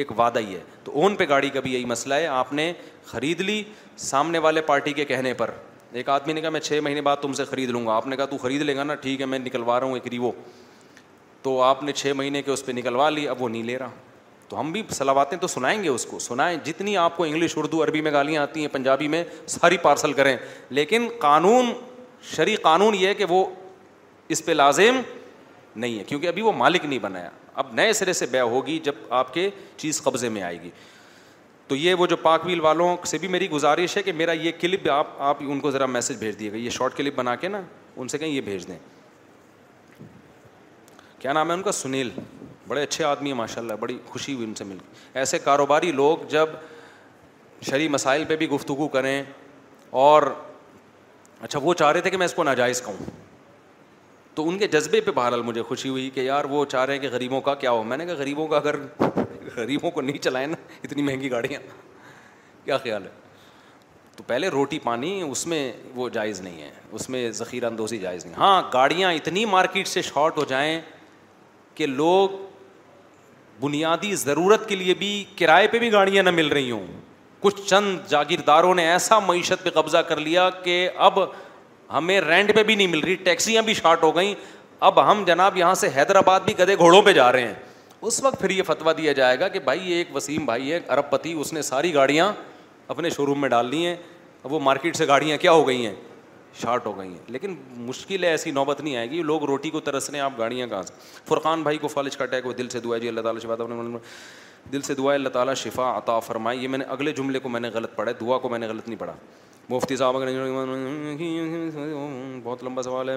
[0.00, 2.72] ایک وعدہ ہی ہے تو اون پہ گاڑی کا بھی یہی مسئلہ ہے آپ نے
[3.06, 3.62] خرید لی
[4.06, 5.50] سامنے والے پارٹی کے کہنے پر
[5.98, 8.16] ایک آدمی نے کہا میں چھ مہینے بعد تم سے خرید لوں گا آپ نے
[8.16, 10.30] کہا تو خرید لے گا نا ٹھیک ہے میں نکلوا رہا ہوں ایک ریوو
[11.42, 13.88] تو آپ نے چھ مہینے کے اس پہ نکلوا لی اب وہ نہیں لے رہا
[14.48, 17.82] تو ہم بھی سلاواتیں تو سنائیں گے اس کو سنائیں جتنی آپ کو انگلش اردو
[17.84, 20.36] عربی میں گالیاں آتی ہیں پنجابی میں ساری پارسل کریں
[20.70, 21.72] لیکن قانون
[22.36, 23.44] شرعی قانون یہ ہے کہ وہ
[24.34, 25.00] اس پہ لازم
[25.74, 28.94] نہیں ہے کیونکہ ابھی وہ مالک نہیں بنایا اب نئے سرے سے بے ہوگی جب
[29.10, 30.70] آپ کے چیز قبضے میں آئے گی
[31.70, 34.52] تو یہ وہ جو پاک ویل والوں سے بھی میری گزارش ہے کہ میرا یہ
[34.60, 37.48] کلپ آپ آپ ان کو ذرا میسج بھیج دیے گا یہ شارٹ کلپ بنا کے
[37.48, 37.60] نا
[37.96, 38.78] ان سے کہیں یہ بھیج دیں
[41.18, 42.08] کیا نام ہے ان کا سنیل
[42.68, 45.92] بڑے اچھے آدمی ہیں ماشاء اللہ بڑی خوشی ہوئی ان سے مل کے ایسے کاروباری
[45.92, 46.48] لوگ جب
[47.70, 49.22] شرع مسائل پہ بھی گفتگو کریں
[50.04, 50.22] اور
[51.42, 53.10] اچھا وہ چاہ رہے تھے کہ میں اس کو ناجائز کہوں
[54.34, 57.00] تو ان کے جذبے پہ بہرحال مجھے خوشی ہوئی کہ یار وہ چاہ رہے ہیں
[57.00, 58.74] کہ غریبوں کا کیا ہو میں نے کہا غریبوں کا اگر
[59.60, 61.60] غریبوں کو نہیں چلائیں نا اتنی مہنگی گاڑیاں
[62.64, 63.10] کیا خیال ہے
[64.16, 66.70] تو پہلے روٹی پانی اس اس میں میں وہ جائز جائز نہیں
[67.08, 67.98] نہیں ہے ذخیرہ اندوزی
[68.38, 70.72] ہاں گاڑیاں اتنی مارکیٹ سے شارٹ ہو جائیں
[71.74, 72.28] کہ لوگ
[73.60, 76.86] بنیادی ضرورت کے لیے بھی کرائے پہ بھی گاڑیاں نہ مل رہی ہوں
[77.40, 80.76] کچھ چند جاگیرداروں نے ایسا معیشت پہ قبضہ کر لیا کہ
[81.08, 81.18] اب
[81.96, 84.34] ہمیں رینٹ پہ بھی نہیں مل رہی ٹیکسیاں بھی شارٹ ہو گئیں
[84.88, 87.54] اب ہم جناب یہاں سے حیدرآباد بھی گدے گھوڑوں پہ جا رہے ہیں
[88.08, 90.78] اس وقت پھر یہ فتویٰ دیا جائے گا کہ بھائی یہ ایک وسیم بھائی ہے
[90.96, 92.32] ارب پتی اس نے ساری گاڑیاں
[92.94, 93.94] اپنے شو روم میں ڈال دی ہیں
[94.42, 95.94] اب وہ مارکیٹ سے گاڑیاں کیا ہو گئی ہیں
[96.60, 97.54] شارٹ ہو گئی ہیں لیکن
[97.88, 100.66] مشکل ہے ایسی نوبت نہیں آئے گی لوگ روٹی کو ترس رہے ہیں آپ گاڑیاں
[100.68, 100.94] کہاں سے
[101.28, 103.54] فرقان بھائی کو فالج کا اٹیک وہ دل سے دعا جی اللہ تعالیٰ شفا
[104.72, 107.48] دل سے دعا ہے اللہ تعالیٰ شفا عطا فرمائی یہ میں نے اگلے جملے کو
[107.48, 109.14] میں نے غلط پڑھا دعا کو میں نے غلط نہیں پڑھا
[109.70, 110.14] مفتی صاحب
[112.44, 113.14] بہت لمبا سوال ہے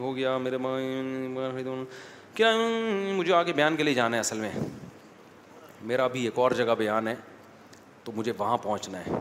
[0.00, 0.58] ہو گیا میرے
[2.36, 2.48] کیا
[3.16, 4.50] مجھے آگے بیان کے لیے جانا ہے اصل میں
[5.90, 7.14] میرا بھی ایک اور جگہ بیان ہے
[8.04, 9.20] تو مجھے وہاں پہنچنا ہے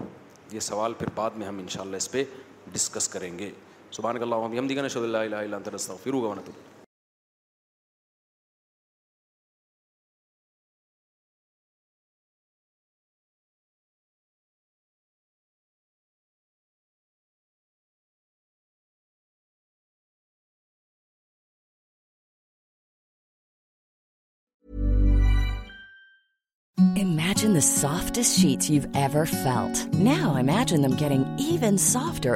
[0.51, 2.23] یہ سوال پھر بعد میں ہم ان شاء اللہ اس پہ
[2.71, 3.49] ڈسکس کریں گے
[3.95, 6.39] صبح اللہ ہم دی گا اللہ اللہ علیہ اللہ ترسم
[27.67, 30.49] سافٹس شیٹ فیلٹ نو ایم
[30.85, 32.35] دم کیون softer